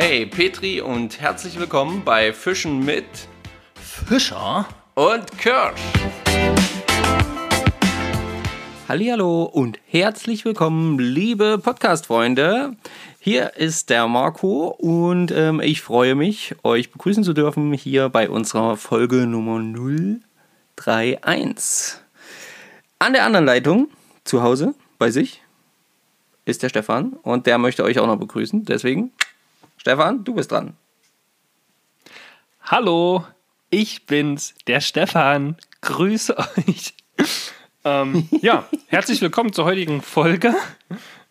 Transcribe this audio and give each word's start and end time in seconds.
Hey 0.00 0.26
Petri 0.26 0.80
und 0.80 1.20
herzlich 1.20 1.58
willkommen 1.58 2.04
bei 2.04 2.32
Fischen 2.32 2.84
mit 2.84 3.04
Fischer 3.74 4.64
und 4.94 5.36
Kirsch. 5.38 5.80
Hallihallo 8.86 9.42
und 9.42 9.80
herzlich 9.86 10.44
willkommen, 10.44 11.00
liebe 11.00 11.58
Podcast-Freunde. 11.58 12.76
Hier 13.18 13.56
ist 13.56 13.90
der 13.90 14.06
Marco 14.06 14.68
und 14.68 15.32
ähm, 15.32 15.60
ich 15.60 15.82
freue 15.82 16.14
mich, 16.14 16.54
euch 16.62 16.92
begrüßen 16.92 17.24
zu 17.24 17.32
dürfen 17.32 17.72
hier 17.72 18.08
bei 18.08 18.30
unserer 18.30 18.76
Folge 18.76 19.26
Nummer 19.26 19.58
031. 20.76 21.98
An 23.00 23.14
der 23.14 23.24
anderen 23.24 23.46
Leitung, 23.46 23.88
zu 24.22 24.44
Hause, 24.44 24.76
bei 25.00 25.10
sich, 25.10 25.42
ist 26.44 26.62
der 26.62 26.68
Stefan 26.68 27.14
und 27.14 27.48
der 27.48 27.58
möchte 27.58 27.82
euch 27.82 27.98
auch 27.98 28.06
noch 28.06 28.20
begrüßen. 28.20 28.64
Deswegen, 28.64 29.10
Stefan, 29.78 30.24
du 30.24 30.34
bist 30.34 30.50
dran. 30.50 30.76
Hallo, 32.62 33.24
ich 33.70 34.06
bin's, 34.06 34.54
der 34.66 34.80
Stefan. 34.80 35.56
Grüße 35.82 36.36
euch. 36.36 36.94
ähm, 37.84 38.28
ja, 38.42 38.68
herzlich 38.88 39.22
willkommen 39.22 39.52
zur 39.52 39.64
heutigen 39.64 40.02
Folge. 40.02 40.52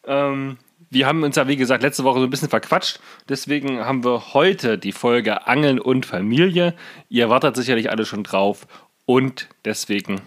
Ähm, 0.05 0.57
wir 0.89 1.05
haben 1.05 1.23
uns 1.23 1.35
ja, 1.35 1.49
wie 1.49 1.57
gesagt, 1.57 1.83
letzte 1.83 2.05
Woche 2.05 2.19
so 2.19 2.23
ein 2.23 2.29
bisschen 2.29 2.47
verquatscht. 2.47 3.01
Deswegen 3.27 3.83
haben 3.83 4.05
wir 4.05 4.33
heute 4.33 4.77
die 4.77 4.93
Folge 4.93 5.45
Angeln 5.45 5.77
und 5.77 6.05
Familie. 6.05 6.73
Ihr 7.09 7.29
wartet 7.29 7.57
sicherlich 7.57 7.91
alle 7.91 8.05
schon 8.05 8.23
drauf. 8.23 8.65
Und 9.05 9.49
deswegen 9.65 10.21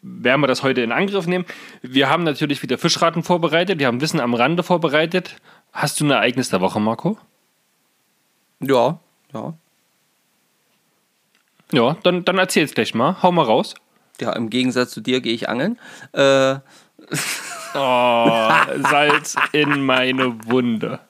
werden 0.00 0.40
wir 0.40 0.46
das 0.46 0.62
heute 0.62 0.80
in 0.80 0.92
Angriff 0.92 1.26
nehmen. 1.26 1.44
Wir 1.82 2.08
haben 2.08 2.22
natürlich 2.22 2.62
wieder 2.62 2.78
Fischraten 2.78 3.24
vorbereitet. 3.24 3.80
Wir 3.80 3.88
haben 3.88 4.00
Wissen 4.00 4.20
am 4.20 4.34
Rande 4.34 4.62
vorbereitet. 4.62 5.34
Hast 5.72 5.98
du 5.98 6.04
ein 6.04 6.10
Ereignis 6.12 6.50
der 6.50 6.60
Woche, 6.60 6.78
Marco? 6.78 7.18
Ja, 8.66 8.98
ja. 9.32 9.54
Ja, 11.72 11.96
dann, 12.02 12.24
dann 12.24 12.38
erzähl's 12.38 12.74
gleich 12.74 12.94
mal. 12.94 13.22
Hau 13.22 13.32
mal 13.32 13.42
raus. 13.44 13.74
Ja, 14.20 14.32
im 14.34 14.48
Gegensatz 14.50 14.90
zu 14.92 15.00
dir 15.00 15.20
gehe 15.20 15.32
ich 15.34 15.48
angeln. 15.48 15.78
Äh. 16.12 16.56
Oh, 17.76 18.50
Salz 18.88 19.34
in 19.50 19.84
meine 19.84 20.44
Wunde. 20.46 21.00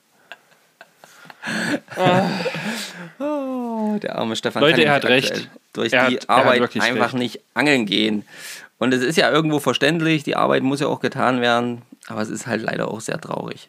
Oh, 3.19 3.99
der 4.03 4.17
arme 4.19 4.35
Stefan. 4.37 4.63
Leute, 4.63 4.77
kann 4.79 4.85
er 4.87 4.93
hat 4.95 5.05
recht. 5.05 5.51
Durch 5.73 5.93
Er 5.93 6.09
die 6.09 6.17
hat- 6.17 6.31
Arbeit 6.31 6.63
einfach 6.81 7.05
recht. 7.07 7.15
nicht 7.15 7.41
angeln 7.53 7.85
gehen. 7.87 8.25
Und 8.79 8.95
es 8.95 9.03
ist 9.03 9.17
ja 9.17 9.31
irgendwo 9.31 9.61
verständlich, 9.61 10.23
die 10.25 10.37
Arbeit 10.37 10.63
muss 10.63 10.81
ja 10.81 10.87
auch 10.89 11.01
getan 11.01 11.41
werden, 11.41 11.83
aber 12.09 12.23
es 12.23 12.29
ist 12.31 12.47
halt 12.47 12.63
leider 12.63 12.89
auch 12.89 13.01
sehr 13.01 13.21
traurig. 13.21 13.69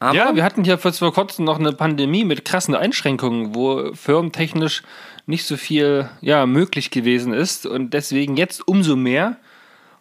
Aber 0.00 0.16
Ja, 0.16 0.34
wir 0.34 0.42
hatten 0.42 0.64
hier 0.64 0.78
vor 0.78 1.12
kurzem 1.12 1.44
noch 1.44 1.58
eine 1.58 1.72
Pandemie 1.72 2.24
mit 2.24 2.44
krassen 2.44 2.74
Einschränkungen, 2.74 3.54
wo 3.54 3.92
firmentechnisch 3.94 4.82
nicht 5.26 5.44
so 5.46 5.56
viel 5.56 6.08
ja, 6.22 6.46
möglich 6.46 6.90
gewesen 6.90 7.32
ist 7.34 7.66
und 7.66 7.90
deswegen 7.94 8.36
jetzt 8.36 8.66
umso 8.66 8.96
mehr. 8.96 9.36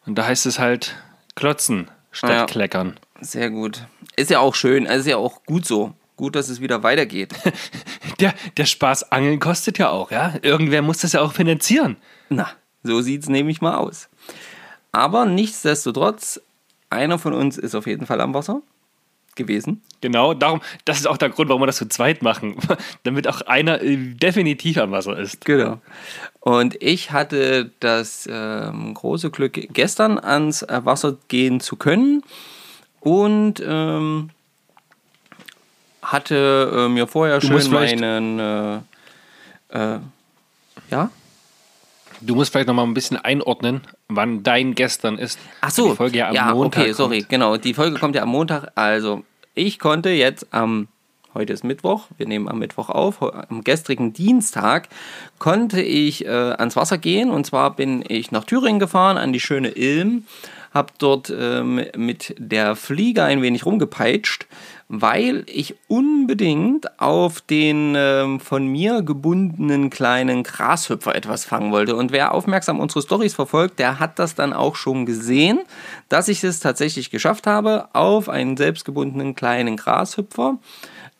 Und 0.05 0.15
da 0.15 0.25
heißt 0.25 0.45
es 0.45 0.57
halt 0.57 0.95
klotzen 1.35 1.91
statt 2.11 2.31
Ja. 2.31 2.45
kleckern. 2.45 2.97
sehr 3.19 3.49
gut. 3.51 3.83
Ist 4.15 4.31
ja 4.31 4.39
auch 4.39 4.55
schön, 4.55 4.85
es 4.85 5.01
ist 5.01 5.07
ja 5.07 5.17
auch 5.17 5.43
gut 5.45 5.65
so. 5.65 5.93
Gut, 6.15 6.35
dass 6.35 6.49
es 6.49 6.59
wieder 6.59 6.81
weitergeht. 6.83 7.33
Der, 8.19 8.33
der 8.57 8.65
Spaß 8.65 9.13
Angeln 9.13 9.39
kostet 9.39 9.77
ja 9.77 9.89
auch, 9.91 10.11
ja. 10.11 10.33
Irgendwer 10.41 10.81
muss 10.81 10.97
das 10.97 11.13
ja 11.13 11.21
auch 11.21 11.31
finanzieren. 11.31 11.95
Na, 12.27 12.49
so 12.83 12.99
sieht 12.99 13.21
es 13.23 13.29
nämlich 13.29 13.61
mal 13.61 13.75
aus. 13.77 14.09
Aber 14.91 15.25
nichtsdestotrotz, 15.25 16.41
einer 16.89 17.17
von 17.17 17.31
uns 17.31 17.57
ist 17.57 17.75
auf 17.75 17.87
jeden 17.87 18.05
Fall 18.05 18.19
am 18.19 18.33
Wasser 18.33 18.61
gewesen. 19.39 19.81
Genau, 20.01 20.35
darum, 20.35 20.61
das 20.85 20.99
ist 20.99 21.07
auch 21.07 21.17
der 21.17 21.29
Grund, 21.29 21.49
warum 21.49 21.63
wir 21.63 21.65
das 21.65 21.77
zu 21.77 21.89
zweit 21.89 22.21
machen. 22.21 22.55
Damit 23.03 23.27
auch 23.27 23.41
einer 23.41 23.81
äh, 23.81 23.97
definitiv 23.97 24.77
am 24.77 24.91
Wasser 24.91 25.17
ist. 25.17 25.43
Genau. 25.45 25.79
Und 26.41 26.81
ich 26.81 27.11
hatte 27.11 27.71
das 27.79 28.29
ähm, 28.31 28.93
große 28.93 29.31
Glück, 29.31 29.59
gestern 29.73 30.19
ans 30.19 30.61
äh, 30.61 30.81
Wasser 30.85 31.17
gehen 31.27 31.59
zu 31.59 31.75
können 31.75 32.23
und 32.99 33.61
ähm, 33.65 34.29
hatte 36.03 36.71
äh, 36.85 36.89
mir 36.89 37.07
vorher 37.07 37.39
Du 37.39 37.47
schön 37.47 37.71
meinen. 37.71 38.39
Äh, 38.39 38.75
äh, 39.69 39.99
ja? 40.91 41.09
Du 42.21 42.35
musst 42.35 42.51
vielleicht 42.51 42.67
noch 42.67 42.73
mal 42.73 42.83
ein 42.83 42.93
bisschen 42.93 43.17
einordnen, 43.17 43.81
wann 44.09 44.43
dein 44.43 44.75
gestern 44.75 45.17
ist. 45.17 45.39
Ach 45.61 45.69
so, 45.71 45.91
Die 45.91 45.95
Folge 45.95 46.17
ja 46.17 46.29
am 46.29 46.57
Montag. 46.57 46.83
okay, 46.83 46.91
sorry, 46.93 47.19
kommt. 47.19 47.29
genau. 47.29 47.57
Die 47.57 47.73
Folge 47.73 47.97
kommt 47.97 48.15
ja 48.15 48.23
am 48.23 48.29
Montag. 48.29 48.71
Also, 48.75 49.23
ich 49.53 49.79
konnte 49.79 50.09
jetzt 50.09 50.47
am, 50.51 50.87
heute 51.33 51.53
ist 51.53 51.63
Mittwoch, 51.63 52.07
wir 52.17 52.27
nehmen 52.27 52.47
am 52.47 52.59
Mittwoch 52.59 52.89
auf, 52.89 53.21
am 53.21 53.63
gestrigen 53.63 54.13
Dienstag 54.13 54.89
konnte 55.37 55.81
ich 55.81 56.25
äh, 56.25 56.29
ans 56.29 56.75
Wasser 56.75 56.97
gehen. 56.97 57.29
Und 57.29 57.45
zwar 57.45 57.75
bin 57.75 58.03
ich 58.07 58.31
nach 58.31 58.45
Thüringen 58.45 58.79
gefahren, 58.79 59.17
an 59.17 59.33
die 59.33 59.39
schöne 59.39 59.69
Ilm, 59.69 60.25
habe 60.73 60.93
dort 60.97 61.33
ähm, 61.35 61.85
mit 61.95 62.35
der 62.37 62.75
Fliege 62.75 63.23
ein 63.23 63.41
wenig 63.41 63.65
rumgepeitscht, 63.65 64.47
weil 64.91 65.43
ich 65.45 65.75
unbedingt 65.87 66.99
auf 66.99 67.41
den 67.41 67.93
ähm, 67.95 68.39
von 68.39 68.65
mir 68.65 69.03
gebundenen 69.03 69.91
kleinen 69.91 70.41
Grashüpfer 70.41 71.13
etwas 71.13 71.45
fangen 71.45 71.71
wollte. 71.71 71.95
Und 71.95 72.11
wer 72.11 72.33
aufmerksam 72.33 72.79
unsere 72.79 73.03
Stories 73.03 73.35
verfolgt, 73.35 73.77
der 73.77 73.99
hat 73.99 74.17
das 74.17 74.33
dann 74.33 74.51
auch 74.51 74.75
schon 74.75 75.05
gesehen, 75.05 75.59
dass 76.09 76.27
ich 76.27 76.43
es 76.43 76.59
tatsächlich 76.59 77.11
geschafft 77.11 77.45
habe, 77.45 77.87
auf 77.93 78.29
einen 78.29 78.57
selbstgebundenen 78.57 79.35
kleinen 79.35 79.77
Grashüpfer 79.77 80.57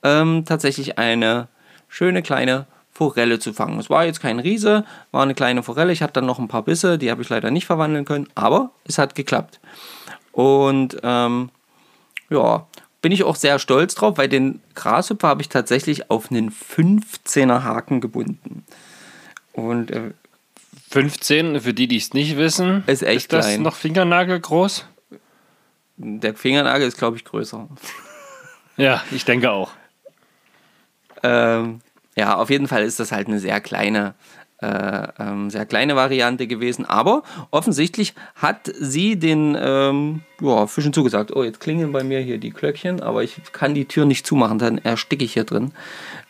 ähm, 0.02 0.46
tatsächlich 0.46 0.98
eine 0.98 1.48
schöne 1.88 2.24
kleine 2.24 2.66
Forelle 2.92 3.38
zu 3.38 3.54
fangen. 3.54 3.80
Es 3.80 3.90
war 3.92 4.04
jetzt 4.04 4.20
kein 4.20 4.40
Riese, 4.40 4.84
war 5.12 5.22
eine 5.22 5.36
kleine 5.36 5.62
Forelle. 5.62 5.94
Ich 5.94 6.02
hatte 6.02 6.14
dann 6.14 6.26
noch 6.26 6.40
ein 6.40 6.48
paar 6.48 6.64
Bisse, 6.64 6.98
die 6.98 7.12
habe 7.12 7.22
ich 7.22 7.30
leider 7.30 7.52
nicht 7.52 7.68
verwandeln 7.68 8.06
können, 8.06 8.28
aber 8.34 8.72
es 8.86 8.98
hat 8.98 9.14
geklappt. 9.14 9.60
Und 10.32 10.98
ähm, 11.04 11.50
ja, 12.32 12.66
bin 13.02 13.12
ich 13.12 13.24
auch 13.24 13.36
sehr 13.36 13.60
stolz 13.60 13.96
drauf, 13.96 14.18
weil 14.18 14.28
den 14.30 14.62
Grashüpfer 14.76 15.28
habe 15.28 15.42
ich 15.42 15.50
tatsächlich 15.50 16.10
auf 16.12 16.32
einen 16.32 16.52
15er 16.52 17.64
Haken 17.64 18.02
gebunden. 18.02 18.66
Und 19.54 19.92
äh, 19.92 20.12
15, 20.92 21.62
für 21.62 21.74
die, 21.74 21.88
die 21.88 21.98
es 21.98 22.14
nicht 22.14 22.36
wissen, 22.38 22.84
Ist 22.88 23.04
echt 23.04 23.18
ist 23.26 23.34
das 23.34 23.46
klein. 23.48 23.62
noch 23.62 23.76
Fingernagel 23.76 24.40
groß? 24.40 24.86
der 26.02 26.34
Fingernagel 26.34 26.88
ist, 26.88 26.98
glaube 26.98 27.18
ich, 27.18 27.26
größer. 27.26 27.68
Ja, 28.78 29.04
ich 29.12 29.26
denke 29.26 29.52
auch. 29.52 29.72
Ähm, 31.22 31.82
ja, 32.16 32.38
auf 32.38 32.50
jeden 32.50 32.70
Fall 32.70 32.84
ist 32.84 32.98
das 33.02 33.12
halt 33.12 33.28
eine 33.28 33.40
sehr 33.40 33.60
kleine, 33.60 34.14
äh, 34.62 35.08
ähm, 35.20 35.50
sehr 35.50 35.66
kleine 35.66 35.96
Variante 35.96 36.48
gewesen. 36.48 36.86
Aber 36.86 37.24
offensichtlich 37.52 38.14
hat 38.36 38.72
sie 38.78 39.18
den 39.18 39.58
ähm, 39.60 40.22
ja, 40.42 40.68
Fischen 40.68 40.94
zugesagt. 40.94 41.36
Oh, 41.36 41.44
jetzt 41.44 41.60
klingeln 41.60 41.92
bei 41.92 42.04
mir 42.04 42.20
hier 42.20 42.38
die 42.38 42.52
Glöckchen, 42.52 43.02
aber 43.02 43.24
ich 43.24 43.42
kann 43.54 43.74
die 43.74 43.86
Tür 43.86 44.06
nicht 44.06 44.28
zumachen, 44.28 44.60
dann 44.60 44.78
ersticke 44.78 45.24
ich 45.24 45.34
hier 45.34 45.46
drin. 45.46 45.72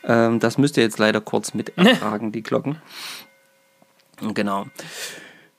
Ähm, 0.04 0.40
das 0.40 0.58
müsst 0.58 0.78
ihr 0.78 0.84
jetzt 0.84 1.00
leider 1.00 1.22
kurz 1.22 1.54
mit 1.54 1.74
ertragen, 1.78 2.32
die 2.32 2.44
Glocken. 2.44 2.78
Genau. 4.34 4.66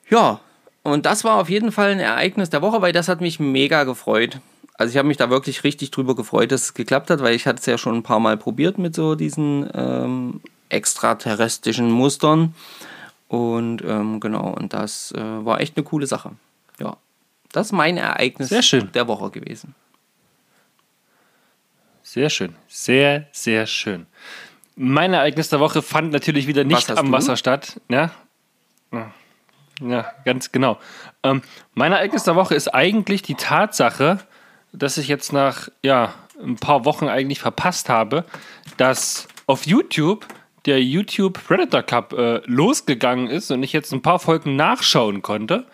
Ja, 0.09 0.41
und 0.83 1.07
das 1.07 1.25
war 1.25 1.37
auf 1.37 1.51
jeden 1.51 1.73
Fall 1.73 1.91
ein 1.91 2.01
Ereignis 2.01 2.51
der 2.51 2.63
Woche, 2.63 2.83
weil 2.83 2.93
das 2.93 3.09
hat 3.09 3.21
mich 3.21 3.41
mega 3.41 3.85
gefreut. 3.85 4.41
Also 4.75 4.93
ich 4.93 4.97
habe 4.97 5.09
mich 5.09 5.19
da 5.19 5.29
wirklich 5.29 5.63
richtig 5.65 5.91
drüber 5.91 6.15
gefreut, 6.17 6.53
dass 6.53 6.63
es 6.63 6.75
geklappt 6.75 7.11
hat, 7.11 7.21
weil 7.21 7.35
ich 7.35 7.47
hatte 7.47 7.59
es 7.59 7.67
ja 7.67 7.77
schon 7.77 7.97
ein 7.97 8.03
paar 8.03 8.21
Mal 8.21 8.39
probiert 8.39 8.79
mit 8.79 8.95
so 8.95 9.15
diesen 9.15 9.69
ähm, 9.75 10.41
extraterrestrischen 10.71 11.91
Mustern. 11.91 12.55
Und 13.29 13.83
ähm, 13.83 14.19
genau, 14.21 14.49
und 14.49 14.73
das 14.73 15.13
äh, 15.13 15.21
war 15.21 15.61
echt 15.61 15.77
eine 15.77 15.85
coole 15.85 16.07
Sache. 16.07 16.33
Ja, 16.79 16.97
das 17.53 17.69
ist 17.69 17.73
mein 17.73 17.97
Ereignis 17.97 18.49
Sehr 18.49 18.63
schön. 18.63 18.91
der 18.93 19.07
Woche 19.07 19.31
gewesen. 19.31 19.75
Sehr 22.03 22.29
schön. 22.29 22.57
Sehr, 22.67 23.29
sehr 23.31 23.67
schön. 23.67 24.07
Mein 24.75 25.13
Ereignis 25.13 25.49
der 25.49 25.61
Woche 25.61 25.83
fand 25.83 26.13
natürlich 26.13 26.47
wieder 26.47 26.65
nicht 26.65 26.91
am 26.91 27.07
du? 27.07 27.13
Wasser 27.13 27.37
statt. 27.37 27.81
Ja, 27.89 28.11
Ja. 28.93 29.13
ja 29.81 30.13
ganz 30.25 30.51
genau. 30.51 30.81
Ähm, 31.23 31.43
mein 31.75 31.93
Ereignis 31.93 32.25
der 32.25 32.35
Woche 32.35 32.55
ist 32.55 32.69
eigentlich 32.69 33.23
die 33.23 33.35
Tatsache, 33.35 34.19
dass 34.73 34.99
ich 34.99 35.07
jetzt 35.07 35.33
nach 35.33 35.69
ja, 35.83 36.15
ein 36.43 36.57
paar 36.57 36.85
Wochen 36.85 37.09
eigentlich 37.09 37.39
verpasst 37.41 37.89
habe, 37.89 38.25
dass 38.77 39.29
auf 39.47 39.67
YouTube 39.67 40.27
der 40.67 40.83
YouTube 40.83 41.43
Predator 41.45 41.83
Cup 41.83 42.13
äh, 42.13 42.41
losgegangen 42.47 43.29
ist 43.29 43.51
und 43.51 43.63
ich 43.63 43.73
jetzt 43.73 43.93
ein 43.93 44.03
paar 44.03 44.19
Folgen 44.19 44.57
nachschauen 44.57 45.23
konnte. 45.23 45.67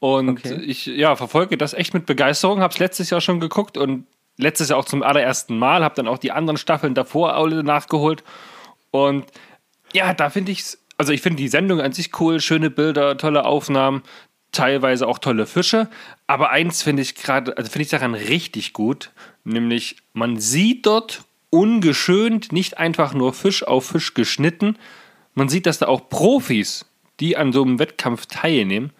Und 0.00 0.28
Okay. 0.30 0.60
ich 0.62 0.86
ja, 0.86 1.16
verfolge 1.16 1.56
das 1.56 1.74
echt 1.74 1.94
mit 1.94 2.06
Begeisterung. 2.06 2.60
Habe 2.60 2.72
es 2.72 2.78
letztes 2.78 3.10
Jahr 3.10 3.20
schon 3.20 3.40
geguckt 3.40 3.76
und 3.76 4.06
letztes 4.36 4.68
Jahr 4.68 4.78
auch 4.78 4.84
zum 4.84 5.02
allerersten 5.02 5.58
Mal. 5.58 5.82
Habe 5.84 5.94
dann 5.94 6.08
auch 6.08 6.18
die 6.18 6.32
anderen 6.32 6.56
Staffeln 6.56 6.94
davor 6.94 7.34
alle 7.34 7.62
nachgeholt. 7.62 8.22
Und 8.90 9.24
ja, 9.92 10.12
da 10.14 10.30
finde 10.30 10.52
ich 10.52 10.60
es, 10.60 10.84
also 10.98 11.12
ich 11.12 11.22
finde 11.22 11.36
die 11.38 11.48
Sendung 11.48 11.80
an 11.80 11.92
sich 11.92 12.18
cool, 12.20 12.40
schöne 12.40 12.70
Bilder, 12.70 13.16
tolle 13.16 13.44
Aufnahmen, 13.44 14.02
teilweise 14.52 15.06
auch 15.08 15.18
tolle 15.18 15.46
Fische. 15.46 15.88
Aber 16.26 16.50
eins 16.50 16.82
finde 16.82 17.02
ich 17.02 17.14
gerade, 17.14 17.56
also 17.56 17.70
finde 17.70 17.84
ich 17.84 17.90
daran 17.90 18.14
richtig 18.14 18.72
gut, 18.72 19.10
nämlich 19.44 19.96
man 20.12 20.38
sieht 20.38 20.86
dort 20.86 21.24
ungeschönt, 21.54 22.52
nicht 22.52 22.78
einfach 22.78 23.14
nur 23.14 23.32
Fisch 23.32 23.62
auf 23.62 23.86
Fisch 23.86 24.14
geschnitten. 24.14 24.76
Man 25.34 25.48
sieht, 25.48 25.66
dass 25.66 25.78
da 25.78 25.86
auch 25.86 26.08
Profis, 26.08 26.84
die 27.20 27.36
an 27.36 27.52
so 27.52 27.62
einem 27.62 27.78
Wettkampf 27.78 28.26
teilnehmen, 28.26 28.90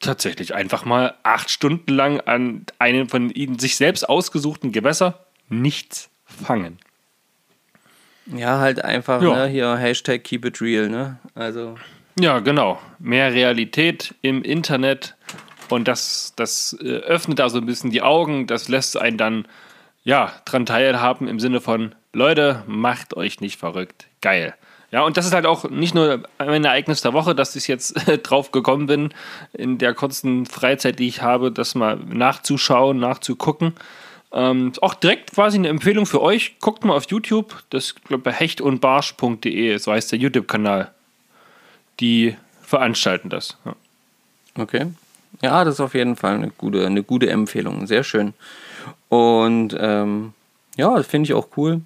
tatsächlich 0.00 0.54
einfach 0.54 0.84
mal 0.84 1.14
acht 1.22 1.50
Stunden 1.50 1.92
lang 1.92 2.20
an 2.20 2.66
einem 2.78 3.08
von 3.08 3.30
ihnen 3.30 3.58
sich 3.58 3.76
selbst 3.76 4.08
ausgesuchten 4.08 4.72
Gewässer 4.72 5.24
nichts 5.48 6.10
fangen. 6.26 6.78
Ja, 8.26 8.58
halt 8.58 8.84
einfach, 8.84 9.22
Ja. 9.22 9.46
ne, 9.46 9.46
hier 9.46 9.76
Hashtag 9.76 10.24
keep 10.24 10.44
it 10.44 10.60
real, 10.60 10.88
ne? 10.88 11.18
Also, 11.34 11.76
Ja, 12.18 12.40
genau. 12.40 12.80
Mehr 12.98 13.32
Realität 13.32 14.14
im 14.22 14.42
Internet 14.42 15.14
und 15.68 15.86
das, 15.86 16.32
das 16.34 16.76
äh, 16.80 16.86
öffnet 16.86 17.38
da 17.38 17.48
so 17.50 17.58
ein 17.58 17.66
bisschen 17.66 17.90
die 17.90 18.02
Augen. 18.02 18.46
Das 18.46 18.68
lässt 18.68 18.96
einen 18.96 19.18
dann 19.18 19.46
ja 20.06 20.32
dran 20.44 20.64
teilhaben 20.64 21.28
im 21.28 21.40
Sinne 21.40 21.60
von 21.60 21.94
Leute, 22.12 22.62
macht 22.66 23.14
euch 23.14 23.40
nicht 23.40 23.58
verrückt. 23.58 24.06
Geil. 24.22 24.54
Ja, 24.92 25.02
und 25.02 25.16
das 25.16 25.26
ist 25.26 25.34
halt 25.34 25.46
auch 25.46 25.68
nicht 25.68 25.94
nur 25.94 26.22
ein 26.38 26.64
Ereignis 26.64 27.02
der 27.02 27.12
Woche, 27.12 27.34
dass 27.34 27.56
ich 27.56 27.66
jetzt 27.68 27.94
drauf 28.22 28.52
gekommen 28.52 28.86
bin, 28.86 29.12
in 29.52 29.78
der 29.78 29.92
kurzen 29.94 30.46
Freizeit, 30.46 31.00
die 31.00 31.08
ich 31.08 31.22
habe, 31.22 31.50
das 31.50 31.74
mal 31.74 31.96
nachzuschauen, 31.96 32.98
nachzugucken. 32.98 33.74
Ähm, 34.32 34.72
auch 34.80 34.94
direkt 34.94 35.34
quasi 35.34 35.58
eine 35.58 35.68
Empfehlung 35.68 36.06
für 36.06 36.22
euch. 36.22 36.58
Guckt 36.60 36.84
mal 36.84 36.96
auf 36.96 37.10
YouTube, 37.10 37.64
das 37.70 37.96
glaube 37.96 38.22
bei 38.22 38.32
hechtundbarsch.de, 38.32 39.76
so 39.78 39.92
heißt 39.92 40.12
der 40.12 40.20
YouTube-Kanal. 40.20 40.92
Die 41.98 42.36
veranstalten 42.62 43.28
das. 43.28 43.56
Ja. 43.64 43.74
okay. 44.62 44.86
Ja, 45.42 45.64
das 45.64 45.74
ist 45.74 45.80
auf 45.80 45.94
jeden 45.94 46.16
Fall 46.16 46.34
eine 46.34 46.50
gute, 46.50 46.86
eine 46.86 47.02
gute 47.02 47.28
Empfehlung. 47.28 47.86
Sehr 47.86 48.04
schön. 48.04 48.34
Und 49.16 49.76
ähm, 49.78 50.32
ja, 50.76 50.94
das 50.96 51.06
finde 51.06 51.26
ich 51.28 51.34
auch 51.34 51.48
cool. 51.56 51.80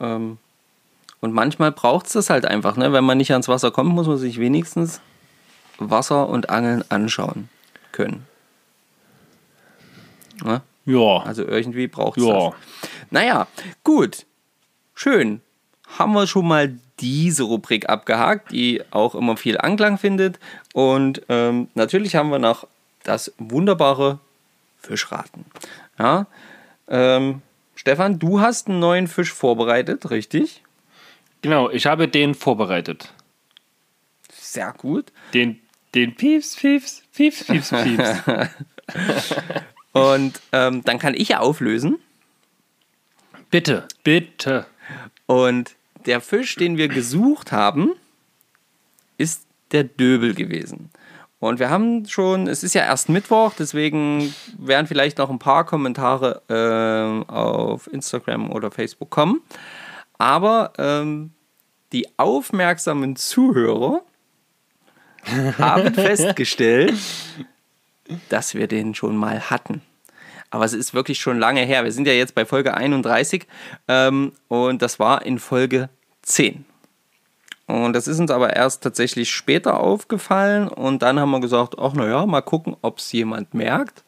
Ähm, 0.00 0.38
und 1.20 1.32
manchmal 1.32 1.72
braucht 1.72 2.06
es 2.06 2.12
das 2.12 2.30
halt 2.30 2.44
einfach, 2.44 2.76
ne? 2.76 2.92
Wenn 2.92 3.04
man 3.04 3.18
nicht 3.18 3.32
ans 3.32 3.48
Wasser 3.48 3.70
kommt, 3.70 3.90
muss 3.94 4.06
man 4.06 4.18
sich 4.18 4.38
wenigstens 4.38 5.00
Wasser 5.78 6.28
und 6.28 6.50
Angeln 6.50 6.84
anschauen 6.90 7.48
können. 7.92 8.26
Ne? 10.44 10.60
Ja. 10.84 11.18
Also 11.24 11.44
irgendwie 11.46 11.86
braucht 11.86 12.18
es 12.18 12.24
Ja. 12.24 12.50
das. 12.50 12.54
Naja, 13.10 13.46
gut. 13.84 14.26
Schön. 14.94 15.40
Haben 15.98 16.12
wir 16.12 16.26
schon 16.26 16.46
mal 16.46 16.76
diese 17.00 17.44
Rubrik 17.44 17.88
abgehakt, 17.88 18.52
die 18.52 18.82
auch 18.90 19.14
immer 19.14 19.36
viel 19.36 19.58
Anklang 19.58 19.98
findet. 19.98 20.38
Und 20.72 21.22
ähm, 21.28 21.68
natürlich 21.74 22.16
haben 22.16 22.30
wir 22.30 22.38
noch 22.38 22.66
das 23.02 23.32
wunderbare 23.38 24.18
Fischraten. 24.78 25.44
Ja. 25.98 26.26
Ähm, 26.88 27.42
Stefan, 27.74 28.18
du 28.18 28.40
hast 28.40 28.68
einen 28.68 28.80
neuen 28.80 29.08
Fisch 29.08 29.32
vorbereitet, 29.32 30.10
richtig? 30.10 30.62
Genau, 31.42 31.70
ich 31.70 31.86
habe 31.86 32.08
den 32.08 32.34
vorbereitet. 32.34 33.12
Sehr 34.32 34.72
gut. 34.72 35.12
Den, 35.34 35.60
den 35.94 36.14
Pieps, 36.14 36.56
Pieps, 36.56 37.02
Pieps, 37.14 37.44
Pieps, 37.44 37.70
Pieps. 37.70 38.22
Und 39.92 40.40
ähm, 40.52 40.84
dann 40.84 40.98
kann 40.98 41.14
ich 41.14 41.28
ja 41.28 41.40
auflösen. 41.40 41.98
bitte, 43.50 43.86
bitte. 44.04 44.66
Und 45.26 45.74
der 46.06 46.20
Fisch, 46.20 46.54
den 46.56 46.76
wir 46.76 46.88
gesucht 46.88 47.52
haben, 47.52 47.92
ist 49.18 49.46
der 49.72 49.84
Döbel 49.84 50.34
gewesen. 50.34 50.90
Und 51.38 51.58
wir 51.58 51.68
haben 51.68 52.06
schon, 52.06 52.46
es 52.46 52.62
ist 52.62 52.74
ja 52.74 52.82
erst 52.82 53.08
Mittwoch, 53.08 53.52
deswegen 53.58 54.34
werden 54.58 54.86
vielleicht 54.86 55.18
noch 55.18 55.28
ein 55.28 55.38
paar 55.38 55.64
Kommentare 55.64 56.42
ähm, 56.48 57.28
auf 57.28 57.92
Instagram 57.92 58.50
oder 58.50 58.70
Facebook 58.70 59.10
kommen. 59.10 59.42
Aber 60.18 60.72
ähm, 60.78 61.32
die 61.92 62.06
aufmerksamen 62.18 63.16
Zuhörer 63.16 64.02
haben 65.58 65.92
festgestellt, 65.92 66.94
dass 68.30 68.54
wir 68.54 68.66
den 68.66 68.94
schon 68.94 69.16
mal 69.16 69.50
hatten. 69.50 69.82
Aber 70.50 70.64
es 70.64 70.72
ist 70.72 70.94
wirklich 70.94 71.18
schon 71.18 71.38
lange 71.38 71.62
her. 71.62 71.84
Wir 71.84 71.92
sind 71.92 72.06
ja 72.06 72.14
jetzt 72.14 72.34
bei 72.34 72.46
Folge 72.46 72.74
31 72.74 73.46
ähm, 73.88 74.32
und 74.48 74.80
das 74.80 74.98
war 74.98 75.26
in 75.26 75.38
Folge 75.38 75.90
10. 76.22 76.64
Und 77.66 77.94
das 77.94 78.06
ist 78.06 78.20
uns 78.20 78.30
aber 78.30 78.54
erst 78.54 78.82
tatsächlich 78.82 79.30
später 79.30 79.80
aufgefallen 79.80 80.68
und 80.68 81.02
dann 81.02 81.18
haben 81.18 81.30
wir 81.32 81.40
gesagt, 81.40 81.74
ach 81.78 81.94
naja, 81.94 82.24
mal 82.26 82.40
gucken, 82.42 82.76
ob 82.82 82.98
es 82.98 83.10
jemand 83.12 83.54
merkt. 83.54 84.04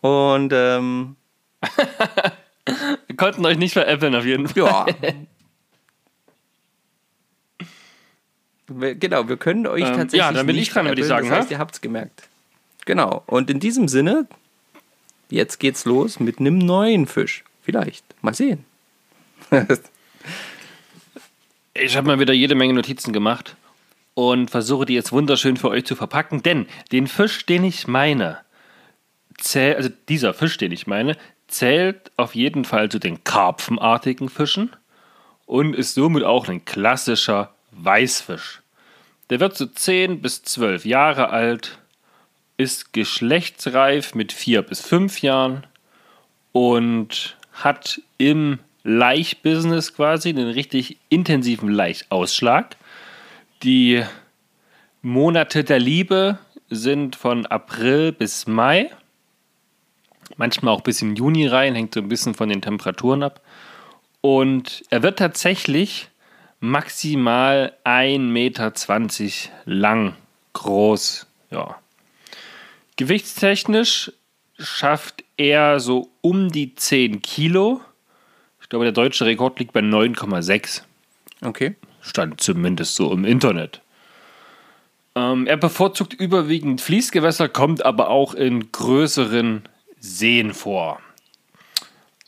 Und 0.00 0.52
ähm, 0.52 1.16
Wir 3.06 3.16
konnten 3.16 3.44
euch 3.46 3.58
nicht 3.58 3.74
veräppeln 3.74 4.14
auf 4.14 4.24
jeden 4.24 4.48
Fall. 4.48 4.56
ja. 4.56 4.86
Wir- 8.66 8.94
genau, 8.94 9.28
wir 9.28 9.36
können 9.36 9.66
euch 9.66 9.82
Ähm, 9.82 9.88
tatsächlich. 9.88 10.18
ja, 10.20 10.32
dann 10.32 10.46
bin 10.46 10.56
ich 10.56 10.70
dran, 10.70 10.86
würde 10.86 11.00
ich 11.02 11.06
sagen, 11.06 11.28
Das 11.28 11.38
heißt, 11.40 11.50
ihr 11.50 11.58
habt 11.58 11.74
es 11.74 11.80
gemerkt. 11.82 12.28
Genau. 12.86 13.22
Und 13.26 13.50
in 13.50 13.60
diesem 13.60 13.88
Sinne, 13.88 14.26
jetzt 15.28 15.60
geht's 15.60 15.84
los 15.84 16.18
mit 16.18 16.38
einem 16.38 16.56
neuen 16.58 17.06
Fisch. 17.06 17.44
Vielleicht. 17.62 18.04
Mal 18.22 18.34
sehen. 18.34 18.64
Ich 21.76 21.96
habe 21.96 22.06
mal 22.06 22.20
wieder 22.20 22.32
jede 22.32 22.54
Menge 22.54 22.72
Notizen 22.72 23.12
gemacht 23.12 23.56
und 24.14 24.48
versuche 24.48 24.86
die 24.86 24.94
jetzt 24.94 25.10
wunderschön 25.10 25.56
für 25.56 25.70
euch 25.70 25.84
zu 25.84 25.96
verpacken, 25.96 26.40
denn 26.40 26.66
den 26.92 27.08
Fisch, 27.08 27.46
den 27.46 27.64
ich 27.64 27.88
meine, 27.88 28.38
zählt, 29.38 29.76
also 29.76 29.88
dieser 30.08 30.34
Fisch, 30.34 30.56
den 30.56 30.70
ich 30.70 30.86
meine, 30.86 31.16
zählt 31.48 32.12
auf 32.16 32.36
jeden 32.36 32.64
Fall 32.64 32.90
zu 32.90 33.00
den 33.00 33.24
karpfenartigen 33.24 34.28
Fischen 34.28 34.70
und 35.46 35.74
ist 35.74 35.94
somit 35.94 36.22
auch 36.22 36.48
ein 36.48 36.64
klassischer 36.64 37.52
Weißfisch. 37.72 38.62
Der 39.30 39.40
wird 39.40 39.56
so 39.56 39.66
10 39.66 40.22
bis 40.22 40.44
12 40.44 40.84
Jahre 40.84 41.30
alt, 41.30 41.78
ist 42.56 42.92
geschlechtsreif 42.92 44.14
mit 44.14 44.32
4 44.32 44.62
bis 44.62 44.80
5 44.80 45.22
Jahren 45.22 45.66
und 46.52 47.36
hat 47.52 48.00
im 48.16 48.60
Laichbusiness 48.84 49.94
quasi 49.94 50.28
einen 50.28 50.50
richtig 50.50 50.98
intensiven 51.08 51.70
Laichausschlag. 51.70 52.76
Die 53.62 54.04
Monate 55.02 55.64
der 55.64 55.78
Liebe 55.78 56.38
sind 56.70 57.16
von 57.16 57.46
April 57.46 58.12
bis 58.12 58.46
Mai, 58.46 58.90
manchmal 60.36 60.74
auch 60.74 60.82
bis 60.82 61.02
in 61.02 61.16
Juni 61.16 61.46
rein, 61.46 61.74
hängt 61.74 61.94
so 61.94 62.00
ein 62.00 62.08
bisschen 62.08 62.34
von 62.34 62.48
den 62.48 62.62
Temperaturen 62.62 63.22
ab. 63.22 63.40
Und 64.20 64.84
er 64.90 65.02
wird 65.02 65.18
tatsächlich 65.18 66.08
maximal 66.60 67.74
1,20 67.84 68.18
Meter 68.18 68.72
lang, 69.66 70.16
groß, 70.54 71.26
ja. 71.50 71.76
Gewichtstechnisch 72.96 74.12
schafft 74.58 75.24
er 75.36 75.80
so 75.80 76.10
um 76.20 76.50
die 76.50 76.74
10 76.74 77.22
Kilo. 77.22 77.80
Glaube, 78.74 78.86
der 78.86 78.92
deutsche 78.92 79.24
Rekord 79.24 79.60
liegt 79.60 79.72
bei 79.72 79.78
9,6. 79.78 80.82
Okay. 81.42 81.76
Stand 82.00 82.40
zumindest 82.40 82.96
so 82.96 83.12
im 83.12 83.24
Internet. 83.24 83.80
Ähm, 85.14 85.46
er 85.46 85.56
bevorzugt 85.56 86.12
überwiegend 86.12 86.80
Fließgewässer, 86.80 87.48
kommt 87.48 87.84
aber 87.84 88.10
auch 88.10 88.34
in 88.34 88.72
größeren 88.72 89.62
Seen 90.00 90.52
vor. 90.54 90.98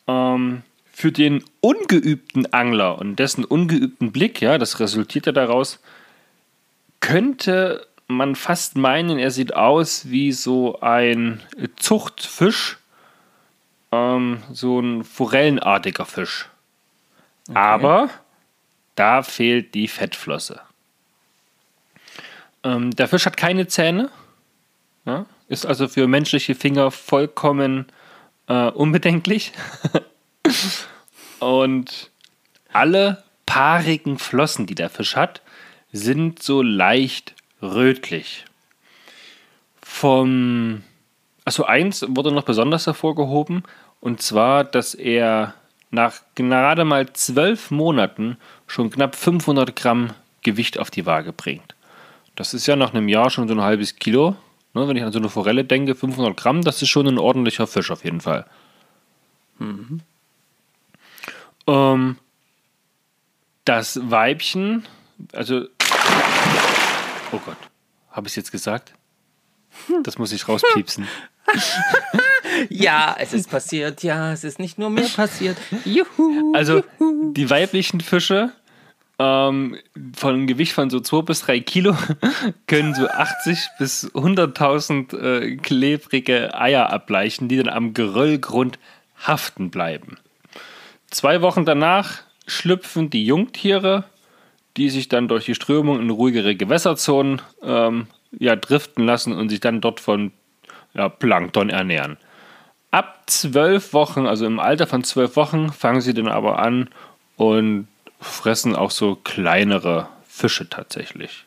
Ähm, 0.06 0.62
für 0.92 1.10
den 1.10 1.42
ungeübten 1.62 2.52
Angler 2.52 3.00
und 3.00 3.16
dessen 3.16 3.44
ungeübten 3.44 4.12
Blick, 4.12 4.40
ja, 4.40 4.56
das 4.56 4.78
resultiert 4.78 5.26
ja 5.26 5.32
daraus, 5.32 5.80
könnte 7.00 7.84
man 8.06 8.36
fast 8.36 8.76
meinen, 8.76 9.18
er 9.18 9.32
sieht 9.32 9.56
aus 9.56 10.10
wie 10.10 10.30
so 10.30 10.78
ein 10.80 11.40
Zuchtfisch, 11.74 12.78
ähm, 13.92 14.42
so 14.52 14.80
ein 14.80 15.04
forellenartiger 15.04 16.06
Fisch. 16.06 16.48
Aber 17.54 18.10
da 18.94 19.22
fehlt 19.22 19.74
die 19.74 19.88
Fettflosse. 19.88 20.60
Ähm, 22.64 22.90
der 22.90 23.08
Fisch 23.08 23.26
hat 23.26 23.36
keine 23.36 23.68
Zähne, 23.68 24.10
ja, 25.04 25.26
ist 25.48 25.66
also 25.66 25.86
für 25.86 26.08
menschliche 26.08 26.54
Finger 26.54 26.90
vollkommen 26.90 27.86
äh, 28.48 28.68
unbedenklich. 28.70 29.52
Und 31.38 32.10
alle 32.72 33.22
paarigen 33.44 34.18
Flossen, 34.18 34.66
die 34.66 34.74
der 34.74 34.90
Fisch 34.90 35.16
hat, 35.16 35.42
sind 35.92 36.42
so 36.42 36.62
leicht 36.62 37.34
rötlich. 37.62 38.44
Vom, 39.80 40.82
also 41.46 41.64
eins 41.64 42.04
wurde 42.08 42.32
noch 42.32 42.42
besonders 42.42 42.86
hervorgehoben, 42.86 43.62
und 44.00 44.20
zwar, 44.20 44.64
dass 44.64 44.94
er 44.94 45.54
nach 45.90 46.14
gerade 46.34 46.84
mal 46.84 47.12
zwölf 47.12 47.70
Monaten 47.70 48.36
schon 48.66 48.90
knapp 48.90 49.14
500 49.14 49.74
Gramm 49.74 50.10
Gewicht 50.42 50.78
auf 50.78 50.90
die 50.90 51.06
Waage 51.06 51.32
bringt. 51.32 51.74
Das 52.34 52.52
ist 52.52 52.66
ja 52.66 52.74
nach 52.76 52.92
einem 52.92 53.08
Jahr 53.08 53.30
schon 53.30 53.48
so 53.48 53.54
ein 53.54 53.62
halbes 53.62 53.96
Kilo. 53.96 54.36
Ne, 54.74 54.88
wenn 54.88 54.96
ich 54.96 55.04
an 55.04 55.12
so 55.12 55.20
eine 55.20 55.28
Forelle 55.28 55.64
denke, 55.64 55.94
500 55.94 56.36
Gramm, 56.36 56.62
das 56.62 56.82
ist 56.82 56.88
schon 56.88 57.06
ein 57.06 57.18
ordentlicher 57.18 57.66
Fisch 57.66 57.90
auf 57.92 58.04
jeden 58.04 58.20
Fall. 58.20 58.44
Ähm, 61.66 62.18
das 63.64 64.00
Weibchen, 64.02 64.84
also. 65.32 65.66
Oh 67.30 67.40
Gott, 67.44 67.56
habe 68.10 68.26
ich 68.26 68.32
es 68.32 68.36
jetzt 68.36 68.52
gesagt? 68.52 68.92
Das 70.02 70.18
muss 70.18 70.32
ich 70.32 70.48
rauspiepsen. 70.48 71.06
Ja, 72.70 73.14
es 73.18 73.32
ist 73.32 73.50
passiert. 73.50 74.02
Ja, 74.02 74.32
es 74.32 74.44
ist 74.44 74.58
nicht 74.58 74.78
nur 74.78 74.90
mir 74.90 75.08
passiert. 75.08 75.56
Juhu. 75.84 76.54
Also 76.54 76.82
die 77.32 77.50
weiblichen 77.50 78.00
Fische 78.00 78.52
ähm, 79.18 79.76
von 80.14 80.34
einem 80.34 80.46
Gewicht 80.46 80.72
von 80.72 80.90
so 80.90 81.00
2 81.00 81.22
bis 81.22 81.40
3 81.40 81.60
Kilo 81.60 81.96
können 82.66 82.94
so 82.94 83.08
80 83.08 83.68
bis 83.78 84.10
100.000 84.12 85.18
äh, 85.18 85.56
klebrige 85.56 86.54
Eier 86.54 86.90
ableichen, 86.90 87.48
die 87.48 87.56
dann 87.56 87.68
am 87.68 87.94
Geröllgrund 87.94 88.78
haften 89.26 89.70
bleiben. 89.70 90.18
Zwei 91.10 91.40
Wochen 91.40 91.64
danach 91.64 92.22
schlüpfen 92.46 93.10
die 93.10 93.24
Jungtiere, 93.24 94.04
die 94.76 94.90
sich 94.90 95.08
dann 95.08 95.28
durch 95.28 95.46
die 95.46 95.54
Strömung 95.54 96.00
in 96.00 96.10
ruhigere 96.10 96.54
Gewässerzonen 96.54 97.40
ähm, 97.62 98.08
ja, 98.38 98.56
driften 98.56 99.04
lassen 99.04 99.32
und 99.32 99.48
sich 99.48 99.60
dann 99.60 99.80
dort 99.80 100.00
von 100.00 100.32
ja, 100.94 101.08
Plankton 101.08 101.70
ernähren. 101.70 102.16
Ab 102.90 103.24
zwölf 103.26 103.92
Wochen, 103.92 104.26
also 104.26 104.46
im 104.46 104.58
Alter 104.58 104.86
von 104.86 105.04
zwölf 105.04 105.36
Wochen, 105.36 105.72
fangen 105.72 106.00
sie 106.00 106.14
dann 106.14 106.28
aber 106.28 106.58
an 106.58 106.88
und 107.36 107.88
fressen 108.20 108.74
auch 108.74 108.90
so 108.90 109.16
kleinere 109.16 110.08
Fische 110.26 110.68
tatsächlich. 110.68 111.44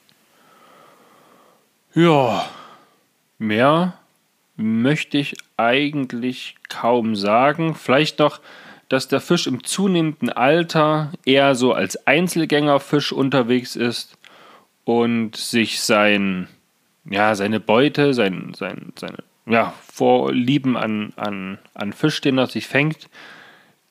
Ja, 1.94 2.48
mehr 3.40 3.94
möchte 4.56 5.18
ich 5.18 5.36
eigentlich 5.58 6.56
kaum 6.68 7.16
sagen. 7.16 7.74
Vielleicht 7.76 8.20
noch, 8.20 8.40
dass 8.90 9.08
der 9.08 9.22
Fisch 9.22 9.48
im 9.48 9.64
zunehmenden 9.64 10.30
Alter 10.30 11.12
eher 11.26 11.56
so 11.56 11.74
als 11.74 12.06
Einzelgängerfisch 12.08 13.12
unterwegs 13.12 13.76
ist 13.76 14.18
und 14.84 15.36
sich 15.36 15.82
sein, 15.82 16.48
ja, 17.06 17.36
seine 17.36 17.60
Beute, 17.60 18.14
sein, 18.14 18.54
sein, 18.56 18.94
seine 18.98 19.18
ja, 19.46 19.74
Vorlieben 19.92 20.78
an, 20.78 21.14
an, 21.16 21.58
an 21.74 21.94
Fisch, 21.94 22.22
den 22.22 22.38
er 22.38 22.48
sich 22.48 22.68
fängt, 22.68 23.10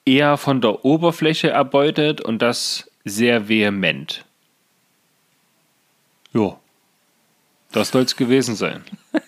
eher 0.04 0.36
von 0.36 0.60
der 0.60 0.84
Oberfläche 0.84 1.50
erbeutet 1.50 2.20
und 2.20 2.40
das 2.40 2.90
sehr 3.04 3.48
vehement. 3.48 4.24
Jo, 6.32 6.58
das 7.72 7.90
soll 7.90 8.02
es 8.02 8.16
gewesen 8.16 8.54
sein. 8.54 8.84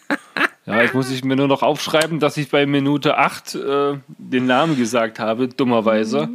Ja, 0.66 0.82
jetzt 0.82 0.94
muss 0.94 1.10
ich 1.10 1.24
mir 1.24 1.34
nur 1.34 1.48
noch 1.48 1.62
aufschreiben, 1.62 2.20
dass 2.20 2.36
ich 2.36 2.48
bei 2.48 2.64
Minute 2.64 3.18
8 3.18 3.54
äh, 3.56 3.98
den 4.06 4.46
Namen 4.46 4.76
gesagt 4.76 5.18
habe, 5.18 5.48
dummerweise. 5.48 6.28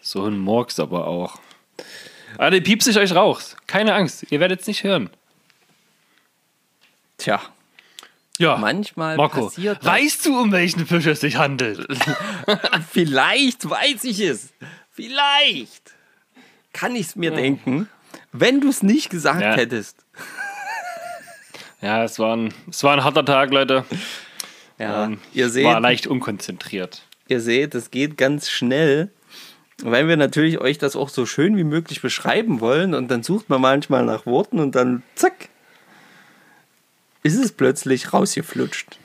So 0.00 0.24
ein 0.24 0.38
Murks 0.38 0.78
aber 0.78 1.08
auch. 1.08 1.40
Ah, 2.38 2.50
den 2.50 2.62
piepse 2.62 2.90
ich 2.90 2.98
euch 2.98 3.14
raus. 3.14 3.56
Keine 3.66 3.94
Angst, 3.94 4.30
ihr 4.30 4.38
werdet 4.38 4.60
es 4.60 4.68
nicht 4.68 4.84
hören. 4.84 5.10
Tja, 7.18 7.40
Ja, 8.38 8.56
manchmal 8.56 9.16
Marco, 9.16 9.46
passiert 9.46 9.78
das. 9.78 9.86
weißt 9.86 10.26
du, 10.26 10.38
um 10.40 10.52
welchen 10.52 10.86
Fisch 10.86 11.06
es 11.06 11.20
sich 11.20 11.36
handelt? 11.36 11.86
Vielleicht 12.90 13.68
weiß 13.68 14.04
ich 14.04 14.20
es. 14.20 14.52
Vielleicht 14.90 15.92
kann 16.72 16.94
ich 16.96 17.06
es 17.08 17.16
mir 17.16 17.30
denken, 17.32 17.88
wenn 18.32 18.60
du 18.60 18.68
es 18.68 18.82
nicht 18.82 19.10
gesagt 19.10 19.40
Ja. 19.42 19.54
hättest. 19.54 19.96
Ja, 21.80 22.04
es 22.04 22.20
war 22.20 22.36
ein, 22.36 22.54
es 22.70 22.84
war 22.84 22.92
ein 22.92 23.02
harter 23.02 23.24
Tag, 23.24 23.50
Leute. 23.52 23.84
Ja, 24.78 25.06
Ähm, 25.06 25.18
ihr 25.32 25.50
seht, 25.50 25.64
War 25.66 25.80
leicht 25.80 26.06
unkonzentriert. 26.06 27.02
ihr 27.26 27.40
seht, 27.40 27.74
es 27.74 27.90
geht 27.90 28.16
ganz 28.16 28.48
schnell, 28.48 29.10
weil 29.82 30.06
wir 30.06 30.16
natürlich 30.16 30.58
euch 30.60 30.78
das 30.78 30.94
auch 30.94 31.08
so 31.08 31.26
schön 31.26 31.56
wie 31.56 31.64
möglich 31.64 32.00
beschreiben 32.00 32.60
wollen 32.60 32.94
und 32.94 33.08
dann 33.10 33.24
sucht 33.24 33.48
man 33.48 33.60
manchmal 33.60 34.04
nach 34.04 34.26
Worten 34.26 34.60
und 34.60 34.76
dann 34.76 35.02
zack, 35.16 35.48
ist 37.22 37.36
es 37.36 37.52
plötzlich 37.52 38.12
rausgeflutscht. 38.12 38.98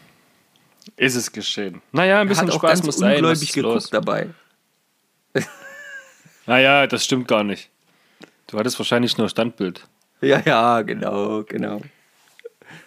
Ist 0.96 1.16
es 1.16 1.32
geschehen. 1.32 1.82
Naja, 1.92 2.22
ein 2.22 2.28
bisschen 2.28 2.48
Hat 2.48 2.54
auch 2.56 2.60
Spaß 2.60 2.70
ganz 2.80 2.86
muss 2.86 2.98
sein. 2.98 3.16
Ungläubig 3.18 3.52
geguckt 3.54 3.74
los? 3.76 3.90
dabei. 3.90 4.30
Naja, 6.46 6.88
das 6.88 7.04
stimmt 7.04 7.28
gar 7.28 7.44
nicht. 7.44 7.70
Du 8.48 8.58
hattest 8.58 8.80
wahrscheinlich 8.80 9.18
nur 9.18 9.28
Standbild. 9.28 9.86
Ja, 10.22 10.40
ja, 10.46 10.82
genau, 10.82 11.44
genau. 11.44 11.82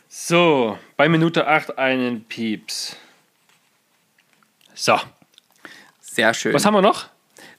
So, 0.09 0.79
bei 0.97 1.09
Minute 1.11 1.47
8 1.47 1.77
einen 1.79 2.25
Pieps. 2.25 2.97
So, 4.75 4.99
Sehr 6.01 6.33
schön. 6.33 6.55
was 6.55 6.65
haben 6.65 6.73
wir 6.75 6.81
noch? 6.83 7.09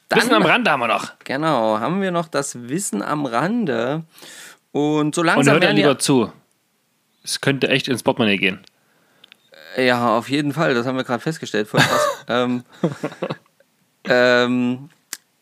Dann- 0.09 0.19
Wissen 0.19 0.33
am 0.33 0.43
Rand 0.43 0.67
haben 0.67 0.79
wir 0.79 0.87
noch. 0.87 1.13
Genau, 1.23 1.79
haben 1.79 2.01
wir 2.01 2.09
noch 2.11 2.27
das 2.27 2.67
Wissen 2.67 3.01
am 3.03 3.25
Rande. 3.27 4.03
Und 4.71 5.13
so 5.15 5.21
Und 5.21 5.27
langsam 5.27 5.53
hört 5.53 5.63
er 5.65 5.73
lieber 5.73 5.99
zu. 5.99 6.33
Es 7.23 7.41
könnte 7.41 7.69
echt 7.69 7.87
ins 7.87 8.03
Portemonnaie 8.03 8.37
gehen. 8.37 8.59
ja, 9.77 10.17
auf 10.17 10.29
jeden 10.29 10.53
Fall, 10.53 10.73
das 10.73 10.85
haben 10.85 10.97
wir 10.97 11.03
gerade 11.03 11.21
festgestellt. 11.21 11.67
Voll 11.67 11.81
krass. 11.81 12.07
ähm, 12.27 12.63
ähm, 14.05 14.89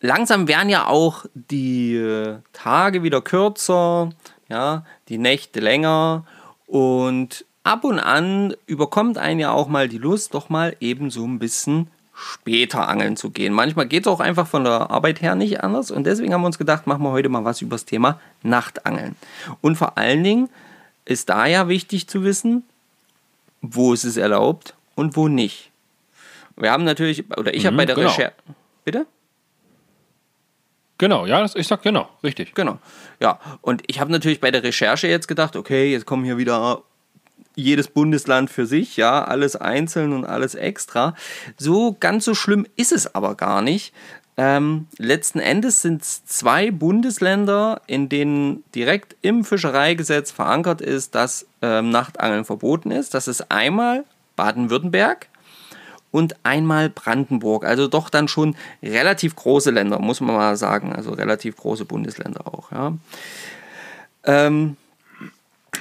langsam 0.02 0.48
werden 0.48 0.70
ja 0.70 0.88
auch 0.88 1.26
die 1.34 1.96
äh, 1.96 2.40
Tage 2.54 3.04
wieder 3.04 3.22
kürzer, 3.22 4.10
ja, 4.50 4.86
die 5.08 5.18
Nächte 5.18 5.60
länger 5.60 6.26
und 6.66 7.46
ab 7.64 7.84
und 7.84 8.00
an 8.00 8.54
überkommt 8.66 9.18
einen 9.18 9.40
ja 9.40 9.52
auch 9.52 9.68
mal 9.68 9.88
die 9.88 9.98
Lust, 9.98 10.34
doch 10.34 10.50
mal 10.50 10.76
eben 10.80 11.10
so 11.12 11.26
ein 11.26 11.40
bisschen 11.40 11.90
später 12.14 12.88
angeln 12.88 13.16
zu 13.16 13.30
gehen. 13.30 13.54
Manchmal 13.54 13.88
geht 13.88 14.04
es 14.04 14.08
auch 14.08 14.20
einfach 14.20 14.48
von 14.48 14.66
der 14.66 14.92
Arbeit 14.92 15.22
her 15.22 15.36
nicht 15.36 15.64
anders 15.64 15.90
und 15.90 16.04
deswegen 16.04 16.34
haben 16.34 16.42
wir 16.42 16.48
uns 16.48 16.58
gedacht, 16.58 16.86
machen 16.86 17.04
wir 17.04 17.12
heute 17.12 17.30
mal 17.30 17.46
was 17.46 17.62
über 17.62 17.76
das 17.76 17.86
Thema 17.86 18.20
Nachtangeln. 18.44 19.16
Und 19.62 19.78
vor 19.78 19.98
allen 19.98 20.24
Dingen 20.24 20.50
ist 21.10 21.30
da 21.30 21.46
ja 21.48 21.68
wichtig 21.68 22.08
zu 22.08 22.24
wissen, 22.24 22.64
wo 23.62 23.94
ist 23.94 24.04
es 24.04 24.16
erlaubt 24.16 24.76
und 24.96 25.16
wo 25.16 25.28
nicht. 25.28 25.72
Wir 26.56 26.72
haben 26.72 26.84
natürlich, 26.84 27.26
oder 27.38 27.54
ich 27.54 27.66
habe 27.66 27.74
Mhm, 27.74 27.78
bei 27.78 27.86
der 27.86 27.96
genau. 27.96 28.10
Recherche. 28.10 28.36
Bitte? 28.86 29.08
Genau, 30.98 31.26
ja, 31.26 31.40
das, 31.40 31.56
ich 31.56 31.68
sag 31.68 31.82
genau, 31.82 32.10
richtig. 32.24 32.54
Genau. 32.54 32.78
Ja, 33.20 33.40
und 33.62 33.84
ich 33.88 34.00
habe 34.00 34.12
natürlich 34.12 34.42
bei 34.42 34.52
der 34.52 34.64
Recherche 34.64 35.08
jetzt 35.08 35.28
gedacht, 35.28 35.56
okay, 35.56 35.92
jetzt 35.92 36.06
kommen 36.06 36.26
hier 36.26 36.38
wieder 36.38 36.84
jedes 37.56 37.88
Bundesland 37.88 38.50
für 38.50 38.66
sich, 38.66 38.98
ja, 38.98 39.24
alles 39.24 39.56
einzeln 39.56 40.14
und 40.14 40.26
alles 40.26 40.56
extra. 40.56 41.16
So 41.58 41.96
ganz 42.00 42.26
so 42.26 42.36
schlimm 42.36 42.68
ist 42.76 42.92
es 42.92 43.16
aber 43.16 43.36
gar 43.36 43.62
nicht. 43.62 43.94
Ähm, 44.42 44.88
letzten 44.98 45.40
Endes 45.40 45.82
sind 45.82 46.02
es 46.02 46.24
zwei 46.24 46.72
Bundesländer, 46.72 47.82
in 47.88 48.08
denen 48.08 48.64
direkt 48.74 49.18
im 49.22 49.44
Fischereigesetz 49.44 50.32
verankert 50.32 50.80
ist, 50.80 51.14
dass 51.14 51.46
ähm, 51.62 51.90
Nachtangeln 51.90 52.46
verboten 52.46 52.90
ist. 52.90 53.14
Das 53.14 53.28
ist 53.28 53.52
einmal 53.52 54.06
Baden-Württemberg 54.38 55.28
und 56.12 56.38
einmal 56.44 56.90
Brandenburg. 56.90 57.66
Also 57.66 57.90
doch 57.90 58.10
dann 58.10 58.30
schon 58.30 58.56
relativ 58.82 59.36
große 59.36 59.72
Länder, 59.72 60.00
muss 60.00 60.22
man 60.22 60.34
mal 60.38 60.56
sagen. 60.56 60.94
Also 60.94 61.12
relativ 61.12 61.58
große 61.58 61.84
Bundesländer 61.84 62.48
auch. 62.48 62.72
Ja. 62.72 62.94
Ähm, 64.24 64.78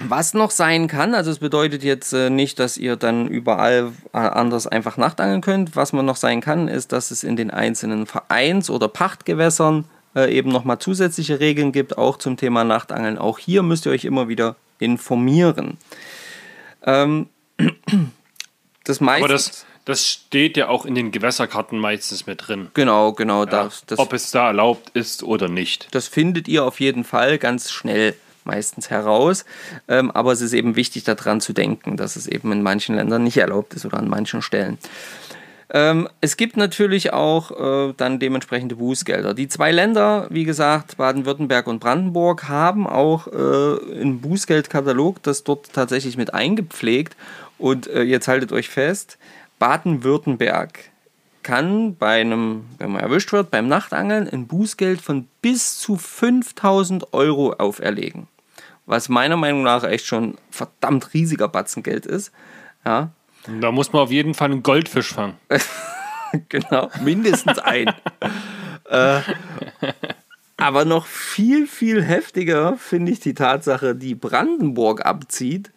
was 0.01 0.35
noch 0.35 0.51
sein 0.51 0.89
kann, 0.89 1.15
also 1.15 1.31
es 1.31 1.39
bedeutet 1.39 1.83
jetzt 1.83 2.13
äh, 2.13 2.31
nicht, 2.31 2.59
dass 2.59 2.77
ihr 2.77 2.97
dann 2.97 3.29
überall 3.29 3.93
äh, 4.13 4.19
anders 4.19 4.67
einfach 4.67 4.97
nachtangeln 4.97 5.41
könnt. 5.41 5.77
Was 5.77 5.93
man 5.93 6.07
noch 6.07 6.17
sein 6.17 6.41
kann, 6.41 6.69
ist, 6.69 6.93
dass 6.93 7.11
es 7.11 7.25
in 7.25 7.37
den 7.37 7.51
einzelnen 7.51 8.07
Vereins- 8.07 8.71
oder 8.71 8.89
Pachtgewässern 8.89 9.85
äh, 10.15 10.33
eben 10.35 10.51
nochmal 10.51 10.79
zusätzliche 10.79 11.41
Regeln 11.41 11.73
gibt, 11.73 11.99
auch 11.99 12.17
zum 12.17 12.37
Thema 12.37 12.65
Nachtangeln. 12.65 13.19
Auch 13.19 13.39
hier 13.39 13.63
müsst 13.63 13.87
ihr 13.87 13.93
euch 13.93 14.05
immer 14.05 14.29
wieder 14.29 14.57
informieren. 14.79 15.79
Ähm, 16.85 17.29
das 18.85 19.01
meiste. 19.01 19.25
Aber 19.25 19.33
das, 19.33 19.67
das 19.85 20.07
steht 20.07 20.57
ja 20.57 20.69
auch 20.69 20.85
in 20.85 20.95
den 20.95 21.13
Gewässerkarten 21.13 21.79
meistens 21.79 22.27
mit 22.27 22.47
drin. 22.47 22.69
Genau, 22.75 23.13
genau. 23.13 23.45
Ja, 23.45 23.65
das, 23.65 23.85
das, 23.87 23.99
ob 23.99 24.13
es 24.13 24.31
da 24.31 24.49
erlaubt 24.49 24.91
ist 24.91 25.23
oder 25.23 25.49
nicht. 25.49 25.89
das 25.93 26.09
findet 26.09 26.47
ihr 26.47 26.65
auf 26.65 26.79
jeden 26.81 27.05
Fall 27.05 27.39
ganz 27.39 27.71
schnell 27.71 28.15
meistens 28.49 28.91
heraus. 28.91 29.45
Ähm, 29.87 30.11
aber 30.11 30.33
es 30.33 30.41
ist 30.41 30.53
eben 30.53 30.75
wichtig, 30.75 31.05
daran 31.05 31.41
zu 31.41 31.53
denken, 31.53 31.97
dass 31.97 32.17
es 32.17 32.27
eben 32.27 32.51
in 32.51 32.63
manchen 32.63 32.97
Ländern 32.97 33.23
nicht 33.23 33.37
erlaubt 33.37 33.75
ist 33.75 33.87
oder 33.87 33.99
an 33.99 34.09
manchen 34.09 34.43
Stellen. 34.43 34.79
Ähm, 35.71 36.09
es 36.23 36.37
gibt 36.39 36.57
natürlich 36.57 37.13
auch 37.13 37.51
äh, 37.91 37.95
dann 37.97 38.19
dementsprechende 38.19 38.77
Bußgelder. 38.77 39.35
Die 39.35 39.49
zwei 39.49 39.71
Länder, 39.71 40.27
wie 40.31 40.45
gesagt, 40.45 40.97
Baden-Württemberg 40.97 41.67
und 41.67 41.79
Brandenburg, 41.79 42.49
haben 42.49 42.87
auch 42.87 43.27
äh, 43.27 44.01
einen 44.01 44.21
Bußgeldkatalog, 44.21 45.23
das 45.23 45.45
dort 45.45 45.73
tatsächlich 45.73 46.17
mit 46.17 46.33
eingepflegt. 46.33 47.17
Und 47.59 47.87
äh, 47.89 48.03
jetzt 48.03 48.29
haltet 48.29 48.53
euch 48.53 48.69
fest, 48.69 49.19
Baden-Württemberg 49.59 50.79
kann 51.43 51.97
bei 51.97 52.21
einem, 52.21 52.65
wenn 52.79 52.93
man 52.93 53.03
erwischt 53.03 53.33
wird, 53.33 53.51
beim 53.51 53.69
Nachtangeln 53.69 54.29
ein 54.29 54.47
Bußgeld 54.47 55.01
von 55.01 55.29
bis 55.43 55.79
zu 55.79 55.97
5000 55.97 57.13
Euro 57.13 57.55
auferlegen. 57.55 58.27
Was 58.89 59.11
meiner 59.11 59.37
Meinung 59.37 59.65
nach 59.65 59.85
echt 59.85 60.07
schon 60.07 60.39
verdammt 60.51 61.13
riesiger 61.13 61.47
Batzengeld 61.47 62.07
ist. 62.07 62.33
Ja, 62.87 63.11
Da 63.61 63.71
muss 63.71 63.93
man 63.93 64.01
auf 64.01 64.11
jeden 64.11 64.33
Fall 64.33 64.51
einen 64.51 64.63
Goldfisch 64.63 65.13
fangen. 65.13 65.37
genau, 66.49 66.91
mindestens 67.05 67.59
ein. 67.59 67.93
äh, 68.89 69.21
aber 70.57 70.87
noch 70.87 71.05
viel, 71.05 71.67
viel 71.67 72.03
heftiger 72.03 72.79
finde 72.79 73.13
ich 73.13 73.21
die 73.21 73.35
Tatsache, 73.35 73.95
die 73.95 74.15
Brandenburg 74.15 75.05
abzieht, 75.05 75.71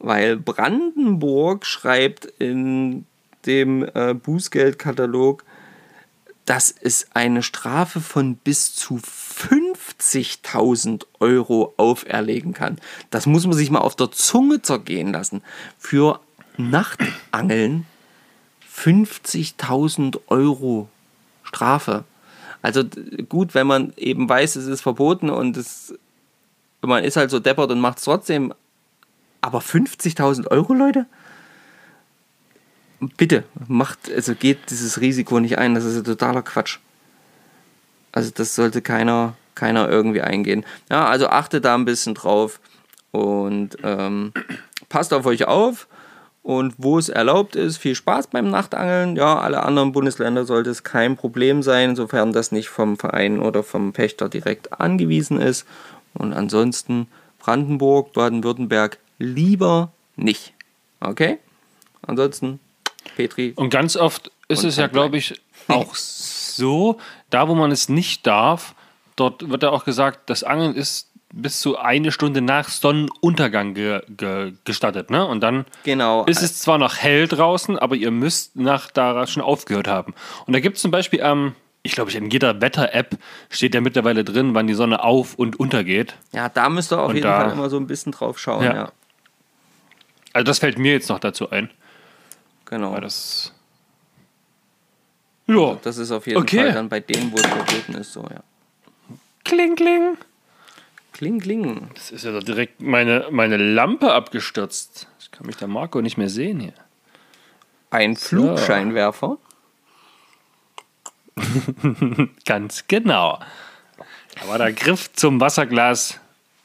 weil 0.00 0.36
Brandenburg 0.36 1.66
schreibt 1.66 2.24
in 2.24 3.06
dem 3.46 3.88
äh, 3.94 4.12
Bußgeldkatalog, 4.12 5.44
dass 6.46 6.74
es 6.80 7.06
eine 7.14 7.44
Strafe 7.44 8.00
von 8.00 8.34
bis 8.34 8.74
zu 8.74 8.98
50.000 10.00 11.06
Euro 11.20 11.74
auferlegen 11.76 12.52
kann. 12.52 12.78
Das 13.10 13.26
muss 13.26 13.46
man 13.46 13.56
sich 13.56 13.70
mal 13.70 13.80
auf 13.80 13.96
der 13.96 14.10
Zunge 14.10 14.62
zergehen 14.62 15.12
lassen. 15.12 15.42
Für 15.78 16.20
Nachtangeln 16.56 17.86
50.000 18.74 20.20
Euro 20.28 20.88
Strafe. 21.42 22.04
Also 22.62 22.82
gut, 23.28 23.54
wenn 23.54 23.66
man 23.66 23.92
eben 23.96 24.28
weiß, 24.28 24.56
es 24.56 24.66
ist 24.66 24.80
verboten 24.80 25.30
und 25.30 25.56
es, 25.56 25.94
man 26.82 27.04
ist 27.04 27.16
halt 27.16 27.30
so 27.30 27.38
deppert 27.38 27.70
und 27.70 27.80
macht 27.80 27.98
es 27.98 28.04
trotzdem. 28.04 28.52
Aber 29.40 29.60
50.000 29.60 30.48
Euro, 30.48 30.74
Leute? 30.74 31.06
Bitte, 33.16 33.44
macht, 33.68 34.10
also 34.10 34.34
geht 34.34 34.70
dieses 34.70 35.00
Risiko 35.00 35.38
nicht 35.38 35.58
ein. 35.58 35.74
Das 35.74 35.84
ist 35.84 35.96
ja 35.96 36.02
totaler 36.02 36.42
Quatsch. 36.42 36.78
Also 38.12 38.30
das 38.34 38.54
sollte 38.54 38.80
keiner, 38.80 39.36
keiner 39.56 39.88
irgendwie 39.88 40.20
eingehen. 40.20 40.64
Ja, 40.88 41.06
also 41.06 41.28
achtet 41.28 41.64
da 41.64 41.74
ein 41.74 41.84
bisschen 41.84 42.14
drauf 42.14 42.60
und 43.10 43.76
ähm, 43.82 44.32
passt 44.88 45.12
auf 45.12 45.26
euch 45.26 45.46
auf. 45.46 45.88
Und 46.42 46.74
wo 46.78 46.96
es 46.96 47.08
erlaubt 47.08 47.56
ist, 47.56 47.78
viel 47.78 47.96
Spaß 47.96 48.28
beim 48.28 48.48
Nachtangeln. 48.50 49.16
Ja, 49.16 49.40
alle 49.40 49.64
anderen 49.64 49.90
Bundesländer 49.90 50.44
sollte 50.44 50.70
es 50.70 50.84
kein 50.84 51.16
Problem 51.16 51.60
sein, 51.64 51.96
sofern 51.96 52.32
das 52.32 52.52
nicht 52.52 52.68
vom 52.68 52.96
Verein 52.96 53.40
oder 53.40 53.64
vom 53.64 53.92
Pächter 53.92 54.28
direkt 54.28 54.80
angewiesen 54.80 55.40
ist. 55.40 55.66
Und 56.14 56.32
ansonsten 56.34 57.08
Brandenburg, 57.40 58.12
Baden-Württemberg 58.12 58.98
lieber 59.18 59.90
nicht. 60.14 60.52
Okay? 61.00 61.38
Ansonsten 62.06 62.60
Petri. 63.16 63.52
Und 63.56 63.70
ganz 63.70 63.96
oft 63.96 64.30
ist 64.46 64.62
es 64.62 64.76
ja, 64.76 64.86
glaube 64.86 65.16
ich, 65.16 65.40
auch 65.66 65.96
so, 65.96 66.98
da 67.30 67.48
wo 67.48 67.56
man 67.56 67.72
es 67.72 67.88
nicht 67.88 68.24
darf, 68.24 68.75
dort 69.16 69.48
wird 69.50 69.62
ja 69.62 69.70
auch 69.70 69.84
gesagt, 69.84 70.30
das 70.30 70.44
Angeln 70.44 70.74
ist 70.74 71.10
bis 71.32 71.60
zu 71.60 71.76
eine 71.76 72.12
Stunde 72.12 72.40
nach 72.40 72.68
Sonnenuntergang 72.68 73.74
ge, 73.74 74.00
ge, 74.08 74.52
gestattet. 74.64 75.10
Ne? 75.10 75.26
Und 75.26 75.40
dann 75.40 75.66
genau. 75.82 76.24
ist 76.24 76.42
es 76.42 76.60
zwar 76.60 76.78
noch 76.78 76.96
hell 76.96 77.26
draußen, 77.28 77.78
aber 77.78 77.96
ihr 77.96 78.10
müsst 78.10 78.56
nach 78.56 78.90
da 78.90 79.26
schon 79.26 79.42
aufgehört 79.42 79.88
haben. 79.88 80.14
Und 80.46 80.54
da 80.54 80.60
gibt 80.60 80.76
es 80.76 80.82
zum 80.82 80.90
Beispiel 80.90 81.22
am, 81.22 81.48
ähm, 81.48 81.54
ich 81.82 81.92
glaube, 81.92 82.10
in 82.12 82.30
jeder 82.30 82.60
Wetter-App 82.60 83.16
steht 83.50 83.74
ja 83.74 83.80
mittlerweile 83.80 84.24
drin, 84.24 84.54
wann 84.54 84.66
die 84.66 84.74
Sonne 84.74 85.04
auf 85.04 85.34
und 85.34 85.60
untergeht. 85.60 86.16
Ja, 86.32 86.48
da 86.48 86.68
müsst 86.68 86.92
ihr 86.92 87.00
auf 87.00 87.10
und 87.10 87.16
jeden 87.16 87.26
da, 87.26 87.40
Fall 87.40 87.52
immer 87.52 87.70
so 87.70 87.76
ein 87.76 87.86
bisschen 87.86 88.12
drauf 88.12 88.38
schauen. 88.38 88.64
Ja. 88.64 88.74
ja. 88.74 88.92
Also 90.32 90.44
das 90.44 90.58
fällt 90.58 90.78
mir 90.78 90.92
jetzt 90.92 91.08
noch 91.08 91.18
dazu 91.18 91.50
ein. 91.50 91.70
Genau. 92.64 92.92
Weil 92.92 93.02
das 93.02 93.52
ja. 95.46 95.54
Also 95.54 95.80
das 95.82 95.98
ist 95.98 96.10
auf 96.10 96.26
jeden 96.26 96.40
okay. 96.40 96.64
Fall 96.64 96.72
dann 96.72 96.88
bei 96.88 97.00
denen, 97.00 97.30
wo 97.30 97.36
es 97.36 97.46
verboten 97.46 97.94
ist, 97.94 98.12
so, 98.12 98.22
ja. 98.22 98.42
Kling, 99.46 99.76
kling. 99.76 100.16
Kling, 101.12 101.38
kling. 101.38 101.88
Das 101.94 102.10
ist 102.10 102.24
ja 102.24 102.32
doch 102.32 102.42
direkt 102.42 102.82
meine, 102.82 103.28
meine 103.30 103.56
Lampe 103.56 104.12
abgestürzt. 104.12 105.06
Ich 105.20 105.30
kann 105.30 105.46
mich 105.46 105.56
der 105.56 105.68
Marco 105.68 106.00
nicht 106.00 106.18
mehr 106.18 106.28
sehen 106.28 106.58
hier. 106.58 106.74
Ein 107.90 108.16
so. 108.16 108.26
Flugscheinwerfer? 108.26 109.38
Ganz 112.44 112.88
genau. 112.88 113.38
Da 114.34 114.48
war 114.48 114.58
der 114.58 114.72
Griff 114.72 115.12
zum 115.12 115.40
Wasserglas 115.40 116.18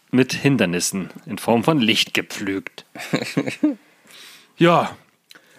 mit 0.10 0.34
Hindernissen 0.34 1.12
in 1.28 1.38
Form 1.38 1.64
von 1.64 1.80
Licht 1.80 2.16
gepflügt. 2.16 2.86
ja, 4.58 4.98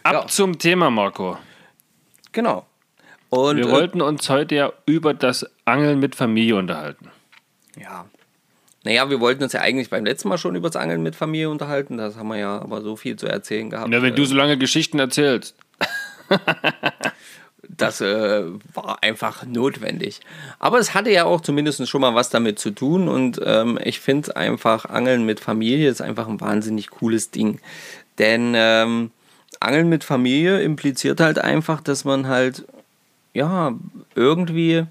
ab 0.02 0.12
ja. 0.12 0.26
zum 0.26 0.58
Thema, 0.58 0.90
Marco. 0.90 1.38
Genau. 2.32 2.66
Und, 3.30 3.58
Wir 3.58 3.68
äh, 3.68 3.70
wollten 3.70 4.02
uns 4.02 4.28
heute 4.28 4.56
ja 4.56 4.72
über 4.86 5.14
das 5.14 5.46
Angeln 5.64 6.00
mit 6.00 6.16
Familie 6.16 6.56
unterhalten. 6.56 7.11
Ja, 7.76 8.06
naja, 8.84 9.08
wir 9.10 9.20
wollten 9.20 9.42
uns 9.44 9.52
ja 9.52 9.60
eigentlich 9.60 9.90
beim 9.90 10.04
letzten 10.04 10.28
Mal 10.28 10.38
schon 10.38 10.56
über 10.56 10.68
das 10.68 10.80
Angeln 10.80 11.02
mit 11.02 11.14
Familie 11.14 11.50
unterhalten. 11.50 11.98
Das 11.98 12.16
haben 12.16 12.28
wir 12.28 12.38
ja 12.38 12.60
aber 12.60 12.82
so 12.82 12.96
viel 12.96 13.16
zu 13.16 13.26
erzählen 13.26 13.70
gehabt. 13.70 13.88
Na, 13.88 14.02
wenn 14.02 14.16
du 14.16 14.24
so 14.24 14.34
lange 14.34 14.58
Geschichten 14.58 14.98
erzählst. 14.98 15.54
das 17.68 18.00
äh, 18.00 18.42
war 18.74 19.02
einfach 19.02 19.46
notwendig. 19.46 20.20
Aber 20.58 20.78
es 20.78 20.94
hatte 20.94 21.10
ja 21.10 21.24
auch 21.24 21.40
zumindest 21.40 21.86
schon 21.88 22.00
mal 22.00 22.16
was 22.16 22.30
damit 22.30 22.58
zu 22.58 22.72
tun. 22.72 23.08
Und 23.08 23.40
ähm, 23.44 23.78
ich 23.84 24.00
finde 24.00 24.34
einfach, 24.36 24.86
Angeln 24.86 25.24
mit 25.24 25.38
Familie 25.38 25.88
ist 25.88 26.02
einfach 26.02 26.26
ein 26.26 26.40
wahnsinnig 26.40 26.90
cooles 26.90 27.30
Ding. 27.30 27.60
Denn 28.18 28.52
ähm, 28.56 29.12
Angeln 29.60 29.88
mit 29.88 30.02
Familie 30.02 30.60
impliziert 30.60 31.20
halt 31.20 31.38
einfach, 31.38 31.80
dass 31.80 32.04
man 32.04 32.26
halt, 32.26 32.64
ja, 33.32 33.74
irgendwie 34.16 34.86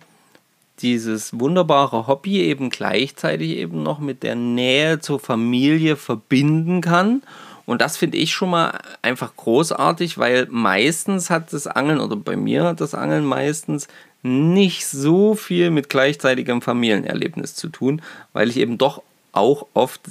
dieses 0.82 1.39
wunderbare 1.39 2.08
Hobby 2.08 2.41
eben 2.41 2.70
gleichzeitig 2.70 3.52
eben 3.52 3.84
noch 3.84 4.00
mit 4.00 4.24
der 4.24 4.36
Nähe 4.36 5.00
zur 5.00 5.20
Familie 5.20 5.96
verbinden 5.96 6.82
kann. 6.82 7.22
Und 7.65 7.82
das 7.82 7.98
finde 7.98 8.17
ich 8.17 8.34
schon 8.34 8.50
mal 8.50 8.80
einfach 9.02 9.36
großartig, 9.36 10.17
weil 10.17 10.48
meistens 10.50 11.30
hat 11.30 11.54
das 11.54 11.67
Angeln, 11.67 12.00
oder 12.00 12.15
bei 12.15 12.36
mir 12.36 12.63
hat 12.63 12.82
das 12.82 12.96
Angeln 12.96 13.26
meistens 13.26 13.88
nicht 14.24 14.86
so 14.88 15.36
viel 15.36 15.72
mit 15.72 15.89
gleichzeitigem 15.89 16.62
Familienerlebnis 16.62 17.56
zu 17.56 17.70
tun, 17.70 18.02
weil 18.34 18.50
ich 18.50 18.58
eben 18.58 18.78
doch 18.78 19.02
auch 19.32 19.67
oft 19.74 20.02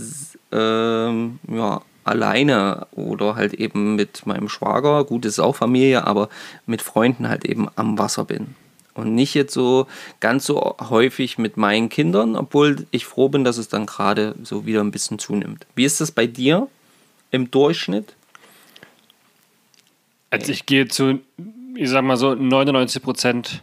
ähm, 0.53 1.39
ja, 1.49 1.83
alleine 2.05 2.87
oder 2.93 3.37
halt 3.37 3.55
eben 3.55 3.95
mit 3.95 4.27
meinem 4.27 4.49
Schwager, 4.49 5.05
gut, 5.05 5.25
ist 5.25 5.39
auch 5.39 5.57
Familie, 5.57 6.07
aber 6.07 6.29
mit 6.67 6.83
Freunden 6.83 7.29
halt 7.29 7.45
eben 7.45 7.69
am 7.77 7.99
Wasser 7.99 8.25
bin. 8.25 8.55
Und 8.95 9.15
nicht 9.15 9.35
jetzt 9.35 9.55
so 9.55 9.87
ganz 10.19 10.47
so 10.47 10.77
häufig 10.81 11.39
mit 11.39 11.57
meinen 11.57 11.89
Kindern, 11.89 12.37
obwohl 12.37 12.87
ich 12.91 13.07
froh 13.07 13.29
bin, 13.29 13.45
dass 13.45 13.57
es 13.57 13.69
dann 13.69 13.87
gerade 13.87 14.35
so 14.43 14.67
wieder 14.67 14.81
ein 14.81 14.91
bisschen 14.91 15.19
zunimmt. 15.19 15.67
Wie 15.75 15.85
ist 15.85 16.01
das 16.01 16.11
bei 16.11 16.27
dir 16.27 16.69
im 17.31 17.51
Durchschnitt? 17.51 18.15
Also 20.31 20.53
ich 20.53 20.67
gehe 20.67 20.89
zu, 20.89 21.21
ich 21.75 21.89
sag 21.89 22.03
mal 22.03 22.17
so, 22.17 22.35
99 22.35 23.03
Prozent 23.03 23.63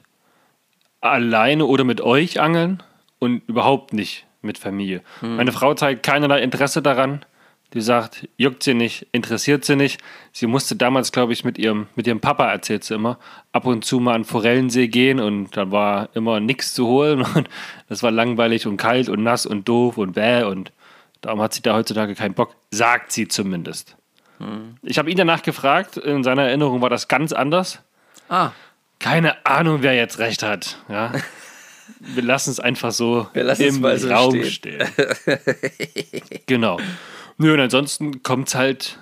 alleine 1.01 1.65
oder 1.65 1.83
mit 1.83 2.01
euch 2.01 2.39
angeln 2.39 2.83
und 3.19 3.41
überhaupt 3.47 3.93
nicht 3.93 4.25
mit 4.41 4.57
Familie. 4.57 5.01
Hm. 5.19 5.37
Meine 5.37 5.51
Frau 5.51 5.73
zeigt 5.73 6.03
keinerlei 6.03 6.41
Interesse 6.41 6.81
daran. 6.81 7.25
Die 7.73 7.81
sagt, 7.81 8.29
juckt 8.37 8.63
sie 8.63 8.73
nicht, 8.73 9.07
interessiert 9.11 9.65
sie 9.65 9.75
nicht. 9.75 10.01
Sie 10.31 10.47
musste 10.47 10.77
damals, 10.77 11.11
glaube 11.11 11.33
ich, 11.33 11.43
mit 11.43 11.57
ihrem, 11.57 11.87
mit 11.95 12.07
ihrem 12.07 12.21
Papa, 12.21 12.49
erzählt 12.49 12.85
sie 12.85 12.95
immer, 12.95 13.19
ab 13.51 13.65
und 13.65 13.83
zu 13.83 13.99
mal 13.99 14.15
an 14.15 14.23
Forellensee 14.23 14.87
gehen 14.87 15.19
und 15.19 15.55
da 15.57 15.69
war 15.69 16.09
immer 16.13 16.39
nichts 16.39 16.73
zu 16.73 16.87
holen 16.87 17.21
und 17.35 17.49
das 17.89 18.03
war 18.03 18.11
langweilig 18.11 18.67
und 18.67 18.77
kalt 18.77 19.09
und 19.09 19.21
nass 19.21 19.45
und 19.45 19.67
doof 19.67 19.97
und 19.97 20.13
bäh 20.13 20.43
und 20.43 20.71
darum 21.21 21.41
hat 21.41 21.53
sie 21.53 21.61
da 21.61 21.75
heutzutage 21.75 22.15
keinen 22.15 22.35
Bock, 22.35 22.55
sagt 22.71 23.11
sie 23.11 23.27
zumindest. 23.27 23.97
Hm. 24.39 24.77
Ich 24.83 24.97
habe 24.97 25.11
ihn 25.11 25.17
danach 25.17 25.43
gefragt, 25.43 25.97
in 25.97 26.23
seiner 26.23 26.43
Erinnerung 26.43 26.81
war 26.81 26.89
das 26.89 27.07
ganz 27.09 27.33
anders. 27.33 27.79
Ah. 28.29 28.51
Keine 28.99 29.45
Ahnung, 29.45 29.79
wer 29.81 29.93
jetzt 29.93 30.19
recht 30.19 30.41
hat. 30.41 30.77
Ja. 30.87 31.11
Wir 31.99 32.23
lassen 32.23 32.51
es 32.51 32.59
einfach 32.59 32.91
so 32.91 33.27
im 33.33 33.83
Raum 33.83 34.43
stehen. 34.43 34.85
stehen. 34.85 35.41
genau. 36.45 36.79
Nö, 37.37 37.53
und 37.53 37.59
ansonsten 37.59 38.23
kommt 38.23 38.47
es 38.47 38.55
halt, 38.55 38.99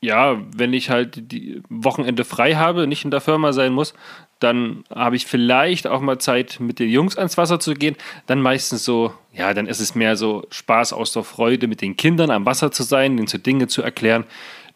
ja, 0.00 0.40
wenn 0.56 0.72
ich 0.72 0.90
halt 0.90 1.32
die 1.32 1.62
Wochenende 1.68 2.24
frei 2.24 2.54
habe, 2.54 2.86
nicht 2.86 3.04
in 3.04 3.10
der 3.10 3.20
Firma 3.20 3.52
sein 3.52 3.72
muss, 3.72 3.94
dann 4.40 4.84
habe 4.94 5.16
ich 5.16 5.26
vielleicht 5.26 5.86
auch 5.86 6.00
mal 6.00 6.18
Zeit, 6.18 6.60
mit 6.60 6.78
den 6.78 6.90
Jungs 6.90 7.16
ans 7.16 7.38
Wasser 7.38 7.60
zu 7.60 7.74
gehen. 7.74 7.96
Dann 8.26 8.42
meistens 8.42 8.84
so, 8.84 9.14
ja, 9.32 9.54
dann 9.54 9.66
ist 9.66 9.80
es 9.80 9.94
mehr 9.94 10.16
so 10.16 10.46
Spaß 10.50 10.92
aus 10.92 11.12
der 11.12 11.24
Freude, 11.24 11.66
mit 11.66 11.80
den 11.80 11.96
Kindern 11.96 12.30
am 12.30 12.44
Wasser 12.44 12.70
zu 12.70 12.82
sein, 12.82 13.16
ihnen 13.16 13.26
so 13.26 13.38
Dinge 13.38 13.68
zu 13.68 13.82
erklären. 13.82 14.24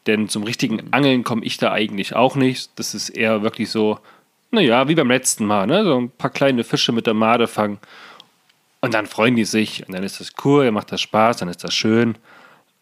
Denn 0.06 0.28
zum 0.28 0.42
richtigen 0.42 0.92
Angeln 0.92 1.24
komme 1.24 1.44
ich 1.44 1.58
da 1.58 1.72
eigentlich 1.72 2.14
auch 2.14 2.36
nicht. 2.36 2.70
Das 2.76 2.94
ist 2.94 3.10
eher 3.10 3.42
wirklich 3.42 3.70
so, 3.70 3.98
naja, 4.50 4.88
wie 4.88 4.94
beim 4.94 5.10
letzten 5.10 5.44
Mal, 5.44 5.66
ne? 5.66 5.84
So 5.84 6.00
ein 6.00 6.10
paar 6.10 6.30
kleine 6.30 6.64
Fische 6.64 6.92
mit 6.92 7.06
der 7.06 7.14
Made 7.14 7.46
fangen. 7.46 7.78
Und 8.80 8.94
dann 8.94 9.06
freuen 9.06 9.36
die 9.36 9.44
sich 9.44 9.86
und 9.86 9.92
dann 9.92 10.04
ist 10.04 10.20
das 10.20 10.32
cool, 10.44 10.70
macht 10.70 10.92
das 10.92 11.00
Spaß, 11.00 11.38
dann 11.38 11.48
ist 11.48 11.64
das 11.64 11.74
schön. 11.74 12.16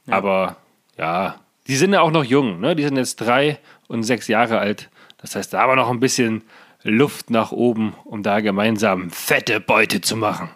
Aber 0.09 0.57
ja, 0.99 1.37
die 1.67 1.77
sind 1.77 1.93
ja 1.93 2.01
auch 2.01 2.11
noch 2.11 2.25
jung, 2.25 2.61
ne? 2.61 2.77
Die 2.77 2.85
sind 2.85 2.97
jetzt 2.97 3.17
drei 3.17 3.59
und 3.89 4.03
sechs 4.03 4.29
Jahre 4.29 4.59
alt. 4.59 4.89
Das 5.19 5.35
heißt, 5.35 5.53
da 5.53 5.67
war 5.67 5.77
noch 5.77 5.91
ein 5.91 6.01
bisschen 6.01 6.43
Luft 6.83 7.31
nach 7.31 7.53
oben, 7.53 7.95
um 8.05 8.23
da 8.23 8.41
gemeinsam 8.41 9.11
fette 9.11 9.61
Beute 9.61 10.01
zu 10.01 10.17
machen. 10.17 10.51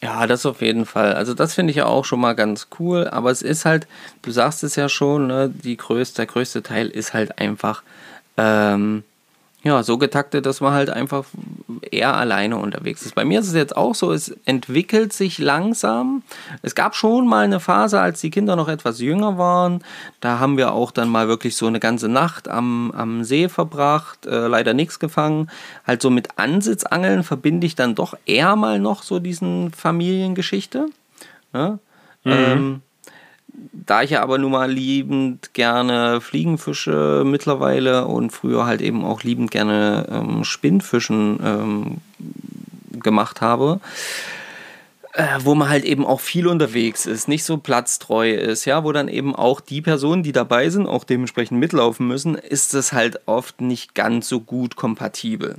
Ja, 0.00 0.28
das 0.28 0.46
auf 0.46 0.60
jeden 0.62 0.86
Fall. 0.86 1.14
Also 1.14 1.34
das 1.34 1.54
finde 1.54 1.72
ich 1.72 1.78
ja 1.78 1.86
auch 1.86 2.04
schon 2.04 2.20
mal 2.20 2.34
ganz 2.34 2.68
cool. 2.78 3.08
Aber 3.08 3.32
es 3.32 3.42
ist 3.42 3.64
halt, 3.64 3.88
du 4.22 4.30
sagst 4.30 4.62
es 4.62 4.76
ja 4.76 4.88
schon, 4.88 5.26
ne, 5.26 5.48
die 5.48 5.76
größte, 5.76 6.16
der 6.16 6.26
größte 6.26 6.62
Teil 6.62 6.88
ist 6.88 7.14
halt 7.14 7.38
einfach 7.38 7.82
ähm, 8.36 9.02
ja, 9.64 9.82
so 9.82 9.98
getaktet, 9.98 10.46
dass 10.46 10.60
man 10.60 10.72
halt 10.72 10.88
einfach 10.88 11.24
eher 11.90 12.14
alleine 12.14 12.58
unterwegs 12.58 13.02
ist. 13.02 13.16
Bei 13.16 13.24
mir 13.24 13.40
ist 13.40 13.48
es 13.48 13.54
jetzt 13.54 13.76
auch 13.76 13.94
so, 13.94 14.12
es 14.12 14.28
entwickelt 14.44 15.12
sich 15.12 15.38
langsam. 15.38 16.22
Es 16.62 16.76
gab 16.76 16.94
schon 16.94 17.26
mal 17.26 17.44
eine 17.44 17.58
Phase, 17.58 18.00
als 18.00 18.20
die 18.20 18.30
Kinder 18.30 18.54
noch 18.54 18.68
etwas 18.68 19.00
jünger 19.00 19.36
waren. 19.36 19.82
Da 20.20 20.38
haben 20.38 20.56
wir 20.56 20.72
auch 20.72 20.92
dann 20.92 21.08
mal 21.08 21.26
wirklich 21.26 21.56
so 21.56 21.66
eine 21.66 21.80
ganze 21.80 22.08
Nacht 22.08 22.46
am, 22.46 22.92
am 22.92 23.24
See 23.24 23.48
verbracht, 23.48 24.26
äh, 24.26 24.46
leider 24.46 24.74
nichts 24.74 25.00
gefangen. 25.00 25.50
Halt 25.84 26.02
so 26.02 26.10
mit 26.10 26.38
Ansitzangeln 26.38 27.24
verbinde 27.24 27.66
ich 27.66 27.74
dann 27.74 27.96
doch 27.96 28.14
eher 28.26 28.54
mal 28.54 28.78
noch 28.78 29.02
so 29.02 29.18
diesen 29.18 29.72
Familiengeschichte. 29.72 30.86
Ne? 31.52 31.80
Mhm. 32.22 32.32
Ähm, 32.32 32.82
da 33.72 34.02
ich 34.02 34.10
ja 34.10 34.22
aber 34.22 34.38
nun 34.38 34.52
mal 34.52 34.70
liebend 34.70 35.54
gerne 35.54 36.20
Fliegenfische 36.20 37.22
mittlerweile 37.24 38.06
und 38.06 38.30
früher 38.30 38.66
halt 38.66 38.80
eben 38.80 39.04
auch 39.04 39.22
liebend 39.22 39.50
gerne 39.50 40.06
ähm, 40.10 40.44
Spinnfischen 40.44 41.40
ähm, 41.42 41.96
gemacht 43.00 43.40
habe, 43.40 43.80
äh, 45.12 45.26
wo 45.40 45.54
man 45.54 45.68
halt 45.68 45.84
eben 45.84 46.04
auch 46.06 46.20
viel 46.20 46.46
unterwegs 46.46 47.06
ist, 47.06 47.28
nicht 47.28 47.44
so 47.44 47.58
platztreu 47.58 48.32
ist, 48.32 48.64
ja, 48.64 48.84
wo 48.84 48.92
dann 48.92 49.08
eben 49.08 49.34
auch 49.34 49.60
die 49.60 49.80
Personen, 49.80 50.22
die 50.22 50.32
dabei 50.32 50.68
sind, 50.70 50.86
auch 50.86 51.04
dementsprechend 51.04 51.58
mitlaufen 51.58 52.06
müssen, 52.06 52.34
ist 52.34 52.74
es 52.74 52.92
halt 52.92 53.20
oft 53.26 53.60
nicht 53.60 53.94
ganz 53.94 54.28
so 54.28 54.40
gut 54.40 54.76
kompatibel. 54.76 55.56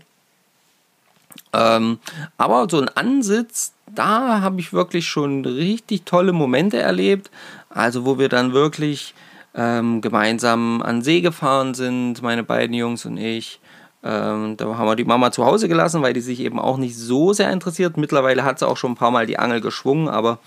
Ähm, 1.54 2.00
aber 2.38 2.68
so 2.70 2.80
ein 2.80 2.90
Ansitz, 2.90 3.74
da 3.94 4.42
habe 4.42 4.60
ich 4.60 4.74
wirklich 4.74 5.08
schon 5.08 5.46
richtig 5.46 6.04
tolle 6.06 6.32
Momente 6.32 6.78
erlebt. 6.78 7.32
Also 7.70 8.06
wo 8.06 8.18
wir 8.18 8.30
dann 8.30 8.54
wirklich 8.54 9.14
ähm, 9.56 10.02
gemeinsam 10.02 10.82
an 10.82 11.02
See 11.02 11.22
gefahren 11.22 11.74
sind, 11.74 12.22
meine 12.22 12.44
beiden 12.44 12.74
Jungs 12.74 13.06
und 13.06 13.18
ich. 13.18 13.60
Ähm, 14.02 14.56
da 14.56 14.78
haben 14.78 14.88
wir 14.88 14.96
die 14.96 15.04
Mama 15.04 15.32
zu 15.32 15.46
Hause 15.46 15.68
gelassen, 15.68 16.02
weil 16.02 16.14
die 16.14 16.22
sich 16.22 16.40
eben 16.40 16.60
auch 16.60 16.78
nicht 16.78 16.96
so 16.96 17.34
sehr 17.34 17.52
interessiert. 17.52 17.98
Mittlerweile 17.98 18.44
hat 18.44 18.60
sie 18.60 18.68
auch 18.68 18.78
schon 18.78 18.94
ein 18.94 18.96
paar 18.96 19.12
Mal 19.12 19.26
die 19.26 19.38
Angel 19.38 19.60
geschwungen, 19.60 20.08
aber 20.08 20.40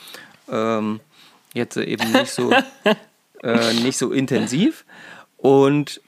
ähm, 0.51 1.01
jetzt 1.53 1.77
eben 1.77 2.13
nicht 2.13 2.33
so, 2.33 2.51
äh, 3.43 3.75
nicht 3.75 3.99
so 3.99 4.11
intensiv. 4.11 4.85
Und 5.37 6.01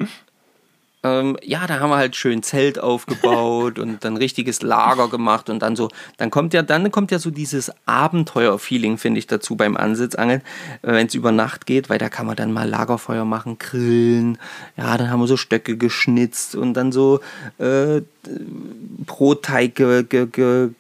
ähm, 1.05 1.37
ja, 1.43 1.67
da 1.67 1.81
haben 1.81 1.91
wir 1.91 1.97
halt 1.97 2.17
schön 2.17 2.43
Zelt 2.43 2.79
aufgebaut 2.79 3.79
und 3.79 4.05
dann 4.05 4.17
richtiges 4.17 4.63
Lager 4.63 5.09
gemacht 5.09 5.51
und 5.51 5.61
dann 5.61 5.77
so, 5.77 5.91
dann 6.17 6.31
kommt 6.31 6.55
ja, 6.55 6.63
dann 6.63 6.91
kommt 6.91 7.11
ja 7.11 7.19
so 7.19 7.31
dieses 7.31 7.71
Abenteuer-Feeling, 7.85 8.97
finde 8.97 9.19
ich, 9.19 9.27
dazu 9.27 9.55
beim 9.55 9.77
Ansitzangeln, 9.77 10.43
wenn 10.81 11.07
es 11.07 11.15
über 11.15 11.31
Nacht 11.31 11.67
geht, 11.67 11.91
weil 11.91 11.99
da 11.99 12.09
kann 12.09 12.27
man 12.27 12.37
dann 12.37 12.53
mal 12.53 12.69
Lagerfeuer 12.69 13.27
machen, 13.27 13.59
grillen, 13.59 14.39
ja, 14.77 14.97
dann 14.97 15.11
haben 15.11 15.21
wir 15.21 15.27
so 15.27 15.37
Stöcke 15.37 15.77
geschnitzt 15.77 16.57
und 16.57 16.73
dann 16.75 16.91
so 16.91 17.21
äh, 17.59 18.01
Brotteig 19.07 19.75
ge, 19.75 20.05
ge, 20.05 20.27
ge, 20.27 20.71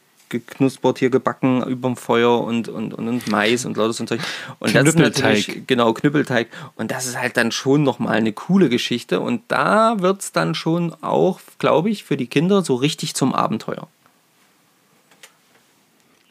geknuspert, 0.41 0.99
hier 0.99 1.11
gebacken 1.11 1.63
über 1.65 1.89
dem 1.89 1.97
Feuer 1.97 2.41
und, 2.43 2.69
und, 2.69 2.93
und, 2.95 3.09
und 3.09 3.29
Mais 3.29 3.65
und 3.65 3.77
lauter 3.77 3.93
so 3.93 4.05
ein 4.05 4.07
Zeug. 4.07 4.21
Und 4.59 4.75
das 4.75 4.89
ist 4.89 4.99
natürlich, 4.99 5.67
genau, 5.67 5.93
Knüppelteig. 5.93 6.49
Und 6.77 6.91
das 6.91 7.07
ist 7.07 7.19
halt 7.19 7.37
dann 7.37 7.53
schon 7.53 7.83
nochmal 7.83 8.17
eine 8.17 8.33
coole 8.33 8.69
Geschichte. 8.69 9.21
Und 9.21 9.43
da 9.49 10.01
wird 10.01 10.21
es 10.21 10.33
dann 10.33 10.55
schon 10.55 10.95
auch, 11.03 11.41
glaube 11.59 11.91
ich, 11.91 12.05
für 12.05 12.17
die 12.17 12.27
Kinder 12.27 12.63
so 12.63 12.75
richtig 12.75 13.15
zum 13.15 13.35
Abenteuer. 13.35 13.89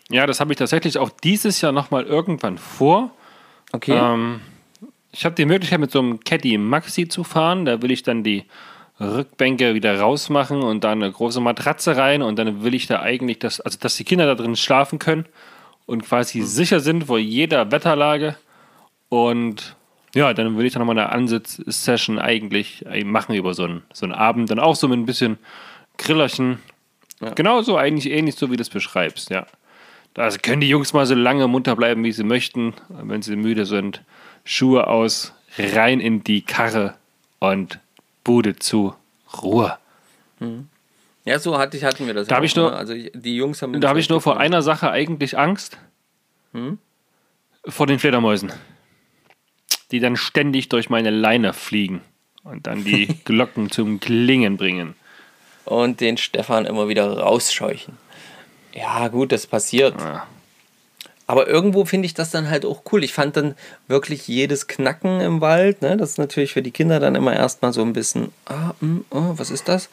Ja, 0.10 0.28
das 0.28 0.39
habe 0.39 0.54
ich 0.54 0.60
tatsächlich 0.60 0.98
auch 0.98 1.10
dieses 1.10 1.62
Jahr 1.62 1.72
nochmal 1.72 2.04
irgendwann 2.04 2.58
vor. 2.58 3.12
Okay. 3.72 3.98
Ähm, 3.98 4.42
ich 5.12 5.26
habe 5.26 5.36
die 5.36 5.46
Möglichkeit, 5.46 5.80
mit 5.80 5.92
so 5.92 6.00
einem 6.00 6.20
Caddy 6.20 6.58
Maxi 6.58 7.08
zu 7.08 7.24
fahren. 7.24 7.66
Da 7.66 7.82
will 7.82 7.92
ich 7.92 8.04
dann 8.04 8.24
die 8.24 8.44
Rückbänke 8.99 9.73
wieder 9.73 9.99
rausmachen 9.99 10.62
und 10.62 10.84
da 10.84 10.91
eine 10.91 11.12
große 11.12 11.41
Matratze 11.41 11.97
rein 11.97 12.21
und 12.21 12.38
dann 12.38 12.63
will 12.63 12.73
ich 12.73 12.88
da 12.88 13.01
eigentlich, 13.01 13.39
dass, 13.39 13.60
also 13.60 13.77
dass 13.79 13.95
die 13.95 14.03
Kinder 14.03 14.25
da 14.25 14.36
drin 14.36 14.56
schlafen 14.56 14.99
können 14.99 15.25
und 15.86 16.06
quasi 16.06 16.39
mhm. 16.39 16.45
sicher 16.45 16.79
sind 16.79 17.06
vor 17.06 17.19
jeder 17.19 17.71
Wetterlage. 17.71 18.36
Und 19.10 19.75
ja, 20.15 20.34
dann 20.34 20.58
will 20.58 20.65
ich 20.65 20.73
dann 20.73 20.82
nochmal 20.82 20.97
eine 20.97 21.12
Ansitz-Session 21.12 22.19
eigentlich 22.19 22.86
machen 23.03 23.36
über 23.36 23.53
so 23.53 23.63
einen, 23.63 23.84
so 23.93 24.06
einen 24.06 24.13
Abend. 24.13 24.49
Dann 24.51 24.60
auch 24.60 24.75
so 24.75 24.88
mit 24.88 24.99
ein 24.99 25.06
bisschen 25.06 25.38
Grillerchen. 25.97 26.60
Ja. 27.21 27.32
Genauso 27.32 27.77
eigentlich 27.77 28.12
ähnlich 28.12 28.36
so, 28.36 28.51
wie 28.51 28.58
du 28.58 28.62
es 28.62 28.69
beschreibst, 28.69 29.29
ja. 29.29 29.45
Da 30.13 30.29
können 30.29 30.62
die 30.62 30.69
Jungs 30.69 30.93
mal 30.93 31.08
so 31.08 31.15
lange 31.15 31.47
munter 31.47 31.75
bleiben, 31.75 32.03
wie 32.03 32.12
sie 32.12 32.23
möchten, 32.23 32.75
wenn 32.89 33.23
sie 33.23 33.36
müde 33.36 33.65
sind. 33.65 34.03
Schuhe 34.45 34.86
aus, 34.86 35.34
rein 35.58 35.99
in 35.99 36.23
die 36.23 36.41
Karre 36.41 36.93
und 37.39 37.79
Bude 38.23 38.55
zu, 38.55 38.93
Ruhe. 39.41 39.77
Hm. 40.39 40.67
Ja, 41.25 41.39
so 41.39 41.57
hatte 41.57 41.77
ich, 41.77 41.83
hatten 41.83 42.05
wir 42.05 42.13
das. 42.13 42.27
Da 42.27 42.36
habe 42.36 42.45
ich 42.45 42.55
nur, 42.55 42.75
also 42.75 42.93
die 42.93 43.36
Jungs 43.36 43.62
haben 43.62 43.79
da 43.79 43.89
habe 43.89 43.99
ich 43.99 44.09
nur 44.09 44.21
vor 44.21 44.39
einer 44.39 44.62
Sache 44.62 44.91
eigentlich 44.91 45.38
Angst. 45.38 45.77
Hm? 46.51 46.79
Vor 47.65 47.88
den 47.88 47.99
Fledermäusen. 47.99 48.51
Die 49.91 49.99
dann 49.99 50.17
ständig 50.17 50.69
durch 50.69 50.89
meine 50.89 51.12
Leine 51.12 51.53
fliegen 51.53 52.01
und 52.43 52.67
dann 52.67 52.83
die 52.83 53.07
Glocken 53.25 53.71
zum 53.71 53.99
Klingen 53.99 54.57
bringen. 54.57 54.95
Und 55.65 56.01
den 56.01 56.17
Stefan 56.17 56.65
immer 56.65 56.89
wieder 56.89 57.19
rausscheuchen. 57.19 57.97
Ja, 58.73 59.07
gut, 59.07 59.31
das 59.31 59.47
passiert. 59.47 59.99
Ja. 59.99 60.27
Aber 61.34 61.48
irgendwo 61.48 61.84
finde 61.84 62.06
ich 62.06 62.13
das 62.13 62.30
dann 62.30 62.52
halt 62.52 62.63
auch 62.63 62.84
cool. 62.91 63.04
Ich 63.04 63.12
fand 63.12 63.36
dann 63.36 63.56
wirklich 63.88 64.28
jedes 64.28 64.67
Knacken 64.67 65.19
im 65.19 65.41
Wald, 65.41 65.82
ne, 65.82 65.98
das 65.98 66.12
ist 66.12 66.17
natürlich 66.19 66.54
für 66.54 66.62
die 66.62 66.69
Kinder 66.69 67.00
dann 67.00 67.15
immer 67.15 67.34
erstmal 67.34 67.74
so 67.74 67.82
ein 67.82 67.91
bisschen, 67.91 68.32
ah, 68.46 68.76
mh, 68.82 69.00
hm, 69.00 69.06
oh, 69.10 69.34
was 69.38 69.50
ist 69.50 69.67
das? 69.67 69.89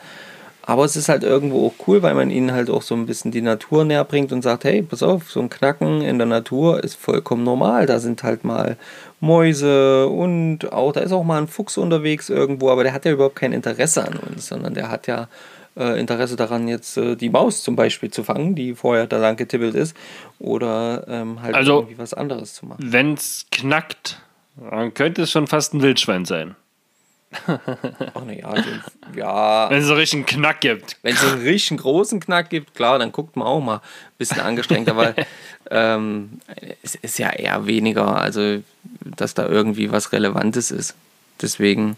Aber 0.60 0.84
es 0.84 0.96
ist 0.96 1.08
halt 1.08 1.22
irgendwo 1.22 1.68
auch 1.68 1.88
cool, 1.88 2.02
weil 2.02 2.14
man 2.14 2.30
ihnen 2.30 2.52
halt 2.52 2.68
auch 2.68 2.82
so 2.82 2.94
ein 2.94 3.06
bisschen 3.06 3.30
die 3.30 3.40
Natur 3.40 3.86
näher 3.86 4.04
bringt 4.04 4.32
und 4.32 4.42
sagt, 4.42 4.64
hey, 4.64 4.82
pass 4.82 5.02
auf, 5.02 5.30
so 5.30 5.40
ein 5.40 5.48
Knacken 5.48 6.02
in 6.02 6.18
der 6.18 6.26
Natur 6.26 6.84
ist 6.84 6.96
vollkommen 6.96 7.42
normal. 7.42 7.86
Da 7.86 8.00
sind 8.00 8.22
halt 8.22 8.44
mal 8.44 8.76
Mäuse 9.20 10.08
und 10.08 10.70
auch, 10.70 10.92
da 10.92 11.00
ist 11.00 11.12
auch 11.12 11.24
mal 11.24 11.40
ein 11.40 11.48
Fuchs 11.48 11.78
unterwegs 11.78 12.28
irgendwo, 12.28 12.68
aber 12.68 12.82
der 12.82 12.92
hat 12.92 13.06
ja 13.06 13.12
überhaupt 13.12 13.36
kein 13.36 13.54
Interesse 13.54 14.06
an 14.06 14.18
uns, 14.18 14.46
sondern 14.46 14.74
der 14.74 14.90
hat 14.90 15.06
ja 15.06 15.26
äh, 15.76 15.98
Interesse 16.00 16.36
daran, 16.36 16.68
jetzt 16.68 16.96
äh, 16.96 17.16
die 17.16 17.30
Maus 17.30 17.62
zum 17.62 17.76
Beispiel 17.76 18.10
zu 18.10 18.24
fangen, 18.24 18.54
die 18.54 18.74
vorher 18.74 19.06
da 19.06 19.18
lang 19.18 19.36
getippelt 19.36 19.74
ist, 19.74 19.96
oder 20.38 21.04
ähm, 21.08 21.42
halt 21.42 21.54
also, 21.54 21.80
irgendwie 21.80 21.98
was 21.98 22.14
anderes 22.14 22.54
zu 22.54 22.66
machen. 22.66 22.80
Wenn 22.82 23.14
es 23.14 23.46
knackt, 23.50 24.20
dann 24.56 24.94
könnte 24.94 25.22
es 25.22 25.30
schon 25.30 25.46
fast 25.46 25.74
ein 25.74 25.82
Wildschwein 25.82 26.24
sein. 26.24 26.56
Ach 27.46 28.24
ne, 28.24 28.40
ja, 28.40 28.54
ja. 29.14 29.70
Wenn 29.70 29.78
es 29.78 29.86
so 29.86 29.92
einen 29.92 30.00
richtigen 30.00 30.26
Knack 30.26 30.60
gibt. 30.60 30.96
Wenn 31.02 31.14
es 31.14 31.24
einen 31.24 31.42
richtig 31.42 31.78
großen 31.78 32.18
Knack 32.18 32.50
gibt, 32.50 32.74
klar, 32.74 32.98
dann 32.98 33.12
guckt 33.12 33.36
man 33.36 33.46
auch 33.46 33.60
mal 33.60 33.76
ein 33.76 33.82
bisschen 34.18 34.40
angestrengter, 34.40 34.96
weil 34.96 35.14
ähm, 35.70 36.40
es 36.82 36.96
ist 36.96 37.18
ja 37.20 37.30
eher 37.30 37.66
weniger, 37.66 38.16
also 38.20 38.62
dass 39.04 39.34
da 39.34 39.46
irgendwie 39.46 39.92
was 39.92 40.12
Relevantes 40.12 40.72
ist. 40.72 40.96
Deswegen 41.40 41.96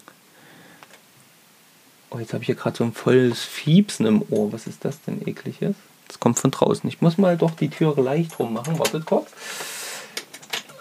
Oh, 2.14 2.18
jetzt 2.18 2.34
habe 2.34 2.42
ich 2.42 2.46
hier 2.46 2.54
gerade 2.54 2.76
so 2.76 2.84
ein 2.84 2.92
volles 2.92 3.42
Fiepsen 3.42 4.04
im 4.04 4.22
Ohr. 4.28 4.52
Was 4.52 4.66
ist 4.66 4.84
das 4.84 5.00
denn 5.02 5.26
ekliges? 5.26 5.74
Das 6.08 6.20
kommt 6.20 6.38
von 6.38 6.50
draußen. 6.50 6.86
Ich 6.88 7.00
muss 7.00 7.16
mal 7.16 7.38
doch 7.38 7.52
die 7.52 7.70
Türe 7.70 8.02
leicht 8.02 8.38
rummachen. 8.38 8.78
Wartet 8.78 9.06
kurz. 9.06 9.30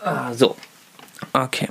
Ah, 0.03 0.33
so. 0.33 0.57
Okay. 1.31 1.69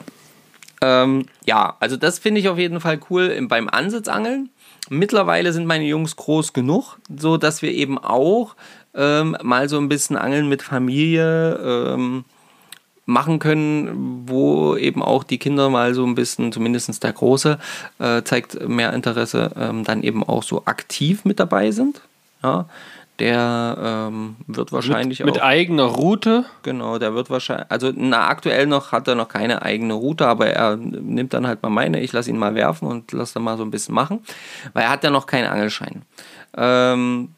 Ähm, 0.81 1.27
ja, 1.44 1.77
also 1.79 1.99
das 1.99 2.18
finde 2.18 2.40
ich 2.40 2.49
auf 2.49 2.57
jeden 2.57 2.81
Fall 2.81 3.01
cool 3.11 3.38
beim 3.49 3.68
Ansitzangeln. 3.68 4.49
Mittlerweile 4.88 5.53
sind 5.53 5.66
meine 5.66 5.85
Jungs 5.85 6.16
groß 6.16 6.55
genug, 6.55 6.99
so 7.14 7.37
dass 7.37 7.61
wir 7.61 7.73
eben 7.73 7.99
auch 7.99 8.57
ähm, 8.94 9.37
mal 9.42 9.68
so 9.68 9.77
ein 9.77 9.90
bisschen 9.90 10.16
Angeln 10.16 10.49
mit 10.49 10.62
Familie 10.62 11.57
ähm, 11.62 12.25
machen 13.11 13.38
können, 13.38 14.23
wo 14.27 14.77
eben 14.77 15.03
auch 15.03 15.25
die 15.25 15.38
Kinder 15.38 15.68
mal 15.68 15.94
so 15.94 16.05
ein 16.05 16.14
bisschen, 16.14 16.53
zumindest 16.53 17.03
der 17.03 17.12
Große, 17.12 17.59
äh, 17.99 18.23
zeigt 18.23 18.68
mehr 18.68 18.92
Interesse, 18.92 19.51
ähm, 19.57 19.85
dann 19.85 20.03
eben 20.03 20.25
auch 20.25 20.42
so 20.42 20.62
aktiv 20.64 21.25
mit 21.25 21.40
dabei 21.40 21.70
sind. 21.70 22.01
Ja, 22.42 22.66
der 23.20 23.77
ähm, 23.83 24.37
wird 24.46 24.73
wahrscheinlich 24.73 25.20
mit, 25.20 25.29
auch. 25.29 25.35
Mit 25.35 25.42
eigener 25.42 25.85
Route? 25.85 26.46
Genau, 26.62 26.99
der 26.99 27.14
wird 27.14 27.29
wahrscheinlich. 27.29 27.70
Also 27.70 27.92
na, 27.94 28.29
aktuell 28.29 28.66
noch 28.66 28.92
hat 28.92 29.07
er 29.09 29.14
noch 29.14 29.29
keine 29.29 29.61
eigene 29.61 29.92
Route, 29.92 30.27
aber 30.27 30.46
er 30.46 30.77
nimmt 30.77 31.35
dann 31.35 31.46
halt 31.46 31.62
mal 31.62 31.68
meine, 31.68 32.01
ich 32.01 32.12
lasse 32.12 32.31
ihn 32.31 32.38
mal 32.38 32.55
werfen 32.55 32.88
und 32.88 33.12
lasse 33.12 33.35
dann 33.35 33.42
mal 33.42 33.59
so 33.59 33.62
ein 33.62 33.70
bisschen 33.70 33.94
machen. 33.94 34.20
Weil 34.73 34.85
er 34.85 34.90
hat 34.90 35.05
ja 35.05 35.11
noch 35.11 35.27
keinen 35.27 35.49
Angelschein. 35.49 36.03
Ähm, 36.57 37.29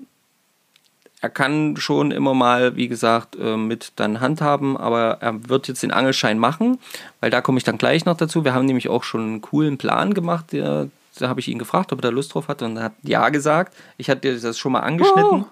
er 1.23 1.31
kann 1.31 1.77
schon 1.77 2.11
immer 2.11 2.35
mal, 2.35 2.75
wie 2.75 2.89
gesagt, 2.89 3.37
äh, 3.37 3.57
mit 3.57 3.93
dann 3.97 4.21
handhaben, 4.21 4.77
aber 4.77 5.19
er 5.21 5.49
wird 5.49 5.69
jetzt 5.69 5.83
den 5.83 5.93
Angelschein 5.93 6.37
machen, 6.39 6.79
weil 7.21 7.31
da 7.31 7.41
komme 7.41 7.59
ich 7.59 7.65
dann 7.65 7.79
gleich 7.79 8.05
noch 8.05 8.17
dazu. 8.17 8.45
Wir 8.45 8.55
haben 8.55 8.67
nämlich 8.67 8.89
auch 8.89 9.05
schon 9.05 9.21
einen 9.21 9.41
coolen 9.41 9.79
Plan 9.79 10.15
gemacht, 10.15 10.53
da 10.53 10.89
habe 11.23 11.41
ich 11.41 11.47
ihn 11.47 11.61
gefragt, 11.61 11.93
ob 11.93 12.01
er 12.01 12.03
da 12.03 12.09
Lust 12.09 12.35
drauf 12.35 12.49
hat 12.49 12.61
und 12.63 12.77
er 12.77 12.85
hat 12.85 12.93
ja 13.03 13.29
gesagt. 13.29 13.75
Ich 13.99 14.11
hatte 14.11 14.37
das 14.37 14.59
schon 14.59 14.73
mal 14.73 14.81
angeschnitten. 14.81 15.45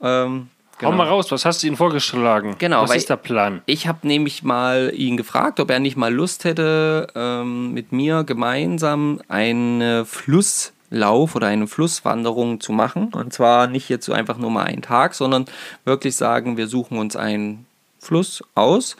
Oh. 0.00 0.06
Ähm, 0.06 0.48
Genau. 0.78 0.92
Hau 0.92 0.96
mal 0.96 1.08
raus, 1.08 1.32
was 1.32 1.46
hast 1.46 1.62
du 1.62 1.68
ihm 1.68 1.76
vorgeschlagen? 1.78 2.56
Genau, 2.58 2.82
was 2.82 2.96
ist 2.96 3.08
der 3.08 3.16
Plan? 3.16 3.62
Ich 3.64 3.86
habe 3.86 4.06
nämlich 4.06 4.42
mal 4.42 4.92
ihn 4.94 5.16
gefragt, 5.16 5.58
ob 5.58 5.70
er 5.70 5.78
nicht 5.78 5.96
mal 5.96 6.12
Lust 6.12 6.44
hätte, 6.44 7.06
ähm, 7.14 7.72
mit 7.72 7.92
mir 7.92 8.24
gemeinsam 8.24 9.22
eine 9.28 10.04
Fluss 10.04 10.74
Lauf 10.90 11.34
oder 11.34 11.48
eine 11.48 11.66
Flusswanderung 11.66 12.60
zu 12.60 12.72
machen. 12.72 13.12
Und 13.12 13.32
zwar 13.32 13.66
nicht 13.66 13.88
jetzt 13.88 14.06
so 14.06 14.12
einfach 14.12 14.38
nur 14.38 14.50
mal 14.50 14.64
einen 14.64 14.82
Tag, 14.82 15.14
sondern 15.14 15.46
wirklich 15.84 16.16
sagen, 16.16 16.56
wir 16.56 16.66
suchen 16.66 16.98
uns 16.98 17.16
einen 17.16 17.66
Fluss 17.98 18.42
aus, 18.54 18.96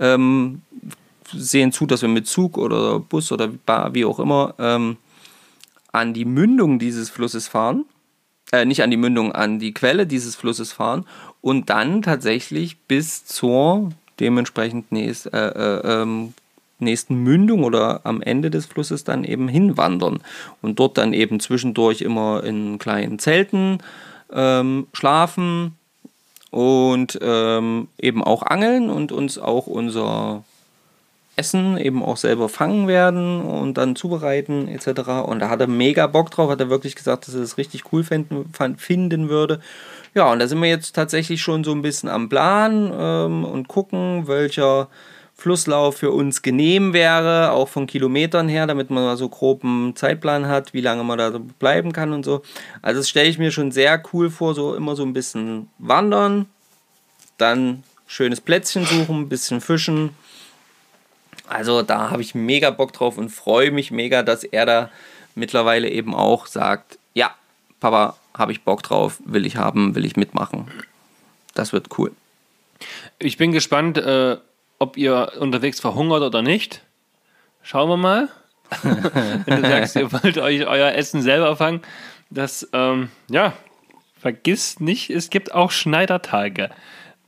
ähm, 0.00 0.62
sehen 1.32 1.72
zu, 1.72 1.86
dass 1.86 2.02
wir 2.02 2.08
mit 2.08 2.26
Zug 2.26 2.56
oder 2.56 3.00
Bus 3.00 3.32
oder 3.32 3.50
wie 3.92 4.04
auch 4.04 4.18
immer 4.18 4.54
ähm, 4.58 4.96
an 5.92 6.14
die 6.14 6.24
Mündung 6.24 6.78
dieses 6.78 7.10
Flusses 7.10 7.48
fahren. 7.48 7.84
Äh, 8.52 8.64
nicht 8.64 8.82
an 8.82 8.90
die 8.90 8.96
Mündung, 8.96 9.32
an 9.32 9.58
die 9.58 9.74
Quelle 9.74 10.06
dieses 10.06 10.36
Flusses 10.36 10.72
fahren 10.72 11.04
und 11.40 11.68
dann 11.68 12.02
tatsächlich 12.02 12.78
bis 12.78 13.24
zur 13.24 13.90
dementsprechend 14.20 14.92
nächst, 14.92 15.32
äh, 15.32 15.48
äh, 15.48 16.02
ähm, 16.02 16.34
nächsten 16.78 17.22
Mündung 17.22 17.64
oder 17.64 18.00
am 18.04 18.22
Ende 18.22 18.50
des 18.50 18.66
Flusses 18.66 19.04
dann 19.04 19.24
eben 19.24 19.48
hinwandern 19.48 20.20
und 20.62 20.78
dort 20.78 20.98
dann 20.98 21.12
eben 21.12 21.40
zwischendurch 21.40 22.02
immer 22.02 22.44
in 22.44 22.78
kleinen 22.78 23.18
Zelten 23.18 23.78
ähm, 24.32 24.86
schlafen 24.92 25.76
und 26.50 27.18
ähm, 27.22 27.88
eben 27.98 28.22
auch 28.22 28.42
angeln 28.42 28.90
und 28.90 29.12
uns 29.12 29.38
auch 29.38 29.66
unser 29.66 30.44
Essen 31.36 31.76
eben 31.76 32.02
auch 32.02 32.16
selber 32.16 32.48
fangen 32.48 32.88
werden 32.88 33.42
und 33.42 33.74
dann 33.74 33.94
zubereiten 33.94 34.68
etc. 34.68 35.08
Und 35.26 35.40
da 35.40 35.50
hat 35.50 35.60
er 35.60 35.66
mega 35.66 36.06
Bock 36.06 36.30
drauf, 36.30 36.50
hat 36.50 36.60
er 36.60 36.70
wirklich 36.70 36.96
gesagt, 36.96 37.28
dass 37.28 37.34
er 37.34 37.42
das 37.42 37.58
richtig 37.58 37.92
cool 37.92 38.04
finden, 38.04 38.50
finden 38.78 39.28
würde. 39.28 39.60
Ja, 40.14 40.32
und 40.32 40.38
da 40.38 40.48
sind 40.48 40.62
wir 40.62 40.68
jetzt 40.68 40.94
tatsächlich 40.94 41.42
schon 41.42 41.62
so 41.62 41.72
ein 41.72 41.82
bisschen 41.82 42.08
am 42.08 42.30
Plan 42.30 42.90
ähm, 42.98 43.44
und 43.44 43.68
gucken, 43.68 44.26
welcher 44.26 44.88
Flusslauf 45.38 45.98
für 45.98 46.12
uns 46.12 46.40
genehm 46.40 46.92
wäre, 46.94 47.52
auch 47.52 47.68
von 47.68 47.86
Kilometern 47.86 48.48
her, 48.48 48.66
damit 48.66 48.90
man 48.90 49.04
mal 49.04 49.16
so 49.18 49.28
grob 49.28 49.62
einen 49.64 49.94
Zeitplan 49.94 50.48
hat, 50.48 50.72
wie 50.72 50.80
lange 50.80 51.04
man 51.04 51.18
da 51.18 51.30
bleiben 51.58 51.92
kann 51.92 52.12
und 52.12 52.24
so. 52.24 52.42
Also 52.80 53.00
das 53.00 53.10
stelle 53.10 53.28
ich 53.28 53.38
mir 53.38 53.50
schon 53.50 53.70
sehr 53.70 54.02
cool 54.12 54.30
vor, 54.30 54.54
so 54.54 54.74
immer 54.74 54.96
so 54.96 55.02
ein 55.02 55.12
bisschen 55.12 55.68
wandern, 55.78 56.46
dann 57.36 57.84
schönes 58.06 58.40
Plätzchen 58.40 58.86
suchen, 58.86 59.22
ein 59.22 59.28
bisschen 59.28 59.60
fischen. 59.60 60.10
Also 61.48 61.82
da 61.82 62.10
habe 62.10 62.22
ich 62.22 62.34
mega 62.34 62.70
Bock 62.70 62.94
drauf 62.94 63.18
und 63.18 63.28
freue 63.28 63.70
mich 63.70 63.90
mega, 63.90 64.22
dass 64.22 64.42
er 64.42 64.64
da 64.64 64.90
mittlerweile 65.34 65.90
eben 65.90 66.14
auch 66.14 66.46
sagt, 66.46 66.98
ja, 67.12 67.34
Papa, 67.78 68.16
habe 68.36 68.52
ich 68.52 68.62
Bock 68.62 68.82
drauf, 68.82 69.20
will 69.24 69.44
ich 69.44 69.56
haben, 69.56 69.94
will 69.94 70.06
ich 70.06 70.16
mitmachen. 70.16 70.70
Das 71.54 71.72
wird 71.72 71.98
cool. 71.98 72.12
Ich 73.18 73.36
bin 73.36 73.52
gespannt, 73.52 73.98
äh, 73.98 74.38
ob 74.78 74.96
ihr 74.96 75.32
unterwegs 75.38 75.80
verhungert 75.80 76.22
oder 76.22 76.42
nicht. 76.42 76.82
Schauen 77.62 77.88
wir 77.88 77.96
mal. 77.96 78.28
Wenn 78.82 79.62
du 79.62 79.68
sagst, 79.68 79.96
ihr 79.96 80.12
wollt 80.12 80.38
euch 80.38 80.66
euer 80.66 80.92
Essen 80.92 81.22
selber 81.22 81.56
fangen, 81.56 81.82
das, 82.30 82.68
ähm, 82.72 83.10
ja, 83.30 83.52
vergiss 84.18 84.80
nicht, 84.80 85.10
es 85.10 85.30
gibt 85.30 85.54
auch 85.54 85.70
Schneidertage, 85.70 86.70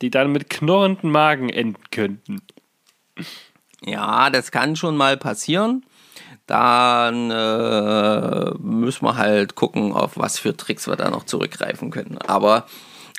die 0.03 0.11
dann 0.11 0.33
mit 0.33 0.51
knurrenden 0.51 1.11
Magen 1.11 1.49
enden 1.49 1.83
könnten. 1.91 2.43
Ja, 3.85 4.31
das 4.31 4.51
kann 4.51 4.77
schon 4.77 4.97
mal 4.97 5.17
passieren. 5.17 5.85
Dann 6.47 7.31
äh, 7.31 8.51
müssen 8.59 9.05
wir 9.05 9.17
halt 9.17 9.55
gucken, 9.55 9.93
auf 9.93 10.17
was 10.17 10.39
für 10.39 10.57
Tricks 10.57 10.89
wir 10.89 10.97
da 10.97 11.11
noch 11.11 11.25
zurückgreifen 11.25 11.91
können. 11.91 12.19
Aber 12.19 12.67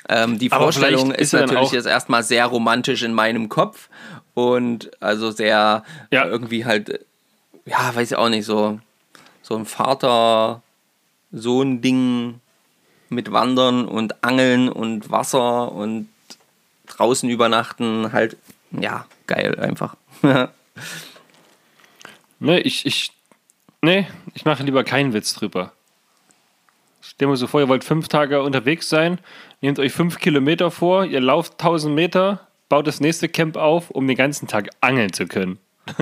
ähm, 0.08 0.38
die 0.38 0.50
Aber 0.50 0.64
Vorstellung 0.64 1.12
ist, 1.12 1.32
ist 1.32 1.40
natürlich 1.40 1.70
jetzt 1.70 1.86
erstmal 1.86 2.22
sehr 2.22 2.46
romantisch 2.46 3.02
in 3.02 3.14
meinem 3.14 3.48
Kopf 3.48 3.88
und 4.34 4.90
also 5.00 5.30
sehr 5.30 5.84
ja. 6.10 6.24
irgendwie 6.26 6.64
halt, 6.64 7.04
ja, 7.66 7.94
weiß 7.94 8.12
ich 8.12 8.16
auch 8.16 8.28
nicht, 8.28 8.44
so, 8.44 8.80
so 9.42 9.56
ein 9.56 9.66
Vater, 9.66 10.62
Sohn-Ding 11.32 12.40
mit 13.08 13.32
Wandern 13.32 13.86
und 13.86 14.22
Angeln 14.24 14.68
und 14.68 15.10
Wasser 15.10 15.72
und 15.72 16.08
draußen 16.86 17.28
übernachten, 17.28 18.12
halt, 18.12 18.36
ja, 18.70 19.06
geil 19.26 19.58
einfach. 19.58 19.96
ne, 22.38 22.60
ich, 22.60 22.86
ich, 22.86 23.12
nee, 23.82 24.06
ich 24.34 24.44
mache 24.44 24.62
lieber 24.62 24.84
keinen 24.84 25.12
Witz 25.12 25.34
drüber. 25.34 25.72
Stell 27.00 27.28
mir 27.28 27.36
so 27.36 27.46
vor, 27.46 27.60
ihr 27.60 27.68
wollt 27.68 27.84
fünf 27.84 28.08
Tage 28.08 28.42
unterwegs 28.42 28.88
sein, 28.88 29.18
nehmt 29.60 29.78
euch 29.78 29.92
fünf 29.92 30.18
Kilometer 30.18 30.70
vor, 30.70 31.04
ihr 31.04 31.20
lauft 31.20 31.52
1000 31.54 31.94
Meter, 31.94 32.46
baut 32.70 32.86
das 32.86 33.00
nächste 33.00 33.28
Camp 33.28 33.58
auf, 33.58 33.90
um 33.90 34.06
den 34.06 34.16
ganzen 34.16 34.48
Tag 34.48 34.70
angeln 34.80 35.12
zu 35.12 35.26
können. 35.26 35.58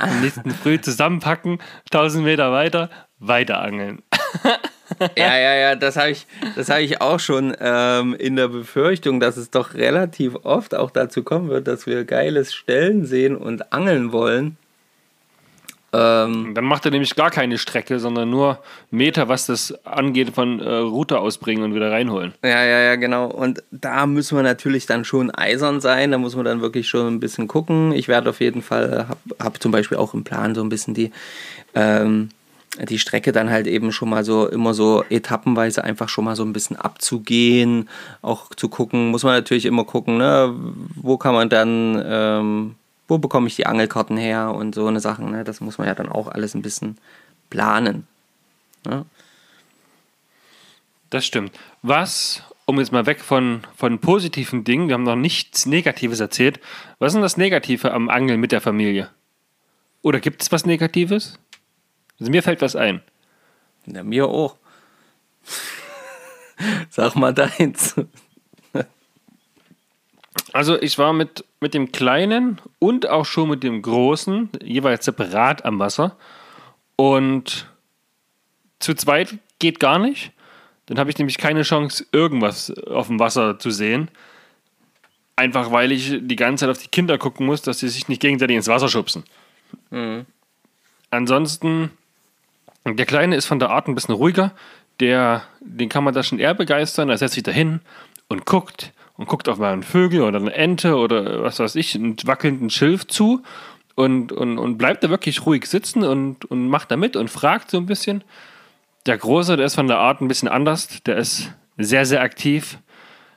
Am 0.00 0.20
nächsten 0.22 0.50
Früh 0.50 0.80
zusammenpacken, 0.80 1.60
1000 1.92 2.24
Meter 2.24 2.50
weiter, 2.50 2.90
weiter 3.20 3.60
angeln. 3.60 4.02
ja, 5.16 5.38
ja, 5.38 5.54
ja, 5.54 5.74
das 5.76 5.96
habe 5.96 6.10
ich, 6.10 6.26
hab 6.56 6.78
ich 6.80 7.00
auch 7.00 7.20
schon 7.20 7.54
ähm, 7.60 8.14
in 8.14 8.36
der 8.36 8.48
Befürchtung, 8.48 9.20
dass 9.20 9.36
es 9.36 9.50
doch 9.50 9.74
relativ 9.74 10.34
oft 10.42 10.74
auch 10.74 10.90
dazu 10.90 11.22
kommen 11.22 11.48
wird, 11.48 11.68
dass 11.68 11.86
wir 11.86 12.04
geiles 12.04 12.54
Stellen 12.54 13.04
sehen 13.04 13.36
und 13.36 13.72
angeln 13.72 14.12
wollen 14.12 14.56
ähm, 15.96 16.54
Dann 16.54 16.64
macht 16.64 16.84
er 16.84 16.90
nämlich 16.90 17.14
gar 17.14 17.30
keine 17.30 17.56
Strecke, 17.58 17.98
sondern 17.98 18.28
nur 18.28 18.58
Meter, 18.90 19.28
was 19.28 19.46
das 19.46 19.72
angeht, 19.84 20.30
von 20.34 20.60
äh, 20.60 20.68
Route 20.68 21.18
ausbringen 21.18 21.64
und 21.64 21.74
wieder 21.74 21.90
reinholen. 21.90 22.34
Ja, 22.42 22.64
ja, 22.64 22.80
ja, 22.80 22.96
genau. 22.96 23.26
Und 23.26 23.62
da 23.70 24.06
müssen 24.06 24.36
wir 24.36 24.42
natürlich 24.42 24.86
dann 24.86 25.04
schon 25.04 25.30
eisern 25.30 25.80
sein. 25.80 26.10
Da 26.10 26.18
muss 26.18 26.36
man 26.36 26.44
dann 26.44 26.60
wirklich 26.60 26.88
schon 26.88 27.06
ein 27.06 27.20
bisschen 27.20 27.48
gucken. 27.48 27.92
Ich 27.92 28.08
werde 28.08 28.30
auf 28.30 28.40
jeden 28.40 28.62
Fall, 28.62 29.06
habe 29.08 29.36
hab 29.42 29.62
zum 29.62 29.72
Beispiel 29.72 29.96
auch 29.96 30.12
im 30.12 30.24
Plan 30.24 30.54
so 30.54 30.62
ein 30.62 30.68
bisschen 30.68 30.94
die. 30.94 31.12
Ähm, 31.74 32.28
die 32.90 32.98
Strecke 32.98 33.32
dann 33.32 33.48
halt 33.48 33.66
eben 33.66 33.90
schon 33.90 34.10
mal 34.10 34.22
so 34.22 34.46
immer 34.46 34.74
so 34.74 35.02
etappenweise 35.08 35.82
einfach 35.82 36.10
schon 36.10 36.26
mal 36.26 36.36
so 36.36 36.42
ein 36.44 36.52
bisschen 36.52 36.76
abzugehen, 36.76 37.88
auch 38.20 38.50
zu 38.54 38.68
gucken, 38.68 39.08
muss 39.08 39.22
man 39.22 39.32
natürlich 39.32 39.64
immer 39.64 39.84
gucken, 39.84 40.18
ne, 40.18 40.54
wo 40.94 41.16
kann 41.16 41.32
man 41.32 41.48
dann 41.48 42.04
ähm, 42.06 42.74
wo 43.08 43.18
bekomme 43.18 43.46
ich 43.46 43.56
die 43.56 43.66
Angelkarten 43.66 44.16
her 44.16 44.52
und 44.52 44.74
so 44.74 44.86
eine 44.86 45.00
Sachen. 45.00 45.30
Ne? 45.30 45.44
Das 45.44 45.60
muss 45.60 45.78
man 45.78 45.86
ja 45.86 45.94
dann 45.94 46.08
auch 46.08 46.28
alles 46.28 46.54
ein 46.54 46.62
bisschen 46.62 46.98
planen. 47.50 48.06
Ne? 48.84 49.04
Das 51.10 51.24
stimmt. 51.24 51.56
Was, 51.82 52.42
um 52.64 52.78
jetzt 52.78 52.92
mal 52.92 53.06
weg 53.06 53.20
von, 53.20 53.62
von 53.76 54.00
positiven 54.00 54.64
Dingen, 54.64 54.88
wir 54.88 54.94
haben 54.94 55.04
noch 55.04 55.16
nichts 55.16 55.66
Negatives 55.66 56.20
erzählt, 56.20 56.60
was 56.98 57.08
ist 57.08 57.14
denn 57.14 57.22
das 57.22 57.36
Negative 57.36 57.92
am 57.92 58.08
Angeln 58.08 58.40
mit 58.40 58.52
der 58.52 58.60
Familie? 58.60 59.10
Oder 60.02 60.20
gibt 60.20 60.42
es 60.42 60.52
was 60.52 60.66
Negatives? 60.66 61.38
Also 62.18 62.30
mir 62.30 62.42
fällt 62.42 62.62
was 62.62 62.76
ein. 62.76 63.02
Ja, 63.86 64.02
mir 64.02 64.26
auch. 64.26 64.56
Sag 66.90 67.14
mal 67.14 67.34
deins. 67.34 67.94
Also 70.56 70.80
ich 70.80 70.96
war 70.96 71.12
mit, 71.12 71.44
mit 71.60 71.74
dem 71.74 71.92
Kleinen 71.92 72.62
und 72.78 73.06
auch 73.06 73.26
schon 73.26 73.50
mit 73.50 73.62
dem 73.62 73.82
Großen 73.82 74.48
jeweils 74.62 75.04
separat 75.04 75.66
am 75.66 75.78
Wasser. 75.78 76.16
Und 76.96 77.70
zu 78.78 78.94
zweit 78.94 79.36
geht 79.58 79.80
gar 79.80 79.98
nicht. 79.98 80.32
Dann 80.86 80.98
habe 80.98 81.10
ich 81.10 81.18
nämlich 81.18 81.36
keine 81.36 81.60
Chance, 81.60 82.06
irgendwas 82.10 82.70
auf 82.86 83.08
dem 83.08 83.20
Wasser 83.20 83.58
zu 83.58 83.70
sehen. 83.70 84.08
Einfach 85.36 85.72
weil 85.72 85.92
ich 85.92 86.20
die 86.22 86.36
ganze 86.36 86.62
Zeit 86.62 86.70
auf 86.70 86.82
die 86.82 86.88
Kinder 86.88 87.18
gucken 87.18 87.44
muss, 87.44 87.60
dass 87.60 87.80
sie 87.80 87.90
sich 87.90 88.08
nicht 88.08 88.22
gegenseitig 88.22 88.56
ins 88.56 88.68
Wasser 88.68 88.88
schubsen. 88.88 89.24
Mhm. 89.90 90.24
Ansonsten, 91.10 91.90
der 92.86 93.04
Kleine 93.04 93.36
ist 93.36 93.44
von 93.44 93.58
der 93.58 93.68
Art 93.68 93.88
ein 93.88 93.94
bisschen 93.94 94.14
ruhiger. 94.14 94.52
Der, 95.00 95.42
den 95.60 95.90
kann 95.90 96.02
man 96.02 96.14
da 96.14 96.22
schon 96.22 96.38
eher 96.38 96.54
begeistern. 96.54 97.10
Er 97.10 97.18
setzt 97.18 97.34
sich 97.34 97.42
da 97.42 97.52
hin 97.52 97.82
und 98.28 98.46
guckt 98.46 98.94
und 99.16 99.26
guckt 99.26 99.48
auf 99.48 99.58
mal 99.58 99.72
einen 99.72 99.82
Vögel 99.82 100.22
oder 100.22 100.38
eine 100.38 100.52
Ente 100.52 100.96
oder 100.96 101.42
was 101.42 101.58
weiß 101.58 101.74
ich, 101.76 101.94
einen 101.94 102.16
wackelnden 102.24 102.70
Schilf 102.70 103.06
zu 103.06 103.42
und, 103.94 104.32
und, 104.32 104.58
und 104.58 104.78
bleibt 104.78 105.02
da 105.02 105.10
wirklich 105.10 105.44
ruhig 105.46 105.66
sitzen 105.66 106.04
und, 106.04 106.44
und 106.44 106.68
macht 106.68 106.90
da 106.90 106.96
mit 106.96 107.16
und 107.16 107.30
fragt 107.30 107.70
so 107.70 107.78
ein 107.78 107.86
bisschen. 107.86 108.22
Der 109.06 109.16
Große, 109.16 109.56
der 109.56 109.66
ist 109.66 109.74
von 109.74 109.88
der 109.88 109.98
Art 109.98 110.20
ein 110.20 110.28
bisschen 110.28 110.48
anders, 110.48 111.02
der 111.04 111.16
ist 111.16 111.52
sehr, 111.78 112.04
sehr 112.04 112.22
aktiv, 112.22 112.78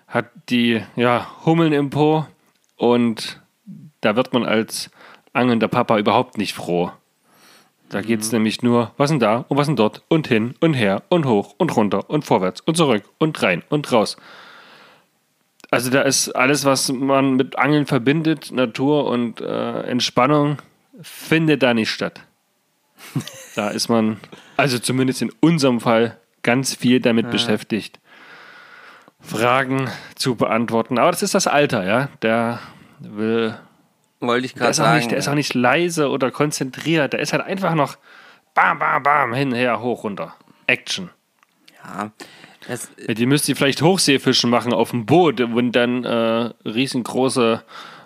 hat 0.08 0.30
die 0.50 0.82
ja, 0.96 1.28
Hummeln 1.46 1.74
im 1.74 1.90
Po 1.90 2.26
und 2.76 3.42
da 4.02 4.16
wird 4.16 4.34
man 4.34 4.46
als 4.46 4.90
angelnder 5.34 5.68
Papa 5.68 5.98
überhaupt 5.98 6.38
nicht 6.38 6.54
froh. 6.54 6.92
Da 7.90 8.02
geht 8.02 8.22
es 8.22 8.32
mhm. 8.32 8.38
nämlich 8.38 8.62
nur, 8.62 8.92
was 8.98 9.10
denn 9.10 9.20
da 9.20 9.46
und 9.48 9.58
was 9.58 9.68
denn 9.68 9.76
dort 9.76 10.04
und 10.10 10.28
hin 10.28 10.56
und 10.60 10.74
her 10.74 11.04
und 11.10 11.26
hoch 11.26 11.56
und 11.58 11.76
runter 11.76 12.10
und 12.10 12.26
vorwärts 12.26 12.62
und 12.62 12.78
zurück 12.78 13.04
und 13.18 13.42
rein 13.42 13.64
und 13.70 13.92
raus. 13.92 14.18
Also 15.72 15.92
da 15.92 16.02
ist 16.02 16.30
alles, 16.30 16.66
was 16.66 16.92
man 16.92 17.36
mit 17.36 17.58
Angeln 17.58 17.86
verbindet, 17.86 18.52
Natur 18.52 19.06
und 19.06 19.40
äh, 19.40 19.82
Entspannung, 19.84 20.58
findet 21.02 21.62
da 21.64 21.74
nicht 21.74 21.92
statt. 21.92 22.22
da 23.56 23.70
ist 23.70 23.88
man, 23.88 24.20
also 24.58 24.80
zumindest 24.80 25.22
in 25.22 25.32
unserem 25.40 25.80
Fall, 25.80 26.18
ganz 26.42 26.74
viel 26.76 27.00
damit 27.00 27.26
ja. 27.26 27.32
beschäftigt, 27.32 28.00
Fragen 29.22 29.90
zu 30.16 30.36
beantworten. 30.36 30.98
Aber 30.98 31.12
das 31.12 31.24
ist 31.24 31.36
das 31.36 31.48
Alter, 31.48 31.86
ja. 31.86 32.10
Der 32.22 32.60
will. 33.00 33.58
Wollte 34.22 34.46
ich 34.46 34.56
gerade 34.56 34.74
sagen. 34.74 34.98
Nicht, 34.98 35.12
der 35.12 35.18
ist 35.18 35.28
auch 35.28 35.36
nicht 35.36 35.54
leise 35.54 36.10
oder 36.10 36.32
konzentriert. 36.32 37.14
Der 37.14 37.20
ist 37.20 37.34
halt 37.34 37.44
einfach 37.44 37.76
noch 37.76 37.98
bam, 38.54 38.80
bam, 38.80 39.04
bam, 39.04 39.34
hin, 39.34 39.54
her, 39.54 39.82
hoch, 39.82 40.04
runter. 40.04 40.36
Action. 40.68 41.10
Ja, 41.84 42.12
das, 42.68 42.90
Ja, 43.08 43.14
die 43.14 43.26
müsst 43.26 43.48
ihr 43.50 43.56
vielleicht 43.56 43.82
Hochseefischen 43.82 44.50
machen 44.50 44.74
auf 44.74 44.92
dem 44.92 45.06
Boot 45.06 45.42
und 45.42 45.72
dann 45.72 46.04
äh, 46.04 46.52
riesengroße 46.66 47.64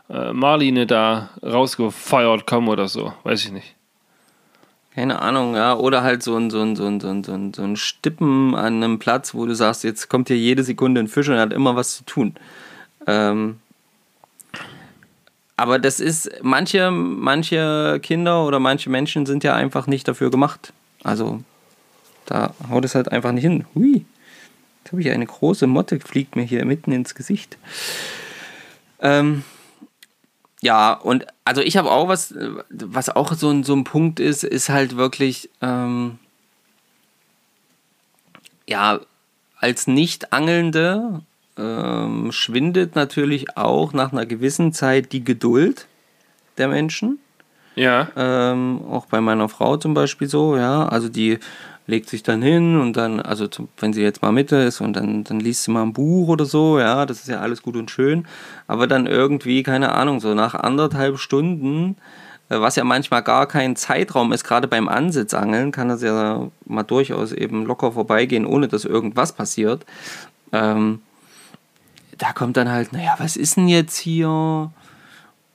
äh, 0.10 0.34
Marline 0.34 0.86
da 0.86 1.30
rausgefeuert 1.42 2.46
kommen 2.46 2.68
oder 2.68 2.88
so. 2.88 3.13
Weiß 3.24 3.44
ich 3.46 3.52
nicht. 3.52 3.76
keine 4.96 5.22
Ahnung, 5.22 5.56
ja. 5.56 5.76
Oder 5.76 6.04
halt 6.04 6.24
so 6.24 6.38
ein, 6.38 6.50
so 6.50 6.62
ein, 6.62 6.76
so 6.76 6.86
ein, 6.86 7.00
so 7.00 7.08
ein, 7.08 7.24
so 7.24 7.34
ein, 7.34 7.54
so 7.54 7.63
ein 7.63 7.76
Stippen 7.76 8.56
an 8.56 8.84
einem 8.84 9.00
Platz, 9.00 9.34
wo 9.34 9.46
du 9.46 9.56
sagst, 9.56 9.84
jetzt 9.84 10.10
kommt 10.10 10.28
hier 10.28 10.38
jede 10.38 10.63
Sekunde 10.63 11.02
ein 11.02 11.08
Fisch 11.08 11.30
und 11.30 11.36
er 11.36 11.42
hat 11.42 11.54
immer 11.54 11.76
was 11.76 11.98
zu 11.98 12.04
tun. 12.06 12.36
Ähm, 13.08 13.60
aber 15.58 15.80
das 15.80 16.00
ist, 16.00 16.30
manche, 16.42 16.92
manche 16.92 18.00
Kinder 18.02 18.46
oder 18.46 18.60
manche 18.60 18.89
Menschen 18.89 19.26
sind 19.26 19.44
ja 19.44 19.56
einfach 19.56 19.88
nicht 19.88 20.08
dafür 20.08 20.32
gemacht. 20.32 20.74
Also, 21.04 21.42
da 22.26 22.54
haut 22.70 22.86
es 22.86 22.96
halt 22.96 23.12
einfach 23.12 23.32
nicht 23.32 23.44
hin. 23.44 23.66
Hui, 23.76 24.06
ich 25.01 25.10
eine 25.12 25.25
große 25.25 25.67
Motte, 25.67 25.99
fliegt 25.99 26.36
mir 26.36 26.43
hier 26.43 26.65
mitten 26.65 26.91
ins 26.91 27.15
Gesicht. 27.15 27.58
Ähm, 28.99 29.43
ja, 30.62 30.93
und 30.93 31.25
also 31.43 31.62
ich 31.62 31.75
habe 31.77 31.91
auch 31.91 32.08
was, 32.08 32.34
was 32.69 33.10
auch 33.10 33.34
so 33.34 33.49
ein, 33.49 33.63
so 33.63 33.75
ein 33.75 33.84
Punkt 33.84 34.19
ist, 34.19 34.43
ist 34.43 34.69
halt 34.69 34.95
wirklich, 34.95 35.49
ähm, 35.62 36.19
ja, 38.67 39.01
als 39.58 39.88
Nicht-Angelnde 39.88 41.21
ähm, 41.58 42.32
schwindet 42.32 42.95
natürlich 42.95 43.58
auch 43.58 43.93
nach 43.93 44.12
einer 44.12 44.25
gewissen 44.25 44.73
Zeit 44.73 45.12
die 45.12 45.23
Geduld 45.23 45.88
der 46.58 46.67
Menschen. 46.67 47.19
Ja. 47.75 48.10
Ähm, 48.15 48.82
auch 48.89 49.06
bei 49.08 49.19
meiner 49.21 49.49
Frau 49.49 49.77
zum 49.77 49.93
Beispiel 49.93 50.27
so, 50.29 50.58
ja. 50.58 50.88
Also 50.88 51.10
die 51.10 51.39
legt 51.86 52.10
sich 52.10 52.24
dann 52.24 52.41
hin 52.41 52.80
und 52.80 52.96
dann, 52.96 53.19
also 53.19 53.48
zum, 53.48 53.67
wenn 53.78 53.93
sie 53.93 54.02
jetzt 54.02 54.22
mal 54.22 54.32
Mitte 54.32 54.58
ist 54.58 54.82
und 54.82 54.93
dann, 54.93 55.24
dann 55.24 55.39
liest 55.39 55.63
sie 55.63 55.72
mal 55.72 55.84
ein 55.84 55.93
Buch 55.93 56.30
oder 56.30 56.46
so, 56.46 56.80
ja, 56.80 57.06
das 57.06 57.19
ist 57.19 57.28
ja 57.28 57.39
alles 57.39 57.62
gut 57.62 57.76
und 57.76 57.91
schön. 57.91 58.26
Aber 58.67 58.88
dann 58.88 59.06
irgendwie, 59.06 59.63
keine 59.63 59.91
Ahnung, 59.93 60.19
so 60.19 60.34
nach 60.34 60.56
anderthalb 60.56 61.17
Stunden, 61.17 61.98
äh, 62.50 62.60
was 62.60 62.76
ja 62.76 62.84
manchmal 62.84 63.22
gar 63.22 63.48
kein 63.48 63.76
Zeitraum 63.76 64.32
ist, 64.32 64.43
gerade 64.43 64.67
beim 64.67 64.88
Ansitzangeln, 64.88 65.72
kann 65.72 65.89
das 65.89 66.02
ja 66.02 66.50
mal 66.65 66.84
durchaus 66.84 67.34
eben 67.34 67.65
locker 67.65 67.91
vorbeigehen, 67.91 68.46
ohne 68.46 68.67
dass 68.67 68.86
irgendwas 68.86 69.34
passiert. 69.34 69.86
Ähm, 70.54 71.02
da 72.17 72.32
kommt 72.32 72.56
dann 72.58 72.72
halt, 72.72 72.93
naja, 72.93 73.15
was 73.17 73.36
ist 73.36 73.58
denn 73.58 73.67
jetzt 73.67 73.98
hier? 73.98 74.72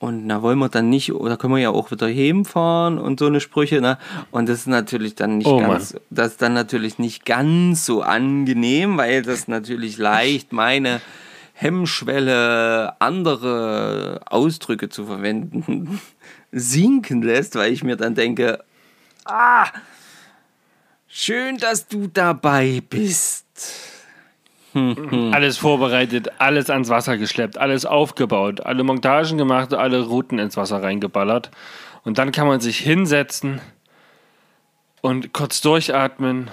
Und 0.01 0.27
na, 0.27 0.43
wollen 0.43 0.61
wir 0.61 0.69
dann 0.69 0.89
nicht, 0.91 1.13
oder 1.13 1.37
können 1.37 1.55
wir 1.55 1.61
ja 1.61 1.71
auch 1.71 1.91
wieder 1.91 2.07
heimfahren 2.07 2.99
und 2.99 3.19
so 3.19 3.27
eine 3.27 3.41
Sprüche, 3.41 3.81
ne? 3.81 3.99
Und 4.31 4.49
das 4.49 4.61
ist 4.61 4.67
natürlich 4.69 5.17
dann 5.17 5.39
nicht 5.39 5.49
Oh 5.49 5.59
ganz, 5.59 5.97
das 6.11 6.33
ist 6.33 6.43
dann 6.43 6.55
natürlich 6.55 7.01
nicht 7.01 7.27
ganz 7.27 7.85
so 7.85 8.03
angenehm, 8.03 8.97
weil 8.97 9.23
das 9.23 9.49
natürlich 9.49 9.99
leicht 9.99 10.53
meine 10.53 11.01
Hemmschwelle, 11.53 12.95
andere 13.01 14.21
Ausdrücke 14.27 14.89
zu 14.89 15.07
verwenden, 15.07 16.01
sinken 16.53 17.23
lässt, 17.23 17.57
weil 17.57 17.73
ich 17.73 17.83
mir 17.83 17.97
dann 17.97 18.15
denke, 18.15 18.63
ah, 19.25 19.67
schön, 21.09 21.57
dass 21.57 21.89
du 21.89 22.07
dabei 22.07 22.83
bist. 22.89 23.98
Alles 24.75 25.57
vorbereitet, 25.59 26.29
alles 26.39 26.69
ans 26.71 26.89
Wasser 26.91 27.17
geschleppt, 27.17 27.57
alles 27.59 27.87
aufgebaut, 27.87 28.61
alle 28.61 28.85
Montagen 28.85 29.39
gemacht, 29.39 29.73
alle 29.75 30.03
Routen 30.03 30.39
ins 30.39 30.57
Wasser 30.57 30.83
reingeballert. 30.83 31.51
Und 32.05 32.19
dann 32.19 32.33
kann 32.33 32.47
man 32.47 32.61
sich 32.61 32.79
hinsetzen 32.79 33.61
und 35.01 35.33
kurz 35.33 35.61
durchatmen. 35.61 36.51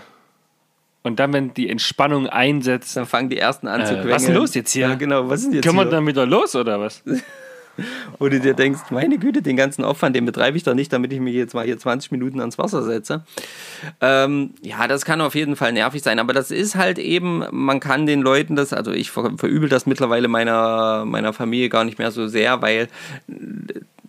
Und 1.04 1.20
dann, 1.20 1.34
wenn 1.34 1.54
die 1.54 1.70
Entspannung 1.70 2.28
einsetzt, 2.28 2.96
Dann 2.98 3.06
fangen 3.06 3.30
die 3.30 3.38
ersten 3.38 3.68
an 3.68 3.86
zu 3.86 3.92
Äh, 3.94 3.96
quengeln. 3.98 4.12
was 4.16 4.22
ist 4.24 4.28
denn 4.30 4.36
los 4.38 4.54
jetzt 4.56 4.72
hier? 4.72 4.88
Ja, 4.90 4.96
genau, 4.96 5.30
was 5.30 5.42
ist 5.42 5.46
denn 5.48 5.54
jetzt 5.56 5.64
können 5.66 5.78
wir 5.78 5.84
hier? 5.84 5.92
dann 5.92 6.08
wieder 6.08 6.26
los 6.26 6.56
oder 6.56 6.80
was? 6.80 7.04
Wo 8.20 8.30
du 8.30 8.40
dir 8.40 8.54
denkst, 8.54 8.82
meine 8.90 9.18
Güte, 9.18 9.42
den 9.42 9.58
ganzen 9.58 9.84
Aufwand, 9.84 10.16
den 10.16 10.26
betreibe 10.26 10.58
ich 10.58 10.64
doch 10.64 10.74
nicht, 10.74 10.92
damit 10.94 11.12
ich 11.14 11.20
mich 11.20 11.36
jetzt 11.36 11.54
mal 11.54 11.66
hier 11.66 11.78
20 11.78 12.12
Minuten 12.12 12.40
ans 12.40 12.58
Wasser 12.58 12.84
setze. 12.84 13.24
Ähm, 14.02 14.52
ja, 14.62 14.88
das 14.88 15.06
kann 15.06 15.22
auf 15.22 15.36
jeden 15.36 15.56
Fall 15.56 15.74
nervig 15.74 16.02
sein, 16.02 16.20
aber 16.20 16.34
das 16.34 16.52
ist 16.52 16.76
halt 16.76 17.00
eben, 17.00 17.44
man 17.52 17.80
kann 17.80 18.06
den 18.06 18.22
Leuten 18.22 18.56
das, 18.56 18.74
also 18.74 18.92
ich 18.92 19.12
ver 19.12 19.34
verübel 19.38 19.70
das 19.70 19.86
mittlerweile 19.86 20.28
meiner, 20.28 21.06
meiner 21.06 21.34
Familie 21.34 21.70
gar 21.70 21.84
nicht 21.84 22.00
mehr 22.00 22.12
so 22.12 22.28
sehr, 22.28 22.62
weil 22.62 22.88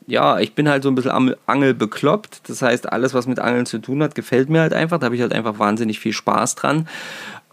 ja, 0.06 0.38
ich 0.38 0.54
bin 0.54 0.68
halt 0.68 0.82
so 0.82 0.88
ein 0.88 0.94
bisschen 0.94 1.34
angelbekloppt. 1.46 2.48
Das 2.48 2.62
heißt, 2.62 2.92
alles, 2.92 3.12
was 3.12 3.26
mit 3.26 3.40
Angeln 3.40 3.66
zu 3.66 3.78
tun 3.78 4.02
hat, 4.02 4.14
gefällt 4.14 4.48
mir 4.48 4.60
halt 4.60 4.72
einfach. 4.72 4.98
Da 4.98 5.06
habe 5.06 5.16
ich 5.16 5.20
halt 5.20 5.32
einfach 5.32 5.58
wahnsinnig 5.58 5.98
viel 5.98 6.12
Spaß 6.12 6.54
dran. 6.54 6.88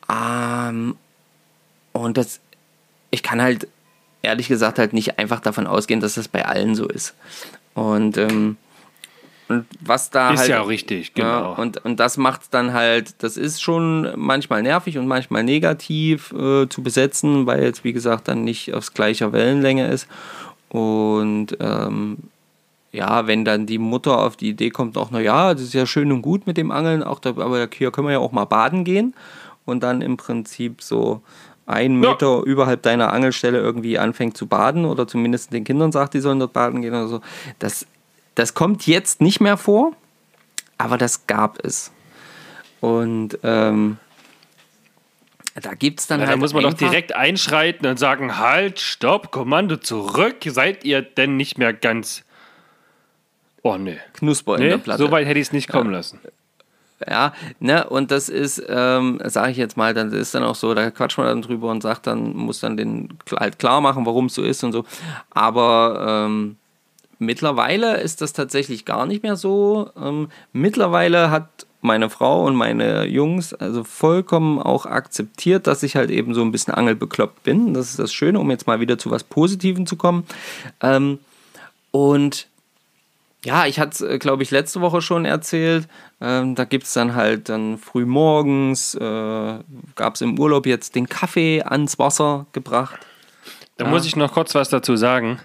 Ähm, 0.07 0.95
und 1.93 2.17
das, 2.17 2.39
ich 3.09 3.23
kann 3.23 3.41
halt 3.41 3.67
ehrlich 4.23 4.47
gesagt 4.47 4.79
halt 4.79 4.93
nicht 4.93 5.19
einfach 5.19 5.39
davon 5.39 5.67
ausgehen, 5.67 5.99
dass 5.99 6.15
das 6.15 6.27
bei 6.27 6.45
allen 6.45 6.73
so 6.73 6.87
ist. 6.87 7.13
Und, 7.75 8.17
ähm, 8.17 8.57
und 9.49 9.65
was 9.81 10.09
da 10.09 10.31
Ist 10.31 10.39
halt. 10.39 10.49
ja 10.49 10.61
auch 10.61 10.69
richtig, 10.69 11.13
genau. 11.13 11.27
Ja, 11.27 11.47
und, 11.49 11.83
und 11.85 11.99
das 11.99 12.17
macht 12.17 12.53
dann 12.53 12.73
halt, 12.73 13.21
das 13.21 13.37
ist 13.37 13.61
schon 13.61 14.11
manchmal 14.15 14.63
nervig 14.63 14.97
und 14.97 15.05
manchmal 15.05 15.43
negativ 15.43 16.31
äh, 16.31 16.67
zu 16.69 16.81
besetzen, 16.81 17.45
weil 17.45 17.61
jetzt, 17.61 17.83
wie 17.83 17.93
gesagt, 17.93 18.29
dann 18.29 18.43
nicht 18.43 18.73
auf 18.73 18.93
gleicher 18.93 19.33
Wellenlänge 19.33 19.89
ist. 19.89 20.07
Und 20.69 21.57
ähm, 21.59 22.17
ja, 22.93 23.27
wenn 23.27 23.43
dann 23.43 23.65
die 23.65 23.79
Mutter 23.79 24.19
auf 24.19 24.37
die 24.37 24.49
Idee 24.49 24.69
kommt, 24.69 24.97
auch, 24.97 25.11
naja, 25.11 25.53
das 25.53 25.63
ist 25.63 25.73
ja 25.73 25.85
schön 25.85 26.11
und 26.11 26.21
gut 26.21 26.47
mit 26.47 26.57
dem 26.57 26.71
Angeln, 26.71 27.03
auch 27.03 27.19
da, 27.19 27.31
aber 27.31 27.67
hier 27.75 27.91
können 27.91 28.07
wir 28.07 28.13
ja 28.13 28.19
auch 28.19 28.31
mal 28.31 28.45
baden 28.45 28.85
gehen 28.85 29.13
und 29.65 29.83
dann 29.83 30.01
im 30.01 30.15
Prinzip 30.15 30.81
so 30.81 31.21
einen 31.65 32.03
Ja. 32.03 32.11
Meter 32.11 32.41
überhalb 32.43 32.81
deiner 32.83 33.13
Angelstelle 33.13 33.57
irgendwie 33.59 33.97
anfängt 33.97 34.35
zu 34.37 34.47
baden 34.47 34.85
oder 34.85 35.07
zumindest 35.07 35.53
den 35.53 35.63
Kindern 35.63 35.91
sagt, 35.91 36.13
die 36.13 36.19
sollen 36.19 36.39
dort 36.39 36.53
baden 36.53 36.81
gehen 36.81 36.93
oder 36.93 37.07
so. 37.07 37.21
Das, 37.59 37.85
das 38.35 38.53
kommt 38.53 38.85
jetzt 38.87 39.21
nicht 39.21 39.39
mehr 39.39 39.57
vor, 39.57 39.93
aber 40.77 40.97
das 40.97 41.27
gab 41.27 41.63
es. 41.63 41.91
Und 42.81 43.39
ähm, 43.43 43.97
da 45.61 45.73
gibt 45.75 45.99
es 46.01 46.07
dann 46.07 46.19
Ja, 46.19 46.25
halt. 46.27 46.35
da 46.35 46.39
muss 46.39 46.53
man 46.53 46.63
doch 46.63 46.73
direkt 46.73 47.15
einschreiten 47.15 47.87
und 47.87 47.97
sagen: 47.97 48.37
Halt, 48.39 48.79
stopp, 48.79 49.31
Kommando 49.31 49.77
zurück. 49.77 50.37
Seid 50.45 50.83
ihr 50.83 51.01
denn 51.01 51.37
nicht 51.37 51.57
mehr 51.57 51.73
ganz. 51.73 52.23
Oh, 53.61 53.77
nee. 53.77 53.97
Knusper 54.13 54.55
in 54.55 54.61
Nee, 54.63 54.69
der 54.69 54.77
Platte. 54.79 55.01
so 55.03 55.11
weit 55.11 55.25
hätte 55.27 55.39
ich 55.39 55.47
es 55.47 55.53
nicht 55.53 55.69
kommen 55.69 55.91
lassen. 55.91 56.19
Ja, 57.09 57.33
ne, 57.59 57.87
und 57.89 58.11
das 58.11 58.29
ist, 58.29 58.63
ähm, 58.67 59.19
sage 59.25 59.51
ich 59.51 59.57
jetzt 59.57 59.77
mal, 59.77 59.93
dann 59.93 60.11
ist 60.11 60.35
dann 60.35 60.43
auch 60.43 60.55
so, 60.55 60.73
da 60.73 60.91
quatscht 60.91 61.17
man 61.17 61.27
dann 61.27 61.41
drüber 61.41 61.69
und 61.69 61.81
sagt 61.81 62.07
dann, 62.07 62.35
muss 62.35 62.59
dann 62.59 62.77
den 62.77 63.09
halt 63.35 63.59
klar 63.59 63.81
machen, 63.81 64.05
warum 64.05 64.27
es 64.27 64.35
so 64.35 64.43
ist 64.43 64.63
und 64.63 64.71
so. 64.71 64.85
Aber 65.31 66.25
ähm, 66.27 66.57
mittlerweile 67.19 67.97
ist 67.97 68.21
das 68.21 68.33
tatsächlich 68.33 68.85
gar 68.85 69.05
nicht 69.05 69.23
mehr 69.23 69.35
so. 69.35 69.89
Ähm, 69.99 70.29
mittlerweile 70.51 71.31
hat 71.31 71.47
meine 71.81 72.09
Frau 72.09 72.45
und 72.45 72.55
meine 72.55 73.05
Jungs 73.05 73.53
also 73.53 73.83
vollkommen 73.83 74.59
auch 74.59 74.85
akzeptiert, 74.85 75.67
dass 75.67 75.83
ich 75.83 75.95
halt 75.97 76.11
eben 76.11 76.33
so 76.33 76.41
ein 76.41 76.51
bisschen 76.51 76.73
angelbekloppt 76.73 77.43
bin. 77.43 77.73
Das 77.73 77.89
ist 77.89 77.99
das 77.99 78.13
Schöne, 78.13 78.39
um 78.39 78.49
jetzt 78.51 78.67
mal 78.67 78.79
wieder 78.79 78.97
zu 78.97 79.11
was 79.11 79.23
Positivem 79.23 79.85
zu 79.85 79.97
kommen. 79.97 80.25
Ähm, 80.81 81.19
und 81.91 82.47
ja, 83.43 83.65
ich 83.65 83.79
hatte 83.79 84.05
es, 84.05 84.19
glaube 84.19 84.43
ich, 84.43 84.51
letzte 84.51 84.81
Woche 84.81 85.01
schon 85.01 85.25
erzählt. 85.25 85.87
Ähm, 86.21 86.55
da 86.55 86.63
gibt 86.63 86.85
es 86.85 86.93
dann 86.93 87.15
halt 87.15 87.49
dann 87.49 87.77
früh 87.77 88.05
morgens, 88.05 88.95
äh, 88.95 89.59
gab 89.95 90.15
es 90.15 90.21
im 90.21 90.39
Urlaub 90.39 90.65
jetzt 90.65 90.95
den 90.95 91.09
Kaffee 91.09 91.61
ans 91.61 91.99
Wasser 91.99 92.45
gebracht. 92.53 92.99
Da 93.77 93.87
muss 93.87 94.05
ich 94.05 94.15
noch 94.15 94.33
kurz 94.33 94.55
was 94.55 94.69
dazu 94.69 94.95
sagen. 94.95 95.39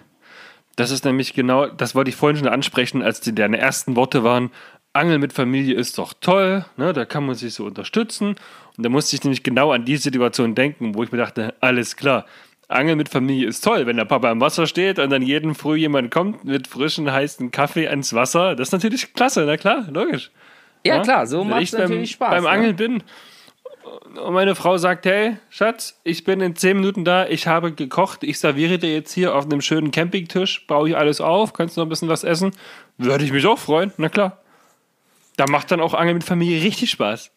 Das 0.76 0.92
ist 0.92 1.04
nämlich 1.04 1.34
genau, 1.34 1.66
das 1.66 1.96
wollte 1.96 2.10
ich 2.10 2.16
vorhin 2.16 2.36
schon 2.36 2.46
ansprechen, 2.46 3.02
als 3.02 3.20
die 3.20 3.34
deine 3.34 3.58
ersten 3.58 3.96
Worte 3.96 4.22
waren. 4.22 4.50
Angeln 4.92 5.20
mit 5.20 5.32
Familie 5.32 5.74
ist 5.74 5.98
doch 5.98 6.14
toll, 6.20 6.64
ne? 6.76 6.92
da 6.92 7.04
kann 7.04 7.26
man 7.26 7.34
sich 7.34 7.54
so 7.54 7.64
unterstützen. 7.64 8.36
Und 8.76 8.84
da 8.84 8.88
musste 8.88 9.16
ich 9.16 9.24
nämlich 9.24 9.42
genau 9.42 9.72
an 9.72 9.84
die 9.84 9.96
Situation 9.96 10.54
denken, 10.54 10.94
wo 10.94 11.02
ich 11.02 11.10
mir 11.10 11.18
dachte, 11.18 11.54
alles 11.60 11.96
klar, 11.96 12.26
Angeln 12.68 12.98
mit 12.98 13.08
Familie 13.08 13.48
ist 13.48 13.64
toll, 13.64 13.86
wenn 13.86 13.96
der 13.96 14.04
Papa 14.04 14.30
im 14.30 14.40
Wasser 14.40 14.66
steht 14.66 14.98
und 14.98 15.10
dann 15.10 15.22
jeden 15.22 15.54
Früh 15.54 15.76
jemand 15.76 16.10
kommt 16.10 16.44
mit 16.44 16.68
frischen, 16.68 17.10
heißen 17.10 17.50
Kaffee 17.50 17.88
ans 17.88 18.12
Wasser. 18.12 18.54
Das 18.54 18.68
ist 18.68 18.72
natürlich 18.72 19.14
klasse, 19.14 19.44
na 19.46 19.56
klar, 19.56 19.86
logisch. 19.90 20.30
Ja, 20.84 21.00
klar, 21.00 21.26
so 21.26 21.44
macht 21.44 21.62
es 21.62 21.72
natürlich 21.72 22.12
Spaß. 22.12 22.30
Beim 22.30 22.44
ne? 22.44 22.50
Angeln 22.50 22.76
bin 22.76 23.02
und 24.22 24.34
meine 24.34 24.54
Frau 24.54 24.76
sagt, 24.76 25.06
hey, 25.06 25.36
Schatz, 25.48 25.98
ich 26.04 26.24
bin 26.24 26.40
in 26.40 26.56
10 26.56 26.76
Minuten 26.76 27.04
da, 27.04 27.26
ich 27.26 27.46
habe 27.46 27.72
gekocht, 27.72 28.22
ich 28.22 28.38
serviere 28.38 28.78
dir 28.78 28.92
jetzt 28.92 29.12
hier 29.12 29.34
auf 29.34 29.44
einem 29.44 29.60
schönen 29.60 29.90
Campingtisch, 29.90 30.66
baue 30.66 30.90
ich 30.90 30.96
alles 30.96 31.20
auf, 31.20 31.52
kannst 31.52 31.76
du 31.76 31.80
noch 31.80 31.86
ein 31.86 31.88
bisschen 31.88 32.08
was 32.08 32.24
essen? 32.24 32.52
Würde 32.96 33.24
ich 33.24 33.32
mich 33.32 33.46
auch 33.46 33.58
freuen, 33.58 33.92
na 33.96 34.08
klar. 34.08 34.42
Da 35.36 35.46
macht 35.48 35.70
dann 35.70 35.80
auch 35.80 35.94
Angeln 35.94 36.16
mit 36.16 36.24
Familie 36.24 36.62
richtig 36.62 36.90
Spaß. 36.90 37.30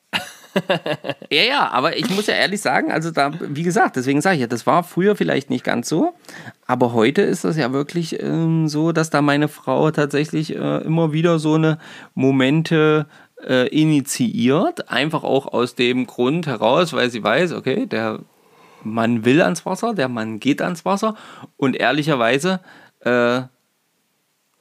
Ja, 1.32 1.44
ja, 1.44 1.70
aber 1.70 1.98
ich 1.98 2.10
muss 2.10 2.28
ja 2.28 2.34
ehrlich 2.34 2.60
sagen, 2.60 2.92
also 2.92 3.10
da, 3.12 3.32
wie 3.40 3.64
gesagt, 3.64 3.96
deswegen 3.96 4.22
sage 4.22 4.36
ich 4.36 4.42
ja, 4.42 4.48
das 4.48 4.68
war 4.68 4.84
früher 4.84 5.16
vielleicht 5.16 5.50
nicht 5.50 5.64
ganz 5.64 5.88
so, 5.88 6.14
aber 6.68 6.94
heute 6.94 7.22
ist 7.22 7.46
das 7.46 7.56
ja 7.56 7.72
wirklich 7.72 8.22
ähm, 8.22 8.68
so, 8.68 8.92
dass 8.92 9.10
da 9.10 9.22
meine 9.22 9.48
Frau 9.48 9.92
tatsächlich 9.92 10.56
äh, 10.56 10.78
immer 10.80 11.14
wieder 11.14 11.40
so 11.40 11.54
eine 11.54 11.78
Momente 12.16 13.06
äh, 13.48 13.68
initiiert, 13.70 14.90
einfach 14.90 15.24
auch 15.24 15.48
aus 15.48 15.76
dem 15.76 16.06
Grund 16.06 16.48
heraus, 16.48 16.94
weil 16.94 17.10
sie 17.10 17.24
weiß, 17.24 17.54
okay, 17.54 17.86
der 17.86 18.20
Mann 18.84 19.26
will 19.26 19.42
ans 19.42 19.66
Wasser, 19.66 19.94
der 19.94 20.10
Mann 20.10 20.40
geht 20.40 20.62
ans 20.62 20.86
Wasser 20.86 21.16
und 21.58 21.76
ehrlicherweise, 21.76 22.60
äh, 23.02 23.42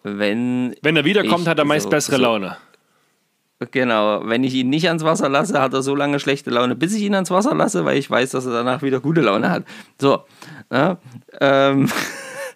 wenn. 0.02 0.74
Wenn 0.82 0.96
er 0.96 1.04
wiederkommt, 1.04 1.46
hat 1.46 1.58
er 1.58 1.64
meist 1.64 1.84
so, 1.84 1.90
bessere 1.90 2.16
so, 2.16 2.22
Laune. 2.22 2.56
Genau, 3.72 4.22
wenn 4.24 4.42
ich 4.42 4.54
ihn 4.54 4.70
nicht 4.70 4.88
ans 4.88 5.04
Wasser 5.04 5.28
lasse, 5.28 5.60
hat 5.60 5.74
er 5.74 5.82
so 5.82 5.94
lange 5.94 6.18
schlechte 6.18 6.48
Laune, 6.48 6.74
bis 6.74 6.94
ich 6.94 7.02
ihn 7.02 7.14
ans 7.14 7.30
Wasser 7.30 7.54
lasse, 7.54 7.84
weil 7.84 7.98
ich 7.98 8.10
weiß, 8.10 8.30
dass 8.30 8.46
er 8.46 8.52
danach 8.52 8.80
wieder 8.80 9.00
gute 9.00 9.20
Laune 9.20 9.50
hat. 9.50 9.64
So. 10.00 10.22
Ja, 10.72 10.96
ähm, 11.40 11.90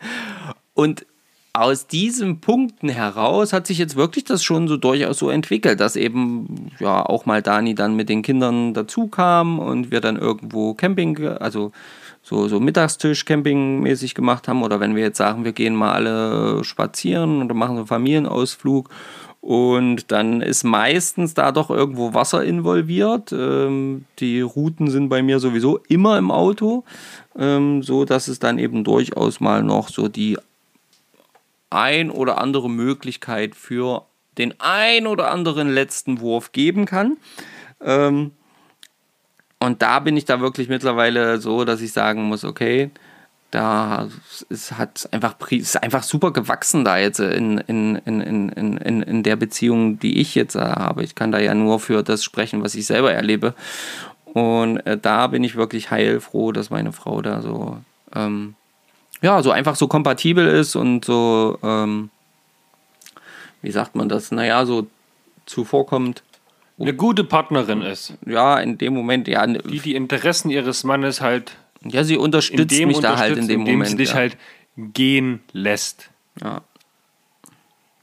und 0.75 1.05
aus 1.53 1.87
diesen 1.87 2.41
Punkten 2.41 2.89
heraus 2.89 3.53
hat 3.53 3.67
sich 3.67 3.79
jetzt 3.79 3.97
wirklich 3.97 4.25
das 4.25 4.43
schon 4.43 4.67
so 4.67 4.77
durchaus 4.77 5.19
so 5.19 5.31
entwickelt, 5.31 5.79
dass 5.79 5.95
eben 5.95 6.73
ja 6.81 7.05
auch 7.05 7.27
mal 7.27 7.43
Dani 7.43 7.75
dann 7.75 7.95
mit 7.95 8.09
den 8.09 8.23
Kindern 8.23 8.75
dazu 8.75 9.07
kam 9.07 9.61
und 9.61 9.93
wir 9.93 10.01
dann 10.01 10.17
irgendwo 10.17 10.75
Camping, 10.75 11.25
also 11.29 11.71
so, 12.23 12.49
so 12.49 12.59
Mittagstisch 12.59 13.25
Campingmäßig 13.27 14.15
gemacht 14.15 14.49
haben 14.49 14.63
oder 14.63 14.81
wenn 14.81 14.97
wir 14.97 15.03
jetzt 15.03 15.19
sagen, 15.19 15.45
wir 15.45 15.53
gehen 15.53 15.77
mal 15.77 15.93
alle 15.93 16.65
spazieren 16.65 17.43
oder 17.43 17.55
machen 17.55 17.77
so 17.77 17.83
einen 17.83 17.87
Familienausflug 17.87 18.89
und 19.45 20.11
dann 20.11 20.41
ist 20.41 20.65
meistens 20.65 21.35
da 21.35 21.53
doch 21.53 21.69
irgendwo 21.69 22.15
Wasser 22.15 22.43
involviert. 22.45 23.31
Ähm, 23.31 24.07
die 24.19 24.41
Routen 24.41 24.89
sind 24.89 25.11
bei 25.11 25.23
mir 25.23 25.39
sowieso 25.39 25.81
immer 25.87 26.17
im 26.17 26.31
Auto, 26.31 26.83
ähm, 27.37 27.83
so 27.83 28.07
dass 28.07 28.27
es 28.29 28.39
dann 28.39 28.59
eben 28.59 28.85
durchaus 28.85 29.41
mal 29.41 29.63
noch 29.63 29.91
so 29.91 30.09
die 30.09 30.39
ein 31.69 32.11
oder 32.11 32.39
andere 32.39 32.71
Möglichkeit 32.71 33.55
für 33.55 34.07
den 34.39 34.55
ein 34.61 35.07
oder 35.07 35.31
anderen 35.31 35.69
letzten 35.69 36.21
Wurf 36.21 36.53
geben 36.53 36.87
kann. 36.87 37.19
Ähm, 37.83 38.31
und 39.61 39.83
da 39.83 40.01
bin 40.01 40.17
ich 40.17 40.25
da 40.25 40.41
wirklich 40.41 40.71
mittlerweile 40.71 41.39
so, 41.39 41.67
dass 41.67 41.83
ich 41.83 41.93
sagen 41.93 42.23
muss, 42.23 42.45
okay, 42.45 42.91
da 43.55 44.09
es 44.51 44.73
hat 44.73 45.09
einfach 45.13 45.37
ist 45.51 45.81
einfach 45.81 46.03
super 46.03 46.33
gewachsen 46.33 46.85
da 46.85 46.99
jetzt 46.99 47.21
in, 47.21 47.59
in, 47.59 47.95
in, 47.97 48.21
in, 48.21 48.77
in, 48.79 49.03
in 49.03 49.23
der 49.23 49.37
Beziehung, 49.37 50.01
die 50.01 50.21
ich 50.21 50.35
jetzt 50.35 50.57
habe. 50.57 51.05
Ich 51.05 51.15
kann 51.15 51.31
da 51.31 51.39
ja 51.39 51.55
nur 51.55 51.79
für 51.79 52.03
das 52.03 52.25
sprechen, 52.25 52.65
was 52.65 52.75
ich 52.75 52.87
selber 52.87 53.13
erlebe. 53.13 53.55
Und 54.25 54.79
äh, 54.79 54.99
da 54.99 55.29
bin 55.29 55.45
ich 55.45 55.55
wirklich 55.55 55.93
heilfroh, 55.93 56.51
dass 56.51 56.71
meine 56.71 56.93
Frau 56.93 57.23
da 57.23 57.43
so, 57.43 57.79
ähm, 58.13 58.57
ja, 59.23 59.41
so 59.41 59.53
einfach 59.53 59.77
so 59.77 59.87
kompatibel 59.87 60.49
ist 60.49 60.75
und 60.75 61.05
so, 61.05 61.57
ähm, 61.63 62.11
wie 63.63 63.71
sagt 63.71 63.95
man 63.95 64.09
das, 64.09 64.33
naja, 64.33 64.67
so 64.67 64.89
zuvorkommt. 65.47 66.25
Eine 66.81 66.95
gute 66.95 67.23
Partnerin 67.23 67.83
ist. 67.83 68.15
Ja, 68.27 68.59
in 68.59 68.79
dem 68.79 68.95
Moment, 68.95 69.29
ja. 69.29 69.47
Die 69.47 69.79
die 69.79 69.95
Interessen 69.95 70.51
ihres 70.51 70.83
Mannes 70.83 71.21
halt 71.21 71.53
ja, 71.85 72.05
sie 72.05 72.17
unterstützt 72.17 72.79
mich 72.85 72.99
da 72.99 73.19
halt 73.19 73.37
in 73.37 73.49
dem 73.49 73.61
indem 73.61 73.75
Moment. 73.75 73.91
sie 73.91 73.97
dich 73.97 74.11
ja. 74.11 74.15
halt 74.15 74.37
gehen 74.77 75.41
lässt. 75.53 76.11
Ja. 76.43 76.63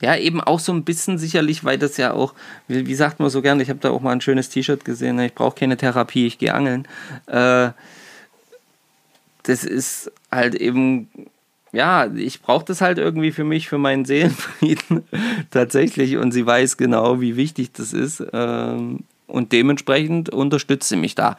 Ja, 0.02 0.16
eben 0.16 0.42
auch 0.42 0.60
so 0.60 0.74
ein 0.74 0.84
bisschen 0.84 1.20
sicherlich, 1.20 1.64
weil 1.64 1.78
das 1.78 1.98
ja 1.98 2.14
auch, 2.14 2.34
wie, 2.68 2.88
wie 2.88 2.96
sagt 2.96 3.20
man 3.20 3.30
so 3.30 3.42
gerne, 3.44 3.62
ich 3.62 3.70
habe 3.70 3.80
da 3.80 3.92
auch 3.92 4.02
mal 4.02 4.12
ein 4.12 4.22
schönes 4.22 4.50
T-Shirt 4.50 4.84
gesehen, 4.84 5.18
ne, 5.18 5.28
ich 5.28 5.36
brauche 5.36 5.60
keine 5.60 5.78
Therapie, 5.78 6.26
ich 6.26 6.40
gehe 6.40 6.54
angeln. 6.54 6.88
Äh, 7.28 7.70
das 9.44 9.64
ist 9.64 10.12
halt 10.32 10.56
eben, 10.56 11.08
ja, 11.72 12.12
ich 12.12 12.42
brauche 12.42 12.66
das 12.66 12.82
halt 12.82 12.98
irgendwie 12.98 13.32
für 13.32 13.44
mich, 13.44 13.70
für 13.70 13.78
meinen 13.78 14.06
Seelenfrieden 14.06 15.04
tatsächlich 15.52 16.18
und 16.18 16.32
sie 16.32 16.46
weiß 16.48 16.78
genau, 16.78 17.22
wie 17.22 17.36
wichtig 17.36 17.72
das 17.74 17.94
ist 17.94 18.24
ähm, 18.34 19.04
und 19.28 19.52
dementsprechend 19.52 20.30
unterstützt 20.30 20.90
sie 20.90 20.98
mich 20.98 21.14
da. 21.14 21.38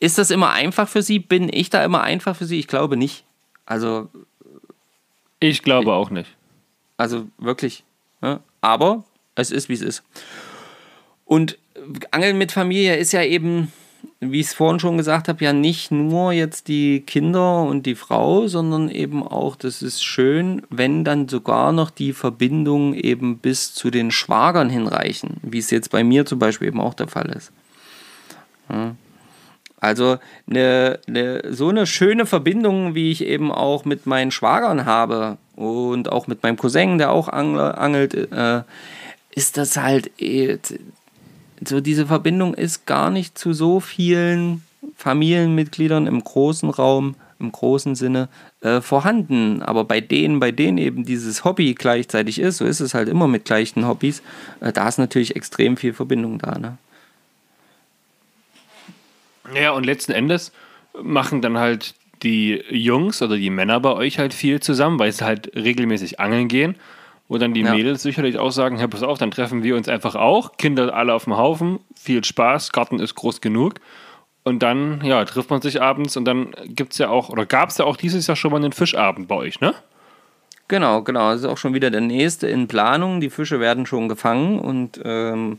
Ist 0.00 0.16
das 0.16 0.30
immer 0.30 0.50
einfach 0.50 0.88
für 0.88 1.02
Sie? 1.02 1.18
Bin 1.18 1.50
ich 1.52 1.70
da 1.70 1.84
immer 1.84 2.02
einfach 2.02 2.34
für 2.34 2.46
Sie? 2.46 2.58
Ich 2.58 2.66
glaube 2.66 2.96
nicht. 2.96 3.24
Also. 3.66 4.08
Ich 5.38 5.62
glaube 5.62 5.92
auch 5.92 6.10
nicht. 6.10 6.34
Also 6.96 7.26
wirklich. 7.38 7.84
Ne? 8.20 8.40
Aber 8.60 9.04
es 9.34 9.50
ist, 9.50 9.68
wie 9.68 9.74
es 9.74 9.82
ist. 9.82 10.02
Und 11.24 11.58
Angeln 12.10 12.38
mit 12.38 12.52
Familie 12.52 12.96
ist 12.96 13.12
ja 13.12 13.22
eben, 13.22 13.72
wie 14.20 14.40
ich 14.40 14.46
es 14.46 14.54
vorhin 14.54 14.80
schon 14.80 14.96
gesagt 14.96 15.28
habe, 15.28 15.44
ja 15.44 15.52
nicht 15.52 15.90
nur 15.90 16.32
jetzt 16.32 16.68
die 16.68 17.00
Kinder 17.00 17.62
und 17.62 17.86
die 17.86 17.94
Frau, 17.94 18.48
sondern 18.48 18.90
eben 18.90 19.22
auch, 19.22 19.56
das 19.56 19.80
ist 19.82 20.02
schön, 20.02 20.62
wenn 20.68 21.04
dann 21.04 21.28
sogar 21.28 21.72
noch 21.72 21.90
die 21.90 22.12
Verbindungen 22.12 22.94
eben 22.94 23.38
bis 23.38 23.72
zu 23.72 23.90
den 23.90 24.10
Schwagern 24.10 24.68
hinreichen, 24.68 25.36
wie 25.42 25.58
es 25.58 25.70
jetzt 25.70 25.90
bei 25.90 26.04
mir 26.04 26.26
zum 26.26 26.38
Beispiel 26.38 26.68
eben 26.68 26.80
auch 26.80 26.94
der 26.94 27.08
Fall 27.08 27.30
ist. 27.30 27.52
Ja. 28.68 28.94
Also 29.80 30.18
eine, 30.48 31.00
eine, 31.08 31.42
so 31.52 31.68
eine 31.68 31.86
schöne 31.86 32.26
Verbindung, 32.26 32.94
wie 32.94 33.10
ich 33.10 33.24
eben 33.24 33.50
auch 33.50 33.84
mit 33.84 34.06
meinen 34.06 34.30
Schwagern 34.30 34.84
habe 34.84 35.38
und 35.56 36.12
auch 36.12 36.26
mit 36.26 36.42
meinem 36.42 36.56
Cousin, 36.56 36.98
der 36.98 37.10
auch 37.10 37.28
angelt, 37.28 38.14
äh, 38.14 38.62
ist 39.30 39.56
das 39.56 39.76
halt, 39.78 40.10
äh, 40.20 40.58
so 41.64 41.80
diese 41.80 42.06
Verbindung 42.06 42.54
ist 42.54 42.86
gar 42.86 43.10
nicht 43.10 43.38
zu 43.38 43.52
so 43.52 43.80
vielen 43.80 44.62
Familienmitgliedern 44.96 46.06
im 46.06 46.22
großen 46.22 46.68
Raum, 46.68 47.14
im 47.38 47.52
großen 47.52 47.94
Sinne 47.94 48.28
äh, 48.60 48.82
vorhanden. 48.82 49.62
Aber 49.62 49.84
bei 49.84 50.00
denen, 50.00 50.40
bei 50.40 50.52
denen 50.52 50.78
eben 50.78 51.04
dieses 51.04 51.44
Hobby 51.44 51.74
gleichzeitig 51.74 52.38
ist, 52.38 52.58
so 52.58 52.66
ist 52.66 52.80
es 52.80 52.92
halt 52.92 53.08
immer 53.08 53.28
mit 53.28 53.46
gleichen 53.46 53.86
Hobbys, 53.86 54.22
äh, 54.60 54.72
da 54.72 54.88
ist 54.88 54.98
natürlich 54.98 55.36
extrem 55.36 55.76
viel 55.76 55.94
Verbindung 55.94 56.38
da. 56.38 56.58
Ne? 56.58 56.76
Ja, 59.54 59.72
und 59.72 59.84
letzten 59.84 60.12
Endes 60.12 60.52
machen 61.02 61.40
dann 61.42 61.58
halt 61.58 61.94
die 62.22 62.62
Jungs 62.70 63.22
oder 63.22 63.36
die 63.36 63.50
Männer 63.50 63.80
bei 63.80 63.92
euch 63.92 64.18
halt 64.18 64.34
viel 64.34 64.60
zusammen, 64.60 64.98
weil 64.98 65.12
sie 65.12 65.24
halt 65.24 65.54
regelmäßig 65.54 66.20
angeln 66.20 66.48
gehen. 66.48 66.76
Wo 67.28 67.38
dann 67.38 67.54
die 67.54 67.62
ja. 67.62 67.72
Mädels 67.72 68.02
sicherlich 68.02 68.38
auch 68.38 68.50
sagen: 68.50 68.76
Hey, 68.76 68.88
pass 68.88 69.02
auf, 69.02 69.18
dann 69.18 69.30
treffen 69.30 69.62
wir 69.62 69.76
uns 69.76 69.88
einfach 69.88 70.16
auch. 70.16 70.56
Kinder 70.56 70.94
alle 70.94 71.14
auf 71.14 71.24
dem 71.24 71.36
Haufen, 71.36 71.78
viel 71.94 72.24
Spaß, 72.24 72.72
Garten 72.72 72.98
ist 72.98 73.14
groß 73.14 73.40
genug. 73.40 73.74
Und 74.42 74.62
dann, 74.62 75.00
ja, 75.04 75.24
trifft 75.24 75.50
man 75.50 75.60
sich 75.60 75.80
abends 75.82 76.16
und 76.16 76.24
dann 76.24 76.52
gibt 76.64 76.92
es 76.92 76.98
ja 76.98 77.08
auch, 77.08 77.28
oder 77.28 77.46
gab 77.46 77.68
es 77.68 77.78
ja 77.78 77.84
auch 77.84 77.96
dieses 77.96 78.26
Jahr 78.26 78.36
schon 78.36 78.50
mal 78.50 78.56
einen 78.56 78.72
Fischabend 78.72 79.28
bei 79.28 79.34
euch, 79.34 79.60
ne? 79.60 79.74
Genau, 80.66 81.02
genau. 81.02 81.32
Das 81.32 81.40
ist 81.40 81.46
auch 81.46 81.58
schon 81.58 81.74
wieder 81.74 81.90
der 81.90 82.00
nächste 82.00 82.48
in 82.48 82.68
Planung. 82.68 83.20
Die 83.20 83.28
Fische 83.28 83.60
werden 83.60 83.86
schon 83.86 84.08
gefangen 84.08 84.58
und 84.58 85.00
ähm, 85.04 85.58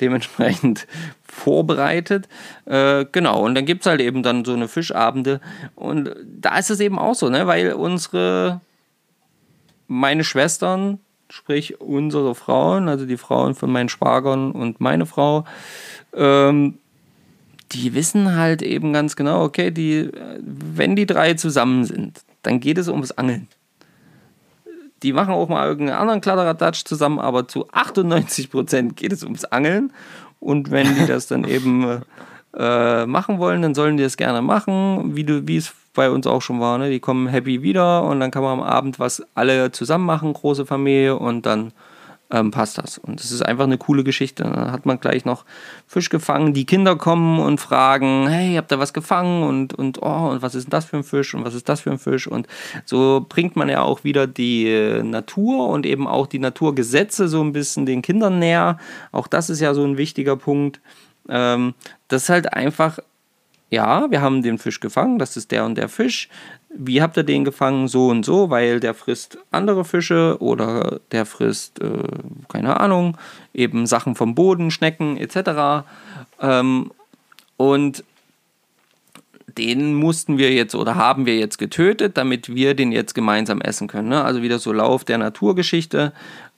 dementsprechend 0.00 0.86
vorbereitet. 1.22 2.28
Äh, 2.64 3.06
genau, 3.12 3.44
und 3.44 3.54
dann 3.54 3.66
gibt 3.66 3.82
es 3.82 3.86
halt 3.86 4.00
eben 4.00 4.22
dann 4.22 4.44
so 4.44 4.52
eine 4.52 4.68
Fischabende. 4.68 5.40
Und 5.74 6.10
da 6.24 6.58
ist 6.58 6.70
es 6.70 6.80
eben 6.80 6.98
auch 6.98 7.14
so, 7.14 7.28
ne? 7.28 7.46
weil 7.46 7.72
unsere, 7.72 8.60
meine 9.86 10.24
Schwestern, 10.24 11.00
sprich 11.30 11.80
unsere 11.80 12.34
Frauen, 12.34 12.88
also 12.88 13.06
die 13.06 13.18
Frauen 13.18 13.54
von 13.54 13.70
meinen 13.70 13.88
Schwagern 13.88 14.52
und 14.52 14.80
meine 14.80 15.06
Frau, 15.06 15.44
ähm, 16.14 16.78
die 17.72 17.94
wissen 17.94 18.36
halt 18.36 18.62
eben 18.62 18.92
ganz 18.92 19.14
genau, 19.14 19.44
okay, 19.44 19.70
die, 19.70 20.10
wenn 20.40 20.96
die 20.96 21.06
drei 21.06 21.34
zusammen 21.34 21.84
sind, 21.84 22.22
dann 22.42 22.60
geht 22.60 22.78
es 22.78 22.88
ums 22.88 23.12
Angeln. 23.12 23.48
Die 25.02 25.12
machen 25.12 25.34
auch 25.34 25.48
mal 25.48 25.66
irgendeinen 25.66 25.98
anderen 25.98 26.20
Kladderadatsch 26.20 26.84
zusammen, 26.84 27.18
aber 27.18 27.46
zu 27.46 27.68
98% 27.68 28.94
geht 28.94 29.12
es 29.12 29.22
ums 29.22 29.44
Angeln. 29.44 29.92
Und 30.40 30.70
wenn 30.70 30.94
die 30.94 31.06
das 31.06 31.26
dann 31.26 31.44
eben 31.48 32.02
äh, 32.56 33.06
machen 33.06 33.38
wollen, 33.38 33.62
dann 33.62 33.74
sollen 33.74 33.96
die 33.96 34.02
das 34.02 34.16
gerne 34.16 34.42
machen, 34.42 35.16
wie, 35.16 35.24
du, 35.24 35.46
wie 35.46 35.56
es 35.56 35.72
bei 35.94 36.10
uns 36.10 36.26
auch 36.26 36.42
schon 36.42 36.60
war. 36.60 36.78
Ne? 36.78 36.90
Die 36.90 37.00
kommen 37.00 37.28
happy 37.28 37.62
wieder 37.62 38.04
und 38.04 38.20
dann 38.20 38.30
kann 38.30 38.42
man 38.42 38.60
am 38.60 38.62
Abend 38.62 38.98
was 38.98 39.22
alle 39.34 39.72
zusammen 39.72 40.06
machen, 40.06 40.32
große 40.32 40.66
Familie, 40.66 41.16
und 41.16 41.44
dann 41.46 41.72
ähm, 42.30 42.50
passt 42.50 42.78
das. 42.78 42.98
Und 42.98 43.20
es 43.20 43.30
ist 43.30 43.42
einfach 43.42 43.64
eine 43.64 43.78
coole 43.78 44.04
Geschichte. 44.04 44.42
Dann 44.42 44.70
hat 44.70 44.86
man 44.86 45.00
gleich 45.00 45.24
noch 45.24 45.44
Fisch 45.86 46.10
gefangen. 46.10 46.52
Die 46.52 46.66
Kinder 46.66 46.96
kommen 46.96 47.40
und 47.40 47.60
fragen, 47.60 48.28
hey, 48.28 48.54
habt 48.56 48.70
ihr 48.70 48.78
was 48.78 48.92
gefangen? 48.92 49.42
Und, 49.42 49.74
und, 49.74 50.02
oh, 50.02 50.28
und 50.30 50.42
was 50.42 50.54
ist 50.54 50.64
denn 50.64 50.70
das 50.70 50.84
für 50.84 50.98
ein 50.98 51.04
Fisch? 51.04 51.34
Und 51.34 51.44
was 51.44 51.54
ist 51.54 51.68
das 51.68 51.80
für 51.80 51.90
ein 51.90 51.98
Fisch? 51.98 52.26
Und 52.26 52.46
so 52.84 53.24
bringt 53.26 53.56
man 53.56 53.68
ja 53.68 53.82
auch 53.82 54.04
wieder 54.04 54.26
die 54.26 54.68
äh, 54.68 55.02
Natur 55.02 55.68
und 55.68 55.86
eben 55.86 56.06
auch 56.06 56.26
die 56.26 56.38
Naturgesetze 56.38 57.28
so 57.28 57.42
ein 57.42 57.52
bisschen 57.52 57.86
den 57.86 58.02
Kindern 58.02 58.38
näher. 58.38 58.78
Auch 59.12 59.26
das 59.26 59.48
ist 59.48 59.60
ja 59.60 59.72
so 59.72 59.84
ein 59.84 59.96
wichtiger 59.96 60.36
Punkt. 60.36 60.80
Ähm, 61.28 61.74
das 62.08 62.24
ist 62.24 62.28
halt 62.28 62.52
einfach 62.52 62.98
ja, 63.70 64.10
wir 64.10 64.22
haben 64.22 64.42
den 64.42 64.58
Fisch 64.58 64.80
gefangen, 64.80 65.18
das 65.18 65.36
ist 65.36 65.50
der 65.50 65.64
und 65.64 65.76
der 65.76 65.88
Fisch 65.90 66.28
wie 66.70 67.00
habt 67.00 67.16
ihr 67.16 67.22
den 67.24 67.44
gefangen, 67.44 67.88
so 67.88 68.08
und 68.08 68.24
so, 68.24 68.50
weil 68.50 68.80
der 68.80 68.94
frisst 68.94 69.38
andere 69.50 69.84
Fische 69.84 70.36
oder 70.40 71.00
der 71.12 71.24
frisst, 71.24 71.80
äh, 71.80 72.02
keine 72.48 72.80
Ahnung, 72.80 73.16
eben 73.54 73.86
Sachen 73.86 74.14
vom 74.14 74.34
Boden, 74.34 74.70
Schnecken 74.70 75.16
etc. 75.16 75.86
Ähm, 76.40 76.90
und 77.56 78.04
den 79.56 79.94
mussten 79.94 80.38
wir 80.38 80.52
jetzt 80.52 80.74
oder 80.74 80.94
haben 80.94 81.26
wir 81.26 81.36
jetzt 81.36 81.58
getötet, 81.58 82.16
damit 82.16 82.54
wir 82.54 82.74
den 82.74 82.92
jetzt 82.92 83.14
gemeinsam 83.14 83.60
essen 83.60 83.88
können. 83.88 84.08
Ne? 84.08 84.22
Also 84.22 84.42
wieder 84.42 84.58
so 84.58 84.72
Lauf 84.72 85.04
der 85.04 85.18
Naturgeschichte 85.18 86.12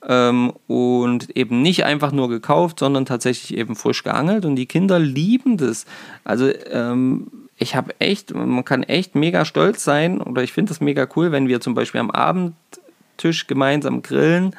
ähm, 0.07 0.53
und 0.67 1.35
eben 1.35 1.61
nicht 1.61 1.83
einfach 1.85 2.11
nur 2.11 2.29
gekauft, 2.29 2.79
sondern 2.79 3.05
tatsächlich 3.05 3.57
eben 3.57 3.75
frisch 3.75 4.03
geangelt 4.03 4.45
und 4.45 4.55
die 4.55 4.67
Kinder 4.67 4.99
lieben 4.99 5.57
das. 5.57 5.85
Also 6.23 6.51
ähm, 6.69 7.27
ich 7.61 7.75
habe 7.75 7.99
echt, 7.99 8.33
man 8.33 8.65
kann 8.65 8.83
echt 8.83 9.15
mega 9.15 9.45
stolz 9.45 9.83
sein 9.83 10.19
oder 10.19 10.43
ich 10.43 10.51
finde 10.51 10.69
das 10.69 10.81
mega 10.81 11.07
cool, 11.15 11.31
wenn 11.31 11.47
wir 11.47 11.61
zum 11.61 11.75
Beispiel 11.75 12.01
am 12.01 12.11
Abendtisch 12.11 13.47
gemeinsam 13.47 14.01
grillen 14.01 14.55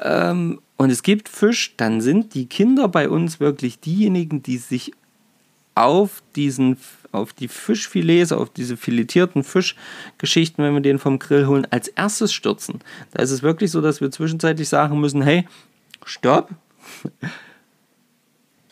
ähm, 0.00 0.60
und 0.76 0.90
es 0.90 1.02
gibt 1.02 1.28
Fisch, 1.28 1.74
dann 1.76 2.00
sind 2.00 2.34
die 2.34 2.46
Kinder 2.46 2.88
bei 2.88 3.08
uns 3.08 3.40
wirklich 3.40 3.80
diejenigen, 3.80 4.42
die 4.42 4.58
sich 4.58 4.92
auf 5.74 6.22
diesen 6.36 6.78
auf 7.12 7.32
die 7.32 7.48
Fischfilets, 7.48 8.32
auf 8.32 8.50
diese 8.50 8.76
filetierten 8.76 9.42
Fischgeschichten, 9.42 10.62
wenn 10.62 10.74
wir 10.74 10.82
den 10.82 10.98
vom 10.98 11.18
Grill 11.18 11.46
holen, 11.46 11.66
als 11.70 11.88
erstes 11.88 12.32
stürzen. 12.32 12.80
Da 13.12 13.22
ist 13.22 13.30
es 13.30 13.42
wirklich 13.42 13.70
so, 13.70 13.80
dass 13.80 14.02
wir 14.02 14.10
zwischenzeitlich 14.10 14.68
sagen 14.68 15.00
müssen, 15.00 15.22
hey, 15.22 15.46
stopp. 16.04 16.50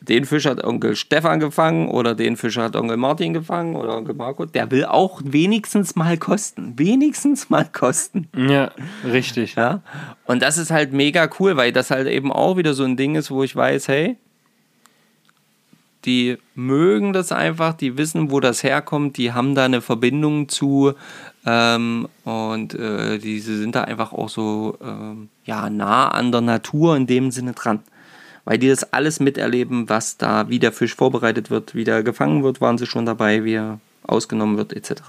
Den 0.09 0.25
Fisch 0.25 0.45
hat 0.45 0.63
Onkel 0.63 0.97
Stefan 0.97 1.41
gefangen 1.41 1.89
oder 1.89 2.15
den 2.15 2.37
Fisch 2.37 2.59
hat 2.59 2.77
Onkel 2.77 2.97
Martin 2.97 3.33
gefangen 3.33 3.75
oder 3.75 3.97
Onkel 3.97 4.15
Marco. 4.15 4.45
Der 4.45 4.71
will 4.71 4.85
auch 4.85 5.21
wenigstens 5.25 5.97
mal 5.97 6.19
kosten. 6.19 6.75
Wenigstens 6.77 7.49
mal 7.49 7.65
kosten. 7.65 8.29
Ja, 8.37 8.71
richtig. 9.05 9.55
Ja. 9.55 9.83
Und 10.27 10.43
das 10.43 10.59
ist 10.59 10.71
halt 10.71 10.93
mega 10.93 11.29
cool, 11.39 11.57
weil 11.57 11.73
das 11.73 11.91
halt 11.91 12.07
eben 12.07 12.33
auch 12.33 12.57
wieder 12.57 12.75
so 12.75 12.85
ein 12.85 12.97
Ding 12.97 13.15
ist, 13.15 13.31
wo 13.31 13.43
ich 13.43 13.57
weiß, 13.57 13.89
hey, 13.89 14.19
die 16.05 16.37
mögen 16.55 17.13
das 17.13 17.33
einfach, 17.33 17.73
die 17.73 17.97
wissen, 17.97 18.31
wo 18.31 18.41
das 18.41 18.63
herkommt, 18.63 19.17
die 19.17 19.33
haben 19.33 19.55
da 19.55 19.65
eine 19.65 19.81
Verbindung 19.81 20.49
zu 20.49 20.93
ähm, 21.47 22.09
und 22.25 22.75
äh, 22.75 23.19
diese 23.19 23.57
sind 23.57 23.75
da 23.75 23.85
einfach 23.85 24.13
auch 24.13 24.29
so 24.29 24.77
ähm, 24.83 25.29
ja, 25.45 25.71
nah 25.71 26.09
an 26.09 26.31
der 26.31 26.43
Natur 26.43 26.97
in 26.97 27.07
dem 27.07 27.31
Sinne 27.31 27.53
dran. 27.53 27.81
Weil 28.45 28.59
die 28.59 28.68
das 28.68 28.92
alles 28.92 29.20
miterleben, 29.20 29.88
was 29.88 30.18
da, 30.18 30.49
wie 30.49 30.59
der 30.59 30.72
Fisch 30.72 30.95
vorbereitet 30.95 31.51
wird, 31.51 31.74
wie 31.74 31.84
der 31.84 32.03
gefangen 32.03 32.42
wird, 32.42 32.61
waren 32.61 32.76
sie 32.76 32.86
schon 32.86 33.07
dabei, 33.07 33.45
wie 33.45 33.55
er 33.55 33.80
ausgenommen 34.07 34.57
wird, 34.59 34.72
etc. 34.74 35.03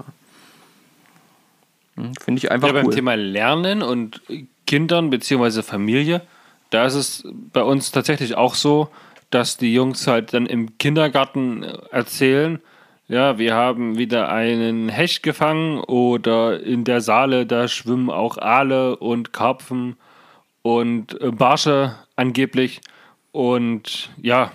Hm, 1.96 2.14
Finde 2.16 2.40
ich 2.40 2.52
einfach 2.52 2.70
ja, 2.70 2.74
beim 2.74 2.88
cool. 2.88 2.94
Thema 2.94 3.16
Lernen 3.16 3.82
und 3.82 4.22
Kindern 4.66 5.10
bzw. 5.10 5.64
Familie, 5.64 6.22
da 6.70 6.86
ist 6.86 6.96
es 6.96 7.28
bei 7.54 7.62
uns 7.62 7.92
tatsächlich 7.92 8.36
auch 8.36 8.56
so, 8.56 8.90
dass 9.30 9.58
die 9.58 9.74
Jungs 9.74 10.08
halt 10.08 10.34
dann 10.34 10.46
im 10.46 10.78
Kindergarten 10.78 11.64
erzählen, 11.92 12.60
ja, 13.08 13.38
wir 13.38 13.54
haben 13.54 13.98
wieder 14.00 14.30
einen 14.30 14.90
Hecht 14.90 15.22
gefangen 15.22 15.80
oder 15.80 16.60
in 16.60 16.84
der 16.86 17.02
Saale, 17.02 17.46
da 17.46 17.68
schwimmen 17.68 18.10
auch 18.10 18.38
Aale 18.38 18.96
und 18.96 19.32
Karpfen 19.32 19.96
und 20.64 21.22
äh, 21.22 21.30
Barsche 21.30 21.96
angeblich. 22.16 22.82
Und 23.36 24.12
ja, 24.22 24.54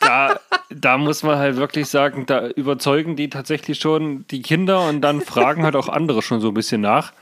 da, 0.00 0.40
da 0.70 0.98
muss 0.98 1.22
man 1.22 1.38
halt 1.38 1.56
wirklich 1.56 1.88
sagen, 1.88 2.26
da 2.26 2.48
überzeugen 2.48 3.14
die 3.14 3.30
tatsächlich 3.30 3.78
schon 3.78 4.26
die 4.26 4.42
Kinder 4.42 4.88
und 4.88 5.00
dann 5.00 5.20
fragen 5.20 5.62
halt 5.62 5.76
auch 5.76 5.88
andere 5.88 6.20
schon 6.20 6.40
so 6.40 6.48
ein 6.48 6.54
bisschen 6.54 6.80
nach. 6.80 7.12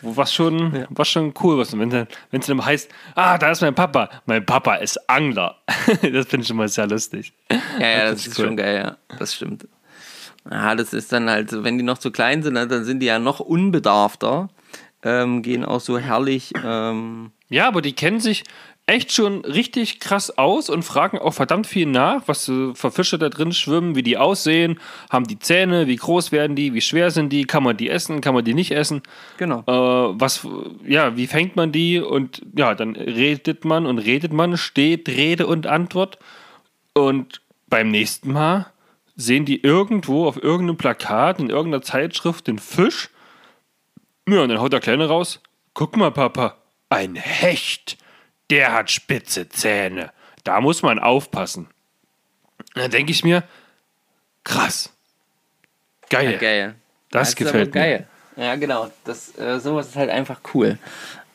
Was 0.00 0.32
schon, 0.32 0.76
ja. 0.76 0.86
was 0.90 1.08
schon 1.08 1.34
cool 1.42 1.60
ist. 1.60 1.76
Wenn 1.76 2.06
es 2.30 2.46
dann 2.46 2.64
heißt, 2.64 2.88
ah, 3.16 3.36
da 3.36 3.50
ist 3.50 3.62
mein 3.62 3.74
Papa. 3.74 4.08
Mein 4.26 4.46
Papa 4.46 4.76
ist 4.76 5.10
Angler. 5.10 5.56
das 5.86 6.28
finde 6.28 6.42
ich 6.42 6.46
schon 6.46 6.56
mal 6.56 6.68
sehr 6.68 6.86
lustig. 6.86 7.32
Ja, 7.80 7.88
ja, 7.88 8.04
das, 8.04 8.10
das 8.10 8.26
ist 8.28 8.38
cool. 8.38 8.44
schon 8.44 8.56
geil, 8.56 8.76
ja. 8.76 9.16
Das 9.18 9.34
stimmt. 9.34 9.66
Ja, 10.48 10.76
das 10.76 10.92
ist 10.92 11.10
dann 11.12 11.28
halt, 11.28 11.64
wenn 11.64 11.78
die 11.78 11.84
noch 11.84 11.98
zu 11.98 12.12
klein 12.12 12.44
sind, 12.44 12.54
dann 12.54 12.84
sind 12.84 13.00
die 13.00 13.06
ja 13.06 13.18
noch 13.18 13.40
unbedarfter. 13.40 14.50
Ähm, 15.02 15.42
gehen 15.42 15.64
auch 15.64 15.80
so 15.80 15.98
herrlich. 15.98 16.52
Ähm 16.64 17.32
ja, 17.54 17.68
aber 17.68 17.82
die 17.82 17.92
kennen 17.92 18.20
sich, 18.20 18.42
echt 18.86 19.12
schon 19.12 19.44
richtig 19.44 19.98
krass 19.98 20.36
aus 20.36 20.68
und 20.68 20.82
fragen 20.82 21.18
auch 21.18 21.32
verdammt 21.32 21.66
viel 21.66 21.86
nach, 21.86 22.22
was 22.26 22.44
für 22.44 22.90
Fische 22.90 23.18
da 23.18 23.30
drin 23.30 23.52
schwimmen, 23.52 23.94
wie 23.94 24.02
die 24.02 24.18
aussehen, 24.18 24.78
haben 25.10 25.26
die 25.26 25.38
Zähne, 25.38 25.86
wie 25.86 25.96
groß 25.96 26.32
werden 26.32 26.54
die, 26.54 26.74
wie 26.74 26.82
schwer 26.82 27.10
sind 27.10 27.30
die, 27.30 27.44
kann 27.44 27.62
man 27.62 27.78
die 27.78 27.88
essen, 27.88 28.20
kann 28.20 28.34
man 28.34 28.44
die 28.44 28.52
nicht 28.52 28.72
essen. 28.72 29.02
Genau. 29.38 29.60
Äh, 29.60 30.20
was, 30.20 30.46
ja, 30.86 31.16
wie 31.16 31.26
fängt 31.26 31.56
man 31.56 31.72
die? 31.72 31.98
Und 31.98 32.42
ja, 32.54 32.74
dann 32.74 32.94
redet 32.94 33.64
man 33.64 33.86
und 33.86 33.98
redet 33.98 34.32
man, 34.32 34.58
steht 34.58 35.08
Rede 35.08 35.46
und 35.46 35.66
Antwort. 35.66 36.18
Und 36.92 37.40
beim 37.68 37.90
nächsten 37.90 38.32
Mal 38.32 38.66
sehen 39.16 39.46
die 39.46 39.62
irgendwo 39.62 40.26
auf 40.26 40.42
irgendeinem 40.42 40.76
Plakat, 40.76 41.40
in 41.40 41.48
irgendeiner 41.48 41.82
Zeitschrift 41.82 42.48
den 42.48 42.58
Fisch. 42.58 43.08
Ja, 44.28 44.42
und 44.42 44.50
dann 44.50 44.60
haut 44.60 44.72
der 44.74 44.80
Kleine 44.80 45.08
raus. 45.08 45.40
Guck 45.72 45.96
mal, 45.96 46.10
Papa, 46.10 46.56
ein 46.90 47.14
Hecht 47.14 47.96
der 48.50 48.72
hat 48.72 48.90
spitze 48.90 49.48
Zähne. 49.48 50.12
Da 50.44 50.60
muss 50.60 50.82
man 50.82 50.98
aufpassen. 50.98 51.68
dann 52.74 52.90
denke 52.90 53.12
ich 53.12 53.24
mir, 53.24 53.44
krass. 54.44 54.92
Geil. 56.10 56.32
Ja, 56.32 56.38
geil. 56.38 56.74
Das, 57.10 57.28
das 57.28 57.36
gefällt 57.36 57.74
mir. 57.74 57.80
Geil. 57.80 58.08
Ja, 58.36 58.56
genau. 58.56 58.90
Das, 59.04 59.36
äh, 59.38 59.58
sowas 59.60 59.88
ist 59.88 59.96
halt 59.96 60.10
einfach 60.10 60.40
cool. 60.54 60.78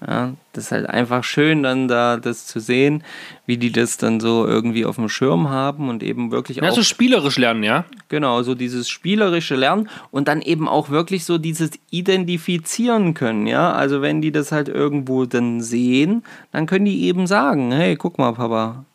Ja, 0.06 0.34
das 0.54 0.66
ist 0.66 0.72
halt 0.72 0.90
einfach 0.90 1.26
schön, 1.26 1.64
dann 1.64 1.90
da 1.90 2.16
das 2.16 2.46
zu 2.46 2.62
sehen, 2.62 3.04
wie 3.46 3.58
die 3.58 3.72
das 3.72 3.98
dann 3.98 4.22
so 4.22 4.48
irgendwie 4.48 4.86
auf 4.86 4.96
dem 4.96 5.10
Schirm 5.10 5.50
haben 5.50 5.90
und 5.90 6.04
eben 6.04 6.32
wirklich 6.32 6.58
ja, 6.58 6.70
auch. 6.70 6.74
so 6.74 6.84
spielerisch 6.84 7.38
lernen, 7.38 7.64
ja? 7.64 7.84
Genau, 8.08 8.42
so 8.42 8.56
dieses 8.56 8.88
spielerische 8.88 9.56
Lernen 9.58 9.90
und 10.10 10.30
dann 10.30 10.42
eben 10.42 10.70
auch 10.70 10.90
wirklich 10.90 11.26
so 11.26 11.38
dieses 11.38 11.72
Identifizieren 11.90 13.14
können, 13.14 13.46
ja. 13.46 13.74
Also 13.74 14.02
wenn 14.02 14.22
die 14.22 14.32
das 14.32 14.54
halt 14.54 14.70
irgendwo 14.70 15.26
dann 15.26 15.60
sehen, 15.60 16.24
dann 16.54 16.66
können 16.66 16.86
die 16.86 17.04
eben 17.04 17.28
sagen, 17.28 17.74
hey, 17.74 17.98
guck 17.98 18.18
mal, 18.18 18.32
Papa, 18.32 18.86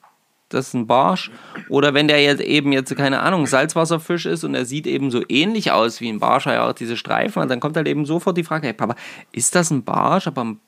das 0.48 0.68
ist 0.68 0.74
ein 0.74 0.86
Barsch. 0.86 1.30
Oder 1.68 1.92
wenn 1.92 2.09
der 2.09 2.22
jetzt 2.22 2.40
eben 2.40 2.72
jetzt, 2.72 2.94
keine 2.96 3.20
Ahnung, 3.20 3.46
Salzwasserfisch 3.46 4.24
ist 4.24 4.44
und 4.44 4.55
er 4.55 4.64
sieht 4.64 4.86
eben 4.86 5.11
so 5.11 5.22
ähnlich 5.28 5.72
aus 5.72 6.00
wie 6.00 6.09
ein 6.09 6.20
Barsch, 6.20 6.46
ja 6.46 6.66
auch 6.66 6.72
diese 6.72 6.96
Streifen, 6.96 7.46
dann 7.48 7.61
kommt 7.61 7.76
halt 7.76 7.88
eben 7.88 8.07
sofort 8.07 8.38
die 8.38 8.44
Frage, 8.44 8.68
hey 8.68 8.72
Papa, 8.72 8.94
ist 9.32 9.55
das 9.55 9.70
ein 9.70 9.84
Barsch? 9.84 10.26
Aber 10.26 10.44
ein 10.44 10.61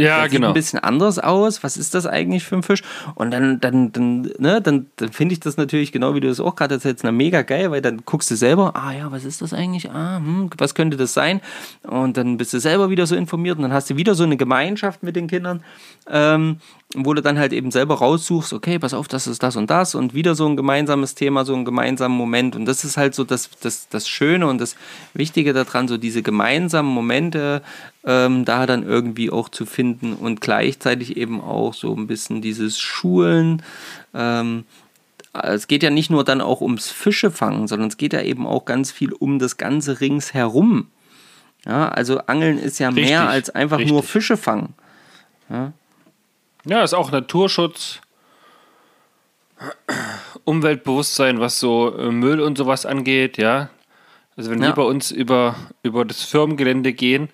ja, 0.00 0.20
der 0.20 0.30
genau. 0.30 0.46
Sieht 0.46 0.50
ein 0.50 0.54
bisschen 0.54 0.78
anders 0.78 1.18
aus. 1.18 1.62
Was 1.62 1.76
ist 1.76 1.94
das 1.94 2.06
eigentlich 2.06 2.44
für 2.44 2.56
ein 2.56 2.62
Fisch? 2.62 2.82
Und 3.14 3.30
dann, 3.30 3.60
dann, 3.60 3.92
dann, 3.92 4.22
ne, 4.38 4.62
dann, 4.62 4.86
dann 4.96 5.12
finde 5.12 5.34
ich 5.34 5.40
das 5.40 5.58
natürlich, 5.58 5.92
genau 5.92 6.14
wie 6.14 6.20
du 6.20 6.28
das 6.28 6.40
auch 6.40 6.56
gerade 6.56 6.74
erzählst, 6.74 7.04
mega 7.04 7.42
geil, 7.42 7.70
weil 7.70 7.82
dann 7.82 8.02
guckst 8.06 8.30
du 8.30 8.36
selber, 8.36 8.74
ah 8.74 8.92
ja, 8.92 9.12
was 9.12 9.24
ist 9.24 9.42
das 9.42 9.52
eigentlich? 9.52 9.90
Ah, 9.90 10.16
hm, 10.16 10.48
was 10.56 10.74
könnte 10.74 10.96
das 10.96 11.12
sein? 11.12 11.42
Und 11.82 12.16
dann 12.16 12.38
bist 12.38 12.54
du 12.54 12.58
selber 12.58 12.88
wieder 12.88 13.06
so 13.06 13.14
informiert 13.14 13.58
und 13.58 13.62
dann 13.64 13.72
hast 13.72 13.90
du 13.90 13.96
wieder 13.96 14.14
so 14.14 14.24
eine 14.24 14.38
Gemeinschaft 14.38 15.02
mit 15.02 15.14
den 15.14 15.26
Kindern, 15.26 15.62
ähm, 16.08 16.56
wo 16.94 17.12
du 17.12 17.20
dann 17.20 17.38
halt 17.38 17.52
eben 17.52 17.70
selber 17.70 17.96
raussuchst, 17.96 18.52
okay, 18.54 18.78
pass 18.78 18.94
auf, 18.94 19.08
das 19.08 19.26
ist 19.26 19.42
das 19.42 19.56
und 19.56 19.70
das 19.70 19.94
und 19.94 20.14
wieder 20.14 20.34
so 20.34 20.46
ein 20.46 20.56
gemeinsames 20.56 21.14
Thema, 21.14 21.44
so 21.44 21.54
ein 21.54 21.66
gemeinsamer 21.66 22.14
Moment. 22.14 22.56
Und 22.56 22.64
das 22.64 22.84
ist 22.84 22.96
halt 22.96 23.14
so 23.14 23.24
das, 23.24 23.50
das, 23.60 23.88
das 23.90 24.08
Schöne 24.08 24.46
und 24.46 24.58
das 24.58 24.76
Wichtige 25.12 25.52
daran, 25.52 25.86
so 25.86 25.98
diese 25.98 26.22
gemeinsamen 26.22 26.90
Momente 26.90 27.62
ähm, 28.04 28.44
da 28.44 28.66
dann 28.66 28.82
irgendwie 28.82 29.30
auch 29.30 29.48
zu 29.48 29.64
finden 29.64 29.81
und 29.82 30.40
gleichzeitig 30.40 31.16
eben 31.16 31.40
auch 31.40 31.74
so 31.74 31.94
ein 31.94 32.06
bisschen 32.06 32.42
dieses 32.42 32.78
Schulen. 32.78 33.62
Ähm, 34.14 34.64
es 35.32 35.66
geht 35.66 35.82
ja 35.82 35.90
nicht 35.90 36.10
nur 36.10 36.24
dann 36.24 36.40
auch 36.40 36.60
ums 36.60 36.90
Fischefangen, 36.90 37.66
sondern 37.68 37.88
es 37.88 37.96
geht 37.96 38.12
ja 38.12 38.22
eben 38.22 38.46
auch 38.46 38.64
ganz 38.64 38.90
viel 38.92 39.12
um 39.12 39.38
das 39.38 39.56
ganze 39.56 40.00
ringsherum. 40.00 40.88
Ja, 41.64 41.88
also 41.88 42.18
Angeln 42.26 42.58
ist 42.58 42.78
ja 42.78 42.88
richtig, 42.88 43.06
mehr 43.06 43.28
als 43.28 43.50
einfach 43.50 43.78
richtig. 43.78 43.92
nur 43.92 44.02
Fische 44.02 44.36
fangen. 44.36 44.74
Ja. 45.48 45.72
ja, 46.64 46.82
ist 46.82 46.94
auch 46.94 47.10
Naturschutz, 47.12 48.00
Umweltbewusstsein, 50.44 51.40
was 51.40 51.60
so 51.60 51.96
äh, 51.96 52.10
Müll 52.10 52.40
und 52.40 52.58
sowas 52.58 52.84
angeht, 52.84 53.38
ja. 53.38 53.70
Also 54.36 54.50
wenn 54.50 54.60
ja. 54.60 54.68
wir 54.68 54.74
bei 54.74 54.82
uns 54.82 55.10
über, 55.10 55.56
über 55.82 56.04
das 56.04 56.22
Firmengelände 56.22 56.92
gehen, 56.92 57.28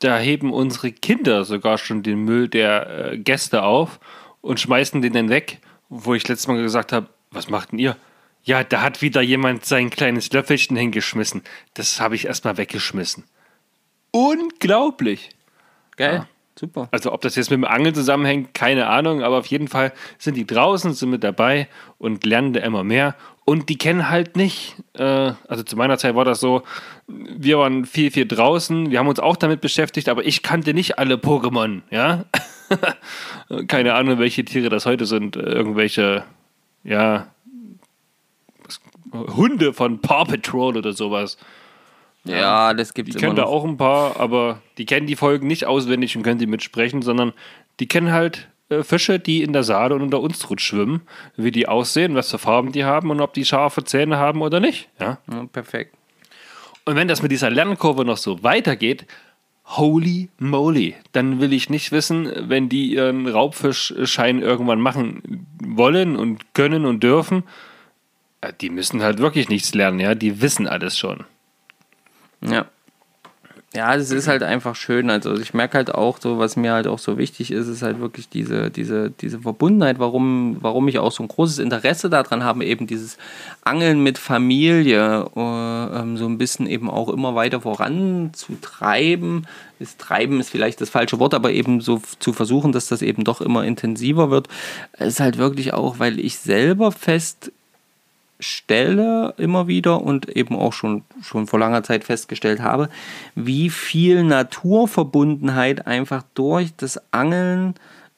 da 0.00 0.18
heben 0.18 0.52
unsere 0.52 0.90
Kinder 0.92 1.44
sogar 1.44 1.78
schon 1.78 2.02
den 2.02 2.24
Müll 2.24 2.48
der 2.48 3.12
äh, 3.12 3.18
Gäste 3.18 3.62
auf 3.62 4.00
und 4.40 4.58
schmeißen 4.58 5.00
den 5.02 5.12
dann 5.12 5.28
weg, 5.28 5.60
wo 5.88 6.14
ich 6.14 6.26
letztes 6.26 6.48
Mal 6.48 6.60
gesagt 6.60 6.92
habe, 6.92 7.08
was 7.30 7.48
macht 7.48 7.72
denn 7.72 7.78
ihr? 7.78 7.96
Ja, 8.42 8.64
da 8.64 8.80
hat 8.80 9.02
wieder 9.02 9.20
jemand 9.20 9.66
sein 9.66 9.90
kleines 9.90 10.32
Löffelchen 10.32 10.76
hingeschmissen. 10.76 11.42
Das 11.74 12.00
habe 12.00 12.14
ich 12.14 12.26
erstmal 12.26 12.56
weggeschmissen. 12.56 13.24
Unglaublich. 14.10 15.30
Geil. 15.96 16.14
Ja. 16.14 16.28
Super. 16.60 16.88
Also 16.90 17.10
ob 17.10 17.22
das 17.22 17.36
jetzt 17.36 17.50
mit 17.50 17.56
dem 17.56 17.64
Angeln 17.64 17.94
zusammenhängt, 17.94 18.52
keine 18.52 18.88
Ahnung, 18.88 19.22
aber 19.22 19.38
auf 19.38 19.46
jeden 19.46 19.66
Fall 19.66 19.94
sind 20.18 20.36
die 20.36 20.46
draußen, 20.46 20.92
sind 20.92 21.08
mit 21.08 21.24
dabei 21.24 21.68
und 21.96 22.26
lernen 22.26 22.52
da 22.52 22.60
immer 22.60 22.84
mehr. 22.84 23.16
Und 23.46 23.70
die 23.70 23.78
kennen 23.78 24.10
halt 24.10 24.36
nicht, 24.36 24.76
äh, 24.92 25.32
also 25.48 25.62
zu 25.62 25.76
meiner 25.76 25.96
Zeit 25.96 26.14
war 26.16 26.26
das 26.26 26.38
so, 26.38 26.62
wir 27.08 27.58
waren 27.58 27.86
viel, 27.86 28.10
viel 28.10 28.28
draußen, 28.28 28.90
wir 28.90 28.98
haben 28.98 29.08
uns 29.08 29.20
auch 29.20 29.36
damit 29.36 29.62
beschäftigt, 29.62 30.10
aber 30.10 30.26
ich 30.26 30.42
kannte 30.42 30.74
nicht 30.74 30.98
alle 30.98 31.14
Pokémon, 31.14 31.80
ja. 31.90 32.26
keine 33.66 33.94
Ahnung, 33.94 34.18
welche 34.18 34.44
Tiere 34.44 34.68
das 34.68 34.84
heute 34.84 35.06
sind, 35.06 35.36
irgendwelche, 35.36 36.24
ja, 36.84 37.28
Hunde 39.14 39.72
von 39.72 40.02
Paw 40.02 40.26
Patrol 40.26 40.76
oder 40.76 40.92
sowas. 40.92 41.38
Ja, 42.24 42.74
das 42.74 42.94
gibt 42.94 43.08
Die 43.08 43.10
es 43.10 43.16
immer 43.16 43.28
kennen 43.28 43.36
da 43.36 43.44
auch 43.44 43.64
ein 43.64 43.76
paar, 43.76 44.20
aber 44.20 44.60
die 44.78 44.84
kennen 44.84 45.06
die 45.06 45.16
Folgen 45.16 45.46
nicht 45.46 45.66
auswendig 45.66 46.16
und 46.16 46.22
können 46.22 46.38
die 46.38 46.46
mitsprechen, 46.46 47.02
sondern 47.02 47.32
die 47.80 47.86
kennen 47.86 48.12
halt 48.12 48.48
äh, 48.68 48.82
Fische, 48.82 49.18
die 49.18 49.42
in 49.42 49.52
der 49.52 49.62
Saale 49.62 49.94
und 49.94 50.02
unter 50.02 50.20
Unstrut 50.20 50.60
schwimmen, 50.60 51.02
wie 51.36 51.50
die 51.50 51.66
aussehen, 51.66 52.14
was 52.14 52.30
für 52.30 52.38
Farben 52.38 52.72
die 52.72 52.84
haben 52.84 53.10
und 53.10 53.20
ob 53.20 53.32
die 53.32 53.44
scharfe 53.44 53.84
Zähne 53.84 54.18
haben 54.18 54.42
oder 54.42 54.60
nicht. 54.60 54.88
Ja? 55.00 55.18
Ja, 55.30 55.46
perfekt. 55.46 55.94
Und 56.84 56.96
wenn 56.96 57.08
das 57.08 57.22
mit 57.22 57.30
dieser 57.30 57.50
Lernkurve 57.50 58.04
noch 58.04 58.16
so 58.16 58.42
weitergeht, 58.42 59.06
holy 59.64 60.28
moly, 60.38 60.94
dann 61.12 61.40
will 61.40 61.52
ich 61.52 61.70
nicht 61.70 61.92
wissen, 61.92 62.30
wenn 62.48 62.68
die 62.68 62.94
ihren 62.94 63.28
Raubfischschein 63.28 64.42
irgendwann 64.42 64.80
machen 64.80 65.46
wollen 65.62 66.16
und 66.16 66.54
können 66.54 66.86
und 66.86 67.02
dürfen, 67.02 67.44
äh, 68.40 68.52
die 68.60 68.70
müssen 68.70 69.02
halt 69.02 69.18
wirklich 69.18 69.48
nichts 69.48 69.74
lernen, 69.74 70.00
ja, 70.00 70.14
die 70.14 70.42
wissen 70.42 70.66
alles 70.66 70.98
schon. 70.98 71.24
Ja. 72.42 72.66
Ja, 73.72 73.94
es 73.94 74.10
ist 74.10 74.26
halt 74.26 74.42
einfach 74.42 74.74
schön. 74.74 75.10
Also 75.10 75.32
ich 75.38 75.54
merke 75.54 75.76
halt 75.76 75.94
auch 75.94 76.18
so, 76.20 76.40
was 76.40 76.56
mir 76.56 76.72
halt 76.72 76.88
auch 76.88 76.98
so 76.98 77.18
wichtig 77.18 77.52
ist, 77.52 77.68
ist 77.68 77.82
halt 77.82 78.00
wirklich 78.00 78.28
diese, 78.28 78.68
diese, 78.68 79.10
diese 79.12 79.42
Verbundenheit, 79.42 80.00
warum, 80.00 80.56
warum 80.60 80.88
ich 80.88 80.98
auch 80.98 81.12
so 81.12 81.22
ein 81.22 81.28
großes 81.28 81.60
Interesse 81.60 82.10
daran 82.10 82.42
habe, 82.42 82.64
eben 82.64 82.88
dieses 82.88 83.16
Angeln 83.62 84.02
mit 84.02 84.18
Familie 84.18 85.24
äh, 85.36 85.40
ähm, 86.00 86.16
so 86.16 86.26
ein 86.26 86.36
bisschen 86.36 86.66
eben 86.66 86.90
auch 86.90 87.08
immer 87.10 87.36
weiter 87.36 87.60
voranzutreiben. 87.60 89.46
Das 89.78 89.96
Treiben 89.96 90.40
ist 90.40 90.50
vielleicht 90.50 90.80
das 90.80 90.90
falsche 90.90 91.20
Wort, 91.20 91.32
aber 91.32 91.52
eben 91.52 91.80
so 91.80 92.02
zu 92.18 92.32
versuchen, 92.32 92.72
dass 92.72 92.88
das 92.88 93.02
eben 93.02 93.22
doch 93.22 93.40
immer 93.40 93.64
intensiver 93.64 94.30
wird, 94.32 94.48
ist 94.98 95.20
halt 95.20 95.38
wirklich 95.38 95.74
auch, 95.74 96.00
weil 96.00 96.18
ich 96.18 96.38
selber 96.38 96.90
fest 96.90 97.52
stelle 98.40 99.34
immer 99.36 99.68
wieder 99.68 100.02
und 100.02 100.28
eben 100.36 100.56
auch 100.56 100.72
schon, 100.72 101.02
schon 101.22 101.46
vor 101.46 101.58
langer 101.58 101.82
Zeit 101.82 102.04
festgestellt 102.04 102.60
habe, 102.60 102.88
wie 103.34 103.70
viel 103.70 104.24
Naturverbundenheit 104.24 105.86
einfach 105.86 106.24
durch 106.34 106.74
das 106.76 107.00
Angeln 107.12 107.74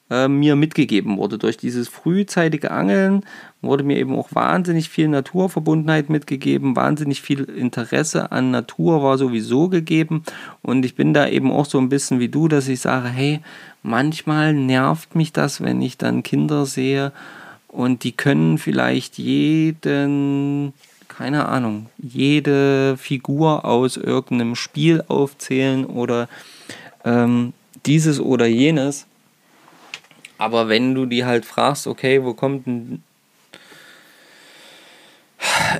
äh, 0.09 0.27
mir 0.27 0.55
mitgegeben 0.55 1.17
wurde. 1.17 1.37
Durch 1.37 1.57
dieses 1.57 1.87
frühzeitige 1.87 2.71
Angeln 2.71 3.25
wurde 3.61 3.83
mir 3.83 3.97
eben 3.97 4.15
auch 4.15 4.29
wahnsinnig 4.33 4.89
viel 4.89 5.07
Naturverbundenheit 5.07 6.09
mitgegeben, 6.09 6.75
wahnsinnig 6.75 7.21
viel 7.21 7.43
Interesse 7.43 8.31
an 8.31 8.51
Natur 8.51 9.01
war 9.01 9.17
sowieso 9.17 9.69
gegeben 9.69 10.23
und 10.61 10.85
ich 10.85 10.95
bin 10.95 11.13
da 11.13 11.27
eben 11.27 11.51
auch 11.51 11.65
so 11.65 11.79
ein 11.79 11.89
bisschen 11.89 12.19
wie 12.19 12.29
du, 12.29 12.47
dass 12.47 12.67
ich 12.67 12.81
sage, 12.81 13.07
hey, 13.07 13.39
manchmal 13.81 14.53
nervt 14.53 15.15
mich 15.15 15.33
das, 15.33 15.61
wenn 15.61 15.81
ich 15.81 15.97
dann 15.97 16.21
Kinder 16.21 16.65
sehe, 16.65 17.11
und 17.73 18.03
die 18.03 18.11
können 18.11 18.59
vielleicht 18.59 19.17
jeden, 19.17 20.73
keine 21.07 21.49
Ahnung, 21.49 21.87
jede 21.97 22.95
Figur 22.97 23.65
aus 23.65 23.97
irgendeinem 23.97 24.55
Spiel 24.55 25.03
aufzählen 25.07 25.85
oder 25.85 26.29
ähm, 27.03 27.53
dieses 27.87 28.19
oder 28.19 28.45
jenes. 28.45 29.07
Aber 30.37 30.69
wenn 30.69 30.93
du 30.93 31.07
die 31.07 31.25
halt 31.25 31.45
fragst, 31.45 31.87
okay, 31.87 32.23
wo 32.23 32.35
kommt 32.35 32.67
ein, 32.67 33.03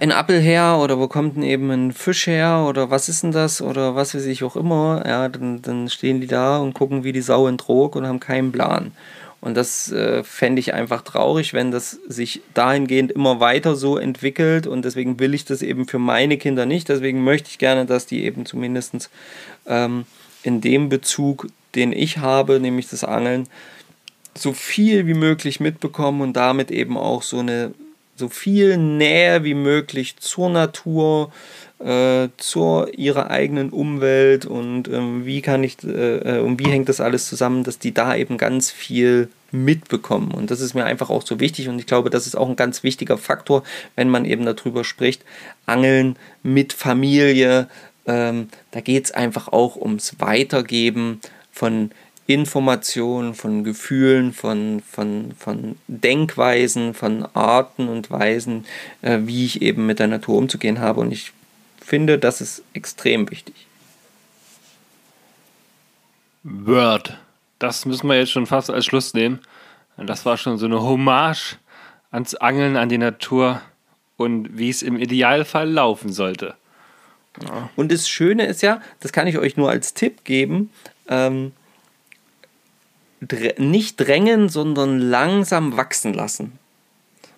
ein 0.02 0.12
Apfel 0.12 0.42
her 0.42 0.80
oder 0.82 0.98
wo 0.98 1.08
kommt 1.08 1.36
denn 1.36 1.44
eben 1.44 1.70
ein 1.70 1.92
Fisch 1.92 2.26
her 2.26 2.66
oder 2.68 2.90
was 2.90 3.08
ist 3.08 3.22
denn 3.22 3.32
das 3.32 3.62
oder 3.62 3.94
was 3.94 4.16
weiß 4.16 4.26
ich 4.26 4.44
auch 4.44 4.56
immer, 4.56 5.04
ja, 5.06 5.30
dann, 5.30 5.62
dann 5.62 5.90
stehen 5.90 6.22
die 6.22 6.28
da 6.28 6.58
und 6.58 6.74
gucken 6.74 7.04
wie 7.04 7.12
die 7.12 7.22
Sau 7.22 7.48
in 7.48 7.60
Trog 7.60 7.96
und 7.96 8.08
haben 8.08 8.20
keinen 8.20 8.52
Plan. 8.52 8.94
Und 9.44 9.56
das 9.56 9.92
äh, 9.92 10.24
fände 10.24 10.62
ich 10.62 10.74
einfach 10.74 11.02
traurig, 11.02 11.54
wenn 11.54 11.70
das 11.70 12.00
sich 12.08 12.40
dahingehend 12.54 13.12
immer 13.12 13.42
weiter 13.42 13.76
so 13.76 13.98
entwickelt. 13.98 14.68
Und 14.68 14.86
deswegen 14.86 15.20
will 15.20 15.34
ich 15.34 15.44
das 15.44 15.62
eben 15.62 15.86
für 15.86 16.00
meine 16.00 16.38
Kinder 16.38 16.66
nicht. 16.66 16.88
Deswegen 16.88 17.26
möchte 17.26 17.50
ich 17.50 17.58
gerne, 17.58 17.86
dass 17.86 18.06
die 18.06 18.24
eben 18.24 18.46
zumindest 18.46 19.10
ähm, 19.68 20.06
in 20.44 20.62
dem 20.62 20.88
Bezug, 20.88 21.48
den 21.76 21.92
ich 21.92 22.20
habe, 22.20 22.62
nämlich 22.62 22.88
das 22.88 23.04
Angeln, 23.04 23.50
so 24.34 24.54
viel 24.54 25.08
wie 25.08 25.14
möglich 25.14 25.60
mitbekommen 25.60 26.22
und 26.22 26.38
damit 26.38 26.72
eben 26.72 26.98
auch 26.98 27.22
so 27.22 27.40
eine 27.40 27.74
so 28.16 28.30
viel 28.30 28.78
Nähe 28.78 29.44
wie 29.44 29.56
möglich 29.56 30.16
zur 30.20 30.50
Natur, 30.50 31.34
äh, 31.84 32.30
zur 32.38 32.98
ihrer 32.98 33.30
eigenen 33.30 33.70
Umwelt 33.70 34.46
und 34.46 34.88
ähm, 34.88 35.26
wie 35.26 35.42
kann 35.42 35.64
ich 35.64 35.84
äh, 35.84 36.38
äh, 36.38 36.40
und 36.40 36.60
wie 36.60 36.70
hängt 36.70 36.88
das 36.90 37.02
alles 37.02 37.28
zusammen, 37.28 37.64
dass 37.64 37.80
die 37.80 37.94
da 37.94 38.16
eben 38.16 38.38
ganz 38.38 38.72
viel 38.72 39.30
mitbekommen 39.52 40.32
und 40.32 40.50
das 40.50 40.62
ist 40.62 40.74
mir 40.74 40.86
einfach 40.86 41.10
auch 41.10 41.26
so 41.26 41.40
wichtig 41.40 41.68
und 41.68 41.80
ich 41.80 41.86
glaube, 41.86 42.10
das 42.10 42.26
ist 42.26 42.36
auch 42.36 42.48
ein 42.48 42.56
ganz 42.56 42.84
wichtiger 42.84 43.18
Faktor, 43.18 43.64
wenn 43.96 44.10
man 44.10 44.26
eben 44.26 44.46
darüber 44.46 44.84
spricht, 44.84 45.24
Angeln 45.66 46.16
mit 46.42 46.74
Familie, 46.74 47.68
ähm, 48.06 48.48
da 48.72 48.82
geht 48.82 49.06
es 49.06 49.12
einfach 49.12 49.50
auch 49.50 49.76
ums 49.76 50.16
Weitergeben 50.20 51.20
von 51.52 51.92
Informationen, 52.26 53.34
von 53.34 53.64
Gefühlen, 53.64 54.32
von, 54.32 54.82
von, 54.90 55.34
von 55.38 55.76
Denkweisen, 55.88 56.94
von 56.94 57.28
Arten 57.34 57.90
und 57.90 58.10
Weisen, 58.10 58.66
äh, 59.02 59.20
wie 59.24 59.46
ich 59.46 59.62
eben 59.62 59.86
mit 59.86 60.00
der 60.00 60.08
Natur 60.08 60.38
umzugehen 60.38 60.80
habe. 60.80 61.02
Und 61.02 61.12
ich 61.12 61.34
finde, 61.84 62.18
das 62.20 62.42
ist 62.42 62.64
extrem 62.74 63.30
wichtig. 63.30 63.68
Word. 66.44 67.18
Das 67.60 67.86
müssen 67.86 68.08
wir 68.08 68.18
jetzt 68.18 68.32
schon 68.32 68.46
fast 68.46 68.70
als 68.70 68.86
Schluss 68.86 69.14
nehmen. 69.14 69.40
Das 69.98 70.26
war 70.26 70.38
schon 70.38 70.58
so 70.58 70.66
eine 70.66 70.82
Hommage 70.82 71.58
ans 72.12 72.36
Angeln, 72.36 72.76
an 72.76 72.90
die 72.90 72.98
Natur 72.98 73.62
und 74.18 74.58
wie 74.58 74.70
es 74.70 74.82
im 74.82 74.98
Idealfall 74.98 75.70
laufen 75.70 76.12
sollte. 76.12 76.56
Und 77.76 77.92
das 77.92 78.08
Schöne 78.08 78.46
ist 78.46 78.62
ja, 78.62 78.82
das 79.00 79.12
kann 79.12 79.28
ich 79.28 79.38
euch 79.38 79.58
nur 79.58 79.70
als 79.70 79.94
Tipp 79.94 80.24
geben, 80.24 80.70
ähm, 81.08 81.52
dr 83.22 83.54
nicht 83.58 83.98
drängen, 83.98 84.50
sondern 84.50 85.00
langsam 85.00 85.78
wachsen 85.78 86.14
lassen. 86.14 86.60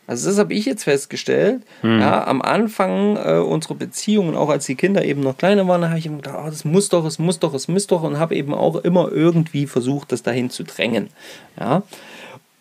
Also 0.08 0.30
das 0.30 0.38
habe 0.38 0.53
ich 0.53 0.66
jetzt 0.66 0.84
festgestellt. 0.84 1.64
Ja, 1.99 2.28
am 2.28 2.41
Anfang 2.41 3.18
äh, 3.18 3.39
unserer 3.39 3.76
Beziehung 3.76 4.30
und 4.30 4.36
auch 4.36 4.49
als 4.49 4.66
die 4.66 4.76
Kinder 4.76 5.03
eben 5.03 5.22
noch 5.22 5.38
kleiner 5.38 5.68
waren, 5.68 5.82
da 5.82 5.89
habe 5.89 5.99
ich 5.99 6.06
immer 6.06 6.18
gedacht, 6.18 6.38
oh, 6.39 6.49
das 6.49 6.64
muss 6.64 6.89
doch, 6.89 7.06
es 7.06 7.18
muss 7.18 7.39
doch, 7.39 7.53
es 7.53 7.68
muss 7.68 7.88
doch 7.88 8.03
und 8.03 8.20
habe 8.20 8.36
eben 8.36 8.53
auch 8.53 8.76
immer 8.78 9.12
irgendwie 9.12 9.66
versucht, 9.66 10.12
das 10.12 10.22
dahin 10.22 10.49
zu 10.49 10.64
drängen. 10.64 11.10
Ja. 11.60 11.84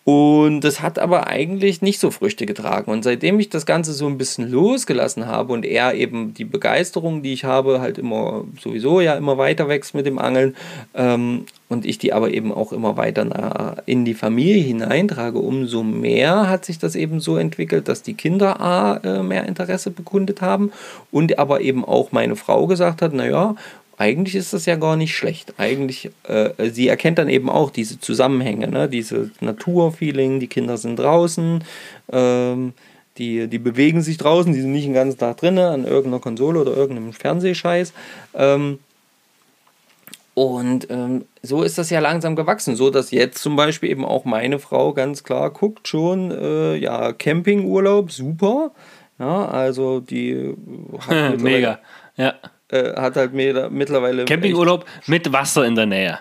Und 0.05 0.61
das 0.61 0.83
hat 0.83 0.99
aber 0.99 1.25
eigentlich 1.25 1.81
nicht 1.81 1.99
so 1.99 2.11
Früchte 2.11 2.45
getragen. 2.45 2.91
Und 2.91 3.03
seitdem 3.03 3.39
ich 3.39 3.49
das 3.49 3.65
Ganze 3.65 3.91
so 3.91 4.05
ein 4.05 4.19
bisschen 4.19 4.51
losgelassen 4.51 5.25
habe 5.25 5.51
und 5.51 5.65
er 5.65 5.95
eben 5.95 6.35
die 6.35 6.45
Begeisterung, 6.45 7.23
die 7.23 7.33
ich 7.33 7.43
habe, 7.43 7.81
halt 7.81 7.97
immer 7.97 8.43
sowieso 8.61 9.01
ja 9.01 9.15
immer 9.15 9.39
weiter 9.39 9.67
wächst 9.67 9.95
mit 9.95 10.05
dem 10.05 10.19
Angeln 10.19 10.55
ähm, 10.93 11.45
und 11.69 11.87
ich 11.87 11.97
die 11.97 12.13
aber 12.13 12.31
eben 12.31 12.53
auch 12.53 12.71
immer 12.71 12.97
weiter 12.97 13.81
in 13.87 14.05
die 14.05 14.13
Familie 14.13 14.61
hineintrage, 14.61 15.39
umso 15.39 15.81
mehr 15.81 16.47
hat 16.47 16.65
sich 16.65 16.77
das 16.77 16.95
eben 16.95 17.19
so 17.19 17.37
entwickelt, 17.37 17.87
dass 17.87 18.03
die 18.03 18.13
Kinder 18.13 18.61
A, 18.61 18.97
äh, 18.97 19.23
mehr 19.23 19.47
Interesse 19.47 19.89
bekundet 19.89 20.39
haben 20.39 20.71
und 21.11 21.39
aber 21.39 21.61
eben 21.61 21.83
auch 21.83 22.11
meine 22.11 22.35
Frau 22.35 22.67
gesagt 22.67 23.01
hat, 23.01 23.13
naja, 23.13 23.55
eigentlich 23.97 24.35
ist 24.35 24.53
das 24.53 24.65
ja 24.65 24.75
gar 24.75 24.95
nicht 24.95 25.15
schlecht. 25.15 25.53
Eigentlich, 25.57 26.11
äh, 26.23 26.69
sie 26.69 26.87
erkennt 26.87 27.17
dann 27.17 27.29
eben 27.29 27.49
auch 27.49 27.69
diese 27.69 27.99
Zusammenhänge, 27.99 28.67
ne? 28.67 28.89
diese 28.89 29.31
Naturfeeling, 29.39 30.39
die 30.39 30.47
Kinder 30.47 30.77
sind 30.77 30.97
draußen, 30.97 31.63
ähm, 32.11 32.73
die, 33.17 33.47
die 33.47 33.59
bewegen 33.59 34.01
sich 34.01 34.17
draußen, 34.17 34.51
die 34.51 34.61
sind 34.61 34.73
nicht 34.73 34.85
den 34.85 34.93
ganzen 34.93 35.17
Tag 35.17 35.37
drin 35.37 35.57
an 35.57 35.85
irgendeiner 35.85 36.19
Konsole 36.19 36.59
oder 36.59 36.75
irgendeinem 36.75 37.13
Fernsehscheiß. 37.13 37.93
Ähm, 38.33 38.79
und 40.33 40.87
ähm, 40.89 41.23
so 41.41 41.63
ist 41.63 41.77
das 41.77 41.89
ja 41.89 42.01
langsam 42.01 42.35
gewachsen, 42.35 42.75
so 42.75 42.89
dass 42.89 43.11
jetzt 43.11 43.37
zum 43.37 43.55
Beispiel 43.55 43.89
eben 43.89 44.03
auch 44.03 44.25
meine 44.25 44.59
Frau 44.59 44.91
ganz 44.91 45.23
klar 45.23 45.49
guckt 45.49 45.87
schon, 45.87 46.29
äh, 46.31 46.75
ja, 46.75 47.13
Campingurlaub, 47.13 48.11
super. 48.11 48.71
Ja, 49.17 49.45
also 49.45 50.01
die 50.01 50.53
hat 51.07 51.39
Mega. 51.41 51.79
Ja. 52.17 52.33
Äh, 52.69 52.93
hat 52.95 53.15
halt 53.15 53.33
mir 53.33 53.69
mittlerweile. 53.69 54.25
Campingurlaub 54.25 54.85
mit 55.07 55.31
Wasser 55.31 55.65
in 55.65 55.75
der 55.75 55.85
Nähe. 55.85 56.19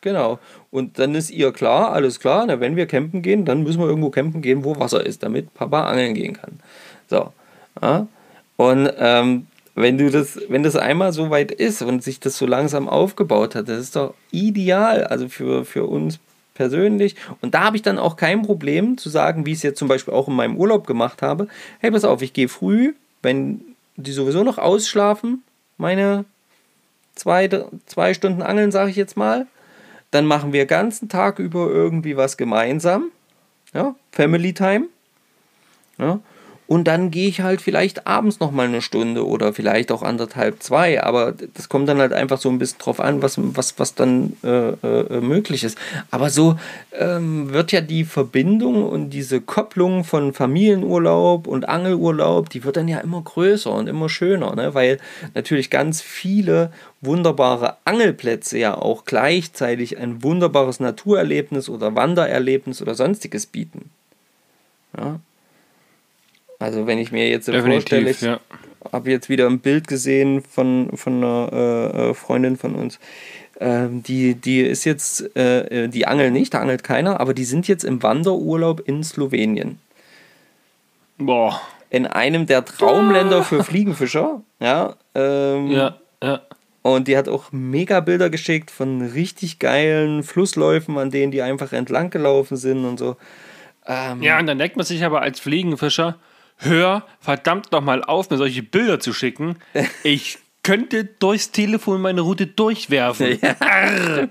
Genau. 0.00 0.38
Und 0.70 0.98
dann 0.98 1.14
ist 1.14 1.30
ihr 1.30 1.52
klar, 1.52 1.92
alles 1.92 2.20
klar, 2.20 2.44
na, 2.46 2.60
wenn 2.60 2.76
wir 2.76 2.86
campen 2.86 3.22
gehen, 3.22 3.44
dann 3.44 3.62
müssen 3.62 3.80
wir 3.80 3.88
irgendwo 3.88 4.10
campen 4.10 4.40
gehen, 4.40 4.64
wo 4.64 4.78
Wasser 4.78 5.04
ist, 5.04 5.22
damit 5.22 5.52
Papa 5.54 5.84
angeln 5.84 6.14
gehen 6.14 6.34
kann. 6.34 6.60
So. 7.08 7.32
Ja? 7.82 8.06
Und 8.56 8.92
ähm, 8.98 9.46
wenn 9.74 9.98
du 9.98 10.10
das, 10.10 10.38
wenn 10.48 10.62
das 10.62 10.76
einmal 10.76 11.12
so 11.12 11.30
weit 11.30 11.52
ist 11.52 11.82
und 11.82 12.02
sich 12.02 12.20
das 12.20 12.36
so 12.36 12.46
langsam 12.46 12.88
aufgebaut 12.88 13.54
hat, 13.54 13.68
das 13.68 13.78
ist 13.78 13.96
doch 13.96 14.14
ideal, 14.30 15.04
also 15.04 15.28
für, 15.28 15.64
für 15.64 15.84
uns 15.86 16.18
persönlich. 16.54 17.16
Und 17.40 17.54
da 17.54 17.64
habe 17.64 17.76
ich 17.76 17.82
dann 17.82 17.98
auch 17.98 18.16
kein 18.16 18.42
Problem 18.42 18.98
zu 18.98 19.08
sagen, 19.08 19.46
wie 19.46 19.52
ich 19.52 19.58
es 19.58 19.62
jetzt 19.62 19.78
zum 19.78 19.88
Beispiel 19.88 20.14
auch 20.14 20.28
in 20.28 20.34
meinem 20.34 20.56
Urlaub 20.56 20.86
gemacht 20.86 21.22
habe. 21.22 21.48
Hey, 21.78 21.90
pass 21.90 22.04
auf, 22.04 22.22
ich 22.22 22.32
gehe 22.32 22.48
früh, 22.48 22.94
wenn 23.22 23.62
die 23.96 24.12
sowieso 24.12 24.44
noch 24.44 24.58
ausschlafen, 24.58 25.42
meine 25.80 26.26
zwei, 27.14 27.48
zwei 27.86 28.14
Stunden 28.14 28.42
Angeln, 28.42 28.70
sage 28.70 28.90
ich 28.90 28.96
jetzt 28.96 29.16
mal. 29.16 29.46
Dann 30.10 30.26
machen 30.26 30.52
wir 30.52 30.66
ganzen 30.66 31.08
Tag 31.08 31.38
über 31.38 31.68
irgendwie 31.68 32.16
was 32.16 32.36
gemeinsam. 32.36 33.10
Ja, 33.72 33.94
Family 34.12 34.52
Time. 34.52 34.86
Ja. 35.98 36.20
Und 36.70 36.84
dann 36.84 37.10
gehe 37.10 37.26
ich 37.26 37.40
halt 37.40 37.60
vielleicht 37.60 38.06
abends 38.06 38.38
noch 38.38 38.52
mal 38.52 38.68
eine 38.68 38.80
Stunde 38.80 39.26
oder 39.26 39.52
vielleicht 39.52 39.90
auch 39.90 40.04
anderthalb, 40.04 40.62
zwei. 40.62 41.02
Aber 41.02 41.34
das 41.54 41.68
kommt 41.68 41.88
dann 41.88 41.98
halt 41.98 42.12
einfach 42.12 42.38
so 42.38 42.48
ein 42.48 42.60
bisschen 42.60 42.78
drauf 42.78 43.00
an, 43.00 43.22
was, 43.22 43.40
was, 43.40 43.80
was 43.80 43.96
dann 43.96 44.36
äh, 44.44 44.68
äh, 44.68 45.20
möglich 45.20 45.64
ist. 45.64 45.76
Aber 46.12 46.30
so 46.30 46.60
ähm, 46.96 47.52
wird 47.52 47.72
ja 47.72 47.80
die 47.80 48.04
Verbindung 48.04 48.88
und 48.88 49.10
diese 49.10 49.40
Kopplung 49.40 50.04
von 50.04 50.32
Familienurlaub 50.32 51.48
und 51.48 51.68
Angelurlaub, 51.68 52.50
die 52.50 52.62
wird 52.62 52.76
dann 52.76 52.86
ja 52.86 53.00
immer 53.00 53.20
größer 53.20 53.72
und 53.72 53.88
immer 53.88 54.08
schöner, 54.08 54.54
ne? 54.54 54.72
weil 54.72 54.98
natürlich 55.34 55.70
ganz 55.70 56.00
viele 56.00 56.70
wunderbare 57.00 57.78
Angelplätze 57.84 58.58
ja 58.58 58.78
auch 58.78 59.04
gleichzeitig 59.04 59.98
ein 59.98 60.22
wunderbares 60.22 60.78
Naturerlebnis 60.78 61.68
oder 61.68 61.96
Wandererlebnis 61.96 62.80
oder 62.80 62.94
sonstiges 62.94 63.46
bieten. 63.46 63.90
Ja. 64.96 65.18
Also 66.60 66.86
wenn 66.86 66.98
ich 66.98 67.10
mir 67.10 67.28
jetzt 67.28 67.48
Definitiv, 67.48 67.72
vorstelle, 67.72 68.10
ich 68.10 68.20
ja. 68.20 68.38
habe 68.92 69.10
jetzt 69.10 69.28
wieder 69.28 69.46
ein 69.46 69.60
Bild 69.60 69.88
gesehen 69.88 70.42
von, 70.42 70.90
von 70.94 71.16
einer 71.16 71.50
äh, 71.52 72.10
äh, 72.10 72.14
Freundin 72.14 72.56
von 72.56 72.74
uns. 72.76 73.00
Ähm, 73.58 74.02
die, 74.02 74.34
die 74.34 74.60
ist 74.60 74.84
jetzt, 74.84 75.36
äh, 75.36 75.84
äh, 75.84 75.88
die 75.88 76.06
angelt 76.06 76.32
nicht, 76.32 76.54
da 76.54 76.60
angelt 76.60 76.84
keiner, 76.84 77.18
aber 77.18 77.34
die 77.34 77.44
sind 77.44 77.66
jetzt 77.66 77.84
im 77.84 78.02
Wanderurlaub 78.02 78.80
in 78.86 79.02
Slowenien. 79.02 79.78
Boah. 81.18 81.60
In 81.88 82.06
einem 82.06 82.46
der 82.46 82.64
Traumländer 82.64 83.42
für 83.42 83.64
Fliegenfischer. 83.64 84.42
Ja, 84.60 84.96
ähm, 85.14 85.70
Ja, 85.70 85.96
ja. 86.22 86.42
Und 86.82 87.08
die 87.08 87.16
hat 87.16 87.28
auch 87.28 87.52
mega 87.52 88.00
Bilder 88.00 88.30
geschickt 88.30 88.70
von 88.70 89.02
richtig 89.02 89.58
geilen 89.58 90.22
Flussläufen, 90.22 90.96
an 90.96 91.10
denen 91.10 91.30
die 91.30 91.42
einfach 91.42 91.72
entlang 91.72 92.10
gelaufen 92.10 92.56
sind 92.56 92.84
und 92.84 92.98
so. 92.98 93.16
Ähm, 93.86 94.22
Ja, 94.22 94.38
und 94.38 94.46
dann 94.46 94.58
denkt 94.58 94.76
man 94.76 94.86
sich 94.86 95.04
aber 95.04 95.20
als 95.20 95.40
Fliegenfischer, 95.40 96.16
hör 96.60 97.04
verdammt 97.20 97.72
noch 97.72 97.82
mal 97.82 98.02
auf, 98.04 98.30
mir 98.30 98.36
solche 98.36 98.62
Bilder 98.62 99.00
zu 99.00 99.12
schicken. 99.12 99.56
Ich 100.02 100.38
könnte 100.62 101.04
durchs 101.04 101.50
Telefon 101.52 102.00
meine 102.02 102.20
Route 102.20 102.46
durchwerfen. 102.46 103.38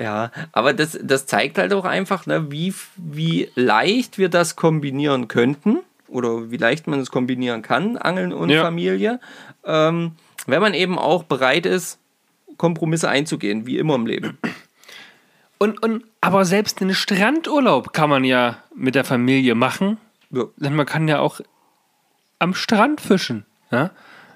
Ja, 0.00 0.30
aber 0.52 0.72
das, 0.72 0.96
das 1.02 1.26
zeigt 1.26 1.58
halt 1.58 1.72
auch 1.72 1.84
einfach, 1.84 2.26
ne, 2.26 2.50
wie, 2.52 2.72
wie 2.96 3.50
leicht 3.56 4.18
wir 4.18 4.28
das 4.28 4.54
kombinieren 4.54 5.26
könnten 5.26 5.80
oder 6.06 6.52
wie 6.52 6.56
leicht 6.58 6.86
man 6.86 7.00
es 7.00 7.10
kombinieren 7.10 7.62
kann, 7.62 7.96
Angeln 7.96 8.32
und 8.32 8.50
Ja. 8.50 8.62
Familie, 8.62 9.18
ähm, 9.64 10.12
wenn 10.46 10.60
man 10.60 10.74
eben 10.74 10.96
auch 10.96 11.24
bereit 11.24 11.66
ist, 11.66 11.98
Kompromisse 12.56 13.08
einzugehen, 13.08 13.66
wie 13.66 13.78
immer 13.78 13.96
im 13.96 14.06
Leben. 14.06 14.38
Und, 15.58 15.82
und, 15.82 16.04
aber 16.20 16.44
selbst 16.44 16.80
einen 16.80 16.94
Strandurlaub 16.94 17.92
kann 17.92 18.08
man 18.08 18.24
ja 18.24 18.58
mit 18.74 18.94
der 18.94 19.04
Familie 19.04 19.54
machen. 19.54 19.98
Ja. 20.30 20.44
Denn 20.56 20.74
man 20.74 20.86
kann 20.86 21.08
ja 21.08 21.18
auch 21.18 21.40
am 22.38 22.54
Strand 22.54 23.00
fischen. 23.00 23.44
Ja? 23.70 23.90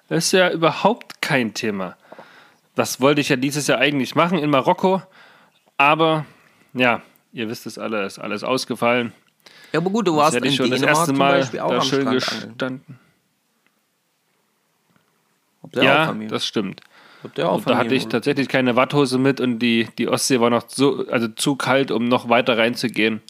Das 0.09 0.27
ist 0.27 0.33
ja 0.33 0.51
überhaupt 0.51 1.23
kein 1.23 1.55
Thema. 1.55 1.97
Das 2.75 3.01
wollte 3.01 3.21
ich 3.21 3.29
ja 3.29 3.37
dieses 3.37 3.67
Jahr 3.67 3.79
eigentlich 3.79 4.15
machen 4.15 4.39
in 4.39 4.51
Marokko. 4.51 5.03
Aber 5.77 6.27
ja, 6.75 7.03
ihr 7.33 7.49
wisst 7.49 7.67
es 7.67 7.79
alle, 7.79 8.05
ist 8.05 8.19
alles 8.19 8.43
ausgefallen. 8.43 9.13
Ja, 9.73 9.81
aber 9.81 9.91
gut, 9.91 10.07
du 10.09 10.13
Das 10.13 10.23
warst 10.23 10.37
hätte 10.37 10.49
in 10.49 10.55
schon 10.55 10.71
das 10.71 10.81
Dänemark 10.81 10.99
erste 10.99 11.13
zum 11.13 11.19
Mal 11.19 11.45
da 11.53 11.81
schön 11.83 12.01
Strand 12.01 12.59
gestanden. 12.59 12.99
Ja, 15.75 16.13
das 16.13 16.47
stimmt. 16.47 16.81
Und 17.23 17.69
da 17.69 17.77
hatte 17.77 17.95
ich 17.95 18.09
tatsächlich 18.09 18.49
keine 18.49 18.77
Watthose 18.77 19.19
mit 19.19 19.41
und 19.41 19.59
die, 19.61 19.89
die 19.99 20.09
Ostsee 20.09 20.41
war 20.41 20.51
noch 20.51 20.65
so, 20.69 21.07
also 21.09 21.29
zu 21.29 21.57
kalt, 21.57 21.91
um 21.91 22.09
noch 22.09 22.29
weiter 22.29 22.59
reinzugehen. 22.59 23.21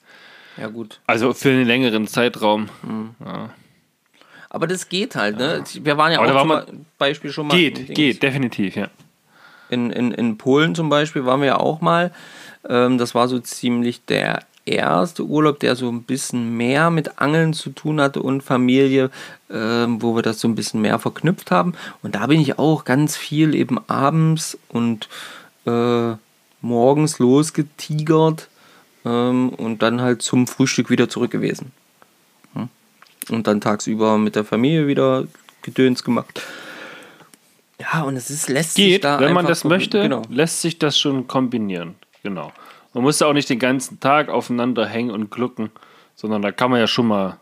Ja, 0.57 0.68
gut. 0.68 1.01
Also 1.07 1.32
für 1.32 1.51
einen 1.51 1.66
längeren 1.66 2.07
Zeitraum. 2.07 2.68
Aber 4.51 4.66
das 4.66 4.88
geht 4.88 5.16
halt, 5.16 5.38
ne? 5.38 5.64
Wir 5.74 5.97
waren 5.97 6.12
ja 6.12 6.20
Aber 6.20 6.43
auch 6.43 6.49
war 6.49 6.66
zum 6.66 6.84
Beispiel 6.99 7.32
schon 7.32 7.47
mal. 7.47 7.59
in 7.59 7.74
Geht, 7.74 7.95
geht, 7.95 8.22
definitiv, 8.22 8.76
ja. 8.76 8.88
In, 9.70 9.90
in, 9.90 10.12
in 10.12 10.36
Polen 10.36 10.74
zum 10.74 10.90
Beispiel 10.90 11.24
waren 11.24 11.40
wir 11.40 11.47
ja 11.47 11.57
auch 11.59 11.80
mal. 11.80 12.12
Ähm, 12.68 12.99
das 12.99 13.14
war 13.14 13.28
so 13.28 13.38
ziemlich 13.38 14.05
der 14.05 14.40
erste 14.65 15.25
Urlaub, 15.25 15.61
der 15.61 15.77
so 15.77 15.89
ein 15.89 16.03
bisschen 16.03 16.57
mehr 16.57 16.91
mit 16.91 17.19
Angeln 17.21 17.53
zu 17.53 17.71
tun 17.71 18.01
hatte 18.01 18.23
und 18.23 18.43
Familie, 18.43 19.11
ähm, 19.51 20.01
wo 20.03 20.15
wir 20.15 20.23
das 20.23 20.41
so 20.41 20.49
ein 20.49 20.55
bisschen 20.55 20.81
mehr 20.81 20.99
verknüpft 20.99 21.51
haben. 21.51 21.75
Und 22.03 22.15
da 22.15 22.27
bin 22.27 22.41
ich 22.41 22.59
auch 22.59 22.85
ganz 22.85 23.17
viel 23.17 23.55
eben 23.55 23.79
abends 23.89 24.59
und 24.69 25.09
äh, 25.67 26.13
morgens 26.61 27.19
losgetigert 27.19 28.49
ähm, 29.05 29.51
und 29.51 29.83
dann 29.83 30.01
halt 30.01 30.23
zum 30.23 30.47
Frühstück 30.47 30.91
wieder 30.91 31.09
zurück 31.09 31.31
gewesen. 31.31 31.73
Hm? 32.55 32.69
Und 33.31 33.47
dann 33.47 33.61
tagsüber 33.61 34.19
mit 34.19 34.37
der 34.37 34.45
Familie 34.45 34.87
wieder 34.87 35.25
Gedöns 35.63 36.05
gemacht. 36.05 36.43
Ja, 37.81 38.03
und 38.03 38.17
es 38.17 38.31
ist, 38.31 38.49
lässt 38.49 38.75
sich 38.75 38.87
Geht, 38.87 39.05
da 39.05 39.19
wenn 39.19 39.33
man 39.33 39.47
das 39.47 39.65
möchte, 39.65 40.03
Genau. 40.03 40.23
lässt 40.29 40.61
sich 40.61 40.79
das 40.79 40.99
schon 40.99 41.27
kombinieren. 41.27 41.97
Genau. 42.23 42.53
Man 42.95 43.03
muss 43.03 43.20
ja 43.20 43.26
auch 43.26 43.32
nicht 43.32 43.49
den 43.49 43.59
ganzen 43.59 44.01
Tag 44.01 44.28
aufeinander 44.28 44.86
hängen 44.86 45.11
und 45.11 45.30
glucken, 45.30 45.70
sondern 46.14 46.43
da 46.43 46.53
kann 46.53 46.70
man 46.70 46.80
ja 46.80 46.86
schon 46.86 47.07
mal. 47.07 47.38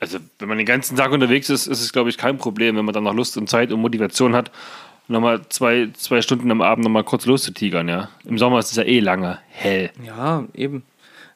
Also, 0.00 0.18
wenn 0.38 0.48
man 0.48 0.58
den 0.58 0.66
ganzen 0.66 0.96
Tag 0.96 1.10
unterwegs 1.10 1.50
ist, 1.50 1.66
ist 1.66 1.80
es, 1.80 1.92
glaube 1.92 2.08
ich, 2.08 2.18
kein 2.18 2.38
Problem, 2.38 2.76
wenn 2.76 2.84
man 2.84 2.94
dann 2.94 3.04
noch 3.04 3.14
Lust 3.14 3.36
und 3.36 3.48
Zeit 3.48 3.72
und 3.72 3.80
Motivation 3.80 4.34
hat, 4.34 4.52
nochmal 5.08 5.40
zwei, 5.48 5.88
zwei 5.94 6.22
Stunden 6.22 6.50
am 6.50 6.62
Abend 6.62 6.84
nochmal 6.84 7.04
kurz 7.04 7.26
loszutigern, 7.26 7.88
ja. 7.88 8.08
Im 8.24 8.38
Sommer 8.38 8.60
ist 8.60 8.70
es 8.70 8.76
ja 8.76 8.84
eh 8.84 9.00
lange 9.00 9.38
hell. 9.48 9.90
Ja, 10.04 10.44
eben. 10.54 10.84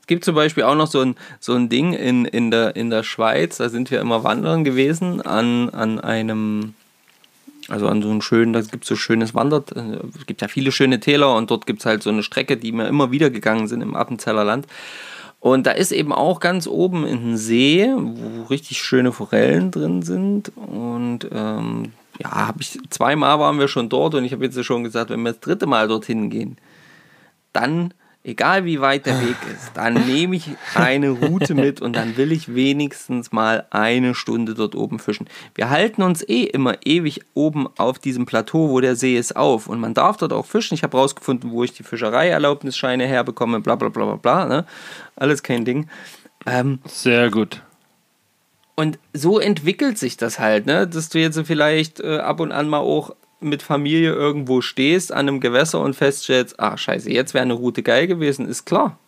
Es 0.00 0.06
gibt 0.06 0.24
zum 0.24 0.34
Beispiel 0.34 0.64
auch 0.64 0.74
noch 0.74 0.88
so 0.88 1.00
ein, 1.00 1.16
so 1.40 1.54
ein 1.54 1.68
Ding 1.68 1.92
in, 1.92 2.24
in, 2.24 2.50
der, 2.50 2.76
in 2.76 2.90
der 2.90 3.02
Schweiz, 3.02 3.58
da 3.58 3.68
sind 3.68 3.90
wir 3.90 4.00
immer 4.00 4.24
wandern 4.24 4.64
gewesen, 4.64 5.20
an, 5.22 5.70
an 5.70 6.00
einem, 6.00 6.74
also 7.72 7.88
an 7.88 8.02
so 8.02 8.10
einem 8.10 8.20
schönen, 8.20 8.52
da 8.52 8.60
gibt 8.60 8.84
es 8.84 8.88
so 8.88 8.96
schönes 8.96 9.34
Wandert, 9.34 9.72
äh, 9.72 9.98
es 10.18 10.26
gibt 10.26 10.42
ja 10.42 10.48
viele 10.48 10.72
schöne 10.72 11.00
Täler 11.00 11.34
und 11.34 11.50
dort 11.50 11.66
gibt 11.66 11.80
es 11.80 11.86
halt 11.86 12.02
so 12.02 12.10
eine 12.10 12.22
Strecke, 12.22 12.58
die 12.58 12.70
wir 12.70 12.86
immer 12.86 13.10
wieder 13.10 13.30
gegangen 13.30 13.66
sind 13.66 13.80
im 13.80 13.96
Appenzeller 13.96 14.44
Land. 14.44 14.66
Und 15.40 15.66
da 15.66 15.72
ist 15.72 15.90
eben 15.90 16.12
auch 16.12 16.38
ganz 16.38 16.68
oben 16.68 17.04
ein 17.04 17.36
See, 17.36 17.88
wo 17.96 18.44
richtig 18.44 18.82
schöne 18.82 19.10
Forellen 19.10 19.72
drin 19.72 20.02
sind. 20.02 20.52
Und 20.54 21.26
ähm, 21.32 21.92
ja, 22.20 22.30
habe 22.46 22.60
ich 22.60 22.78
zweimal 22.90 23.40
waren 23.40 23.58
wir 23.58 23.66
schon 23.66 23.88
dort 23.88 24.14
und 24.14 24.24
ich 24.24 24.32
habe 24.32 24.44
jetzt 24.44 24.62
schon 24.64 24.84
gesagt, 24.84 25.10
wenn 25.10 25.22
wir 25.22 25.32
das 25.32 25.40
dritte 25.40 25.66
Mal 25.66 25.88
dorthin 25.88 26.30
gehen, 26.30 26.58
dann, 27.52 27.92
egal 28.24 28.64
wie 28.64 28.80
weit 28.80 29.06
der 29.06 29.20
Weg 29.20 29.36
ist, 29.52 29.72
dann 29.74 29.94
nehme 30.06 30.36
ich 30.36 30.50
eine 30.74 31.10
Route 31.10 31.54
mit 31.54 31.80
und 31.80 31.94
dann 31.94 32.16
will 32.16 32.32
ich 32.32 32.54
wenigstens 32.54 33.32
mal 33.32 33.66
eine 33.70 34.14
Stunde 34.14 34.54
dort 34.54 34.74
oben 34.74 34.98
fischen. 34.98 35.28
Wir 35.54 35.70
halten 35.70 36.02
uns 36.02 36.26
eh 36.28 36.44
immer 36.44 36.76
ewig 36.84 37.22
oben 37.34 37.68
auf 37.78 37.98
diesem 37.98 38.26
Plateau, 38.26 38.70
wo 38.70 38.80
der 38.80 38.96
See 38.96 39.16
ist, 39.16 39.34
auf 39.34 39.66
und 39.66 39.80
man 39.80 39.94
darf 39.94 40.16
dort 40.18 40.32
auch 40.32 40.46
fischen. 40.46 40.74
Ich 40.74 40.82
habe 40.82 40.96
rausgefunden, 40.96 41.50
wo 41.50 41.64
ich 41.64 41.72
die 41.72 41.82
Fischereierlaubnisscheine 41.82 43.06
herbekomme, 43.06 43.60
bla 43.60 43.74
bla 43.74 43.88
bla 43.88 44.04
bla 44.04 44.16
bla. 44.16 44.46
Ne? 44.46 44.66
Alles 45.16 45.42
kein 45.42 45.64
Ding. 45.64 45.88
Ähm, 46.46 46.78
Sehr 46.86 47.30
gut. 47.30 47.62
und 48.74 48.98
so 49.12 49.38
entwickelt 49.38 49.98
sich 49.98 50.16
das 50.16 50.38
halt, 50.38 50.66
ne? 50.66 50.86
dass 50.86 51.08
du 51.08 51.18
jetzt 51.18 51.40
vielleicht 51.46 52.00
äh, 52.00 52.18
ab 52.18 52.40
und 52.40 52.52
an 52.52 52.68
mal 52.68 52.78
auch 52.78 53.14
mit 53.42 53.62
Familie 53.62 54.12
irgendwo 54.12 54.60
stehst 54.60 55.12
an 55.12 55.28
einem 55.28 55.40
Gewässer 55.40 55.80
und 55.80 55.94
feststellst, 55.94 56.58
ah 56.60 56.76
scheiße, 56.76 57.10
jetzt 57.10 57.34
wäre 57.34 57.42
eine 57.42 57.54
Route 57.54 57.82
geil 57.82 58.06
gewesen, 58.06 58.46
ist 58.46 58.64
klar. 58.64 58.98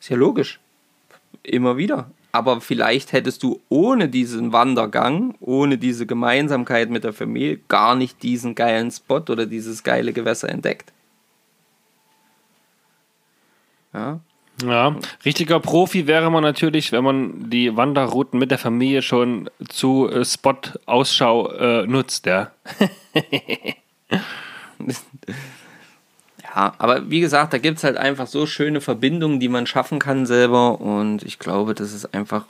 Ist 0.00 0.10
ja 0.10 0.16
logisch. 0.16 0.60
Immer 1.42 1.76
wieder. 1.76 2.10
Aber 2.30 2.60
vielleicht 2.60 3.12
hättest 3.12 3.42
du 3.42 3.60
ohne 3.68 4.08
diesen 4.08 4.52
Wandergang, 4.52 5.34
ohne 5.40 5.78
diese 5.78 6.06
Gemeinsamkeit 6.06 6.90
mit 6.90 7.04
der 7.04 7.12
Familie 7.12 7.58
gar 7.68 7.94
nicht 7.94 8.22
diesen 8.22 8.54
geilen 8.54 8.90
Spot 8.90 9.22
oder 9.28 9.46
dieses 9.46 9.82
geile 9.82 10.12
Gewässer 10.12 10.48
entdeckt. 10.48 10.92
Ja, 13.94 14.20
Ja, 14.62 14.96
richtiger 15.24 15.60
Profi 15.60 16.06
wäre 16.06 16.30
man 16.30 16.42
natürlich, 16.42 16.90
wenn 16.90 17.04
man 17.04 17.48
die 17.48 17.76
Wanderrouten 17.76 18.38
mit 18.38 18.50
der 18.50 18.58
Familie 18.58 19.02
schon 19.02 19.48
zu 19.68 20.08
äh, 20.10 20.24
Spot-Ausschau 20.24 21.52
äh, 21.52 21.86
nutzt, 21.86 22.26
ja. 22.26 22.50
Ja, 26.58 26.74
aber 26.78 27.10
wie 27.10 27.20
gesagt, 27.20 27.52
da 27.52 27.58
gibt 27.58 27.78
es 27.78 27.84
halt 27.84 27.96
einfach 27.96 28.26
so 28.26 28.46
schöne 28.46 28.80
Verbindungen, 28.80 29.38
die 29.38 29.48
man 29.48 29.66
schaffen 29.66 29.98
kann 29.98 30.26
selber. 30.26 30.80
Und 30.80 31.22
ich 31.22 31.38
glaube, 31.38 31.74
das 31.74 31.92
ist 31.92 32.14
einfach 32.14 32.46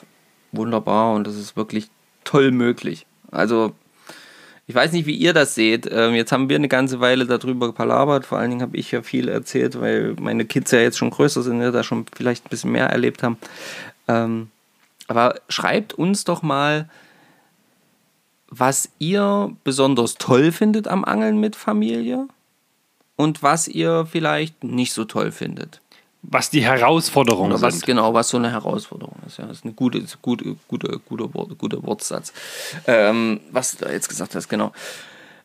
wunderbar 0.52 1.14
und 1.14 1.26
das 1.26 1.36
ist 1.36 1.56
wirklich 1.56 1.88
toll 2.24 2.50
möglich. 2.50 3.06
Also, 3.30 3.72
ich 4.66 4.74
weiß 4.74 4.92
nicht, 4.92 5.06
wie 5.06 5.16
ihr 5.16 5.32
das 5.32 5.54
seht. 5.54 5.88
Ähm, 5.90 6.14
jetzt 6.14 6.32
haben 6.32 6.48
wir 6.48 6.56
eine 6.56 6.68
ganze 6.68 7.00
Weile 7.00 7.26
darüber 7.26 7.66
gepalabert. 7.68 8.26
Vor 8.26 8.38
allen 8.38 8.50
Dingen 8.50 8.62
habe 8.62 8.76
ich 8.76 8.90
ja 8.92 9.02
viel 9.02 9.28
erzählt, 9.28 9.80
weil 9.80 10.14
meine 10.20 10.44
Kids 10.44 10.70
ja 10.70 10.80
jetzt 10.80 10.98
schon 10.98 11.11
größer 11.11 11.42
sind, 11.42 11.61
ja, 11.61 11.70
da 11.70 11.82
schon 11.82 12.06
vielleicht 12.14 12.46
ein 12.46 12.50
bisschen 12.50 12.72
mehr 12.72 12.86
erlebt 12.86 13.22
haben. 13.22 13.36
Ähm, 14.09 14.50
aber 15.06 15.34
schreibt 15.48 15.94
uns 15.94 16.24
doch 16.24 16.42
mal, 16.42 16.88
was 18.51 18.88
ihr 18.99 19.55
besonders 19.64 20.14
toll 20.14 20.53
findet 20.53 20.88
am 20.88 21.05
Angeln 21.05 21.38
mit 21.38 21.57
Familie 21.57 22.28
und 23.16 23.42
was 23.42 23.68
ihr 23.68 24.07
vielleicht 24.11 24.64
nicht 24.64 24.92
so 24.92 25.05
toll 25.05 25.32
findet. 25.32 25.80
was 26.22 26.51
die 26.51 26.62
Herausforderungen 26.62 27.53
Oder 27.53 27.62
was 27.62 27.74
sind. 27.74 27.86
genau, 27.86 28.14
was 28.14 28.28
so 28.30 28.36
eine 28.38 28.51
Herausforderung 28.51 29.16
ist. 29.26 29.38
Ja, 29.38 29.46
das 29.46 29.59
ist 29.59 29.64
ein 29.64 29.76
gute, 29.76 30.03
gute, 30.22 30.57
gute, 30.66 30.99
guter, 31.09 31.32
Wort, 31.34 31.57
guter 31.59 31.82
Wortsatz. 31.84 32.32
Ähm, 32.86 33.40
was 33.53 33.76
du 33.76 33.84
da 33.84 33.92
jetzt 33.92 34.09
gesagt 34.09 34.34
hast, 34.34 34.49
genau. 34.49 34.72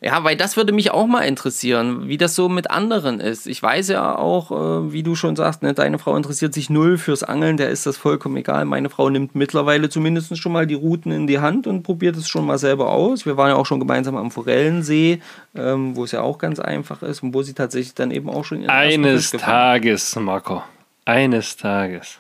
Ja, 0.06 0.22
weil 0.26 0.36
das 0.36 0.58
würde 0.58 0.74
mich 0.74 0.92
auch 0.92 1.08
mal 1.08 1.22
interessieren, 1.22 2.10
wie 2.10 2.18
das 2.18 2.36
so 2.36 2.50
mit 2.50 2.70
anderen 2.70 3.22
ist. 3.22 3.48
Ich 3.48 3.64
weiß 3.64 3.88
ja 3.88 4.18
auch, 4.18 4.52
äh, 4.52 4.92
wie 4.92 5.02
du 5.02 5.16
schon 5.16 5.38
sagst, 5.38 5.64
ne, 5.64 5.74
deine 5.74 5.98
Frau 5.98 6.18
interessiert 6.18 6.54
sich 6.54 6.70
null 6.70 6.98
fürs 6.98 7.24
Angeln, 7.24 7.56
der 7.56 7.70
ist 7.70 7.86
das 7.86 7.96
vollkommen 7.96 8.36
egal. 8.36 8.66
Meine 8.66 8.90
Frau 8.90 9.10
nimmt 9.10 9.34
mittlerweile 9.34 9.88
zumindest 9.88 10.38
schon 10.38 10.52
mal 10.52 10.68
die 10.68 10.74
Routen 10.74 11.14
in 11.14 11.26
die 11.26 11.40
Hand 11.40 11.68
und 11.68 11.84
probiert 11.84 12.18
es 12.18 12.28
schon 12.28 12.46
mal 12.46 12.58
selber 12.58 12.90
aus. 12.90 13.26
Wir 13.26 13.38
waren 13.38 13.52
ja 13.52 13.56
auch 13.56 13.66
schon 13.66 13.80
gemeinsam 13.80 14.18
am 14.18 14.30
Forellensee, 14.30 15.22
ähm, 15.56 15.96
wo 15.96 16.04
es 16.04 16.12
ja 16.12 16.20
auch 16.20 16.38
ganz 16.38 16.60
einfach 16.60 17.02
ist 17.02 17.24
und 17.24 17.34
wo 17.34 17.42
sie 17.42 17.54
tatsächlich 17.54 17.94
dann 17.94 18.12
eben 18.12 18.30
auch 18.30 18.44
schon 18.44 18.60
ihren 18.60 18.72
Eines. 18.72 19.32
Tages, 19.32 20.18
Marco. 20.18 20.64
Eines 21.06 21.56
Tages. 21.56 22.20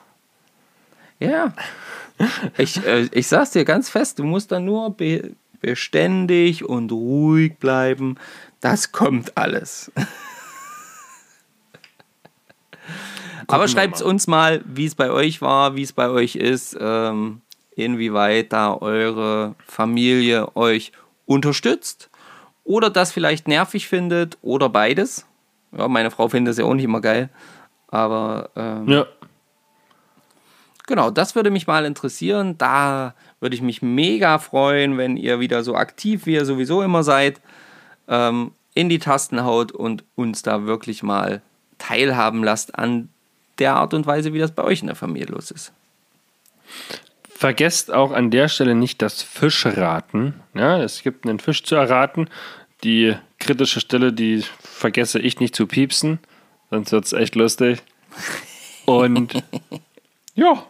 Ja. 1.19 1.51
Ich, 2.57 2.77
äh, 2.85 3.09
ich 3.11 3.27
sag's 3.27 3.51
dir 3.51 3.65
ganz 3.65 3.89
fest, 3.89 4.19
du 4.19 4.23
musst 4.23 4.53
dann 4.53 4.63
nur 4.63 4.95
be 4.95 5.31
beständig 5.63 6.63
und 6.65 6.91
ruhig 6.91 7.57
bleiben. 7.57 8.17
Das 8.59 8.91
kommt 8.91 9.35
alles. 9.37 9.91
Aber 13.47 13.67
schreibt 13.67 14.01
uns 14.01 14.27
mal, 14.27 14.61
wie 14.65 14.85
es 14.85 14.95
bei 14.95 15.09
euch 15.09 15.41
war, 15.41 15.75
wie 15.75 15.81
es 15.81 15.93
bei 15.93 16.09
euch 16.09 16.35
ist, 16.35 16.77
ähm, 16.79 17.41
inwieweit 17.75 18.53
da 18.53 18.73
eure 18.75 19.55
Familie 19.65 20.55
euch 20.55 20.91
unterstützt 21.25 22.09
oder 22.63 22.89
das 22.89 23.11
vielleicht 23.11 23.47
nervig 23.47 23.87
findet 23.87 24.37
oder 24.41 24.69
beides. 24.69 25.25
Ja, 25.77 25.87
meine 25.87 26.11
Frau 26.11 26.27
findet 26.27 26.53
es 26.53 26.57
ja 26.57 26.65
auch 26.65 26.73
nicht 26.73 26.85
immer 26.85 27.01
geil. 27.01 27.29
Aber 27.87 28.49
ähm, 28.55 28.87
Ja. 28.87 29.05
Genau, 30.85 31.09
das 31.11 31.35
würde 31.35 31.49
mich 31.49 31.65
mal 31.65 31.85
interessieren. 31.85 32.57
Da 32.57 33.15
würde 33.43 33.55
ich 33.55 33.61
mich 33.61 33.81
mega 33.81 34.39
freuen, 34.39 34.97
wenn 34.97 35.17
ihr 35.17 35.39
wieder 35.41 35.63
so 35.63 35.75
aktiv, 35.75 36.25
wie 36.25 36.33
ihr 36.33 36.45
sowieso 36.45 36.81
immer 36.81 37.03
seid, 37.03 37.41
ähm, 38.07 38.51
in 38.73 38.89
die 38.89 38.99
Tasten 38.99 39.43
haut 39.43 39.71
und 39.71 40.03
uns 40.15 40.41
da 40.41 40.65
wirklich 40.65 41.03
mal 41.03 41.41
teilhaben 41.77 42.43
lasst 42.43 42.79
an 42.79 43.09
der 43.59 43.75
Art 43.75 43.93
und 43.93 44.07
Weise, 44.07 44.33
wie 44.33 44.39
das 44.39 44.51
bei 44.51 44.63
euch 44.63 44.81
in 44.81 44.87
der 44.87 44.95
Familie 44.95 45.27
los 45.27 45.51
ist. 45.51 45.73
Vergesst 47.29 47.91
auch 47.91 48.11
an 48.11 48.31
der 48.31 48.47
Stelle 48.47 48.73
nicht 48.73 49.01
das 49.01 49.21
Fischraten. 49.21 50.35
Ja, 50.53 50.81
es 50.81 51.03
gibt 51.03 51.27
einen 51.27 51.39
Fisch 51.39 51.63
zu 51.63 51.75
erraten. 51.75 52.29
Die 52.83 53.15
kritische 53.39 53.81
Stelle, 53.81 54.13
die 54.13 54.43
vergesse 54.61 55.19
ich 55.19 55.41
nicht 55.41 55.53
zu 55.53 55.67
piepsen, 55.67 56.19
sonst 56.69 56.93
wird 56.93 57.05
es 57.05 57.13
echt 57.13 57.35
lustig. 57.35 57.83
Und 58.85 59.43
ja. 60.35 60.65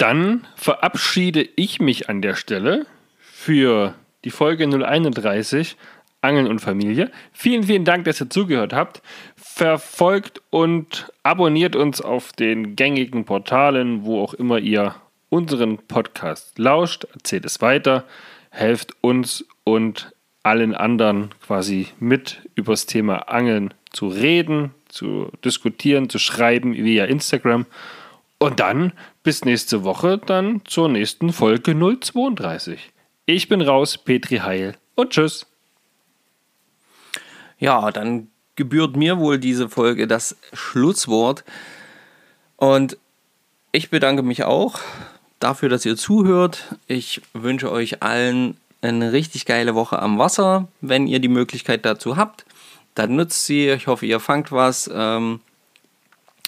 Dann 0.00 0.46
verabschiede 0.56 1.46
ich 1.56 1.78
mich 1.78 2.08
an 2.08 2.22
der 2.22 2.34
Stelle 2.34 2.86
für 3.18 3.94
die 4.24 4.30
Folge 4.30 4.64
031 4.64 5.76
Angeln 6.22 6.46
und 6.46 6.60
Familie. 6.60 7.10
Vielen, 7.34 7.64
vielen 7.64 7.84
Dank, 7.84 8.06
dass 8.06 8.18
ihr 8.18 8.30
zugehört 8.30 8.72
habt. 8.72 9.02
Verfolgt 9.36 10.40
und 10.48 11.12
abonniert 11.22 11.76
uns 11.76 12.00
auf 12.00 12.32
den 12.32 12.76
gängigen 12.76 13.26
Portalen, 13.26 14.02
wo 14.04 14.22
auch 14.22 14.32
immer 14.32 14.58
ihr 14.58 14.94
unseren 15.28 15.76
Podcast 15.76 16.58
lauscht. 16.58 17.04
Erzählt 17.12 17.44
es 17.44 17.60
weiter. 17.60 18.04
Helft 18.48 18.94
uns 19.02 19.44
und 19.64 20.12
allen 20.42 20.74
anderen 20.74 21.28
quasi 21.46 21.88
mit 21.98 22.40
übers 22.54 22.86
Thema 22.86 23.28
Angeln 23.28 23.74
zu 23.92 24.08
reden, 24.08 24.70
zu 24.88 25.30
diskutieren, 25.44 26.08
zu 26.08 26.18
schreiben 26.18 26.72
via 26.72 27.04
Instagram. 27.04 27.66
Und 28.42 28.58
dann 28.58 28.94
bis 29.22 29.44
nächste 29.44 29.84
Woche, 29.84 30.16
dann 30.16 30.62
zur 30.64 30.88
nächsten 30.88 31.30
Folge 31.30 31.74
032. 31.74 32.90
Ich 33.26 33.48
bin 33.48 33.60
raus, 33.60 33.98
Petri 33.98 34.38
Heil 34.38 34.76
und 34.94 35.10
tschüss. 35.10 35.46
Ja, 37.58 37.90
dann 37.90 38.28
gebührt 38.56 38.96
mir 38.96 39.18
wohl 39.18 39.38
diese 39.38 39.68
Folge 39.68 40.06
das 40.06 40.38
Schlusswort. 40.54 41.44
Und 42.56 42.96
ich 43.72 43.90
bedanke 43.90 44.22
mich 44.22 44.44
auch 44.44 44.80
dafür, 45.38 45.68
dass 45.68 45.84
ihr 45.84 45.98
zuhört. 45.98 46.74
Ich 46.86 47.20
wünsche 47.34 47.70
euch 47.70 48.02
allen 48.02 48.56
eine 48.80 49.12
richtig 49.12 49.44
geile 49.44 49.74
Woche 49.74 50.00
am 50.00 50.18
Wasser, 50.18 50.66
wenn 50.80 51.06
ihr 51.06 51.18
die 51.18 51.28
Möglichkeit 51.28 51.84
dazu 51.84 52.16
habt. 52.16 52.46
Dann 52.94 53.16
nutzt 53.16 53.44
sie. 53.44 53.68
Ich 53.68 53.86
hoffe, 53.86 54.06
ihr 54.06 54.18
fangt 54.18 54.50
was. 54.50 54.90
Ähm, 54.90 55.40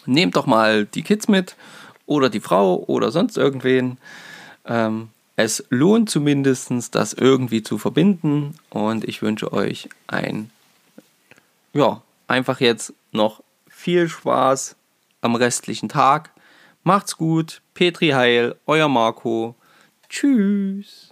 nehmt 0.07 0.37
doch 0.37 0.47
mal 0.47 0.87
die 0.87 1.03
Kids 1.03 1.29
mit 1.29 1.55
oder 2.13 2.31
die 2.31 2.41
Frau 2.41 2.77
oder 2.87 3.11
sonst 3.11 3.37
irgendwen. 3.37 3.99
Ähm, 4.65 5.09
es 5.37 5.65
lohnt 5.71 6.11
zumindest, 6.11 6.95
das 6.95 7.13
irgendwie 7.13 7.63
zu 7.63 7.79
verbinden. 7.79 8.55
Und 8.71 9.05
ich 9.05 9.23
wünsche 9.23 9.53
euch 9.53 9.89
ein 10.07 10.51
ja, 11.73 12.03
einfach 12.27 12.61
jetzt 12.61 12.93
noch 13.13 13.43
viel 13.69 14.09
Spaß 14.09 14.77
am 15.21 15.35
restlichen 15.35 15.89
Tag. 15.89 16.31
Macht's 16.83 17.17
gut. 17.17 17.63
Petri 17.75 18.11
Heil, 18.11 18.57
euer 18.67 18.89
Marco. 18.89 19.55
Tschüss. 20.09 21.12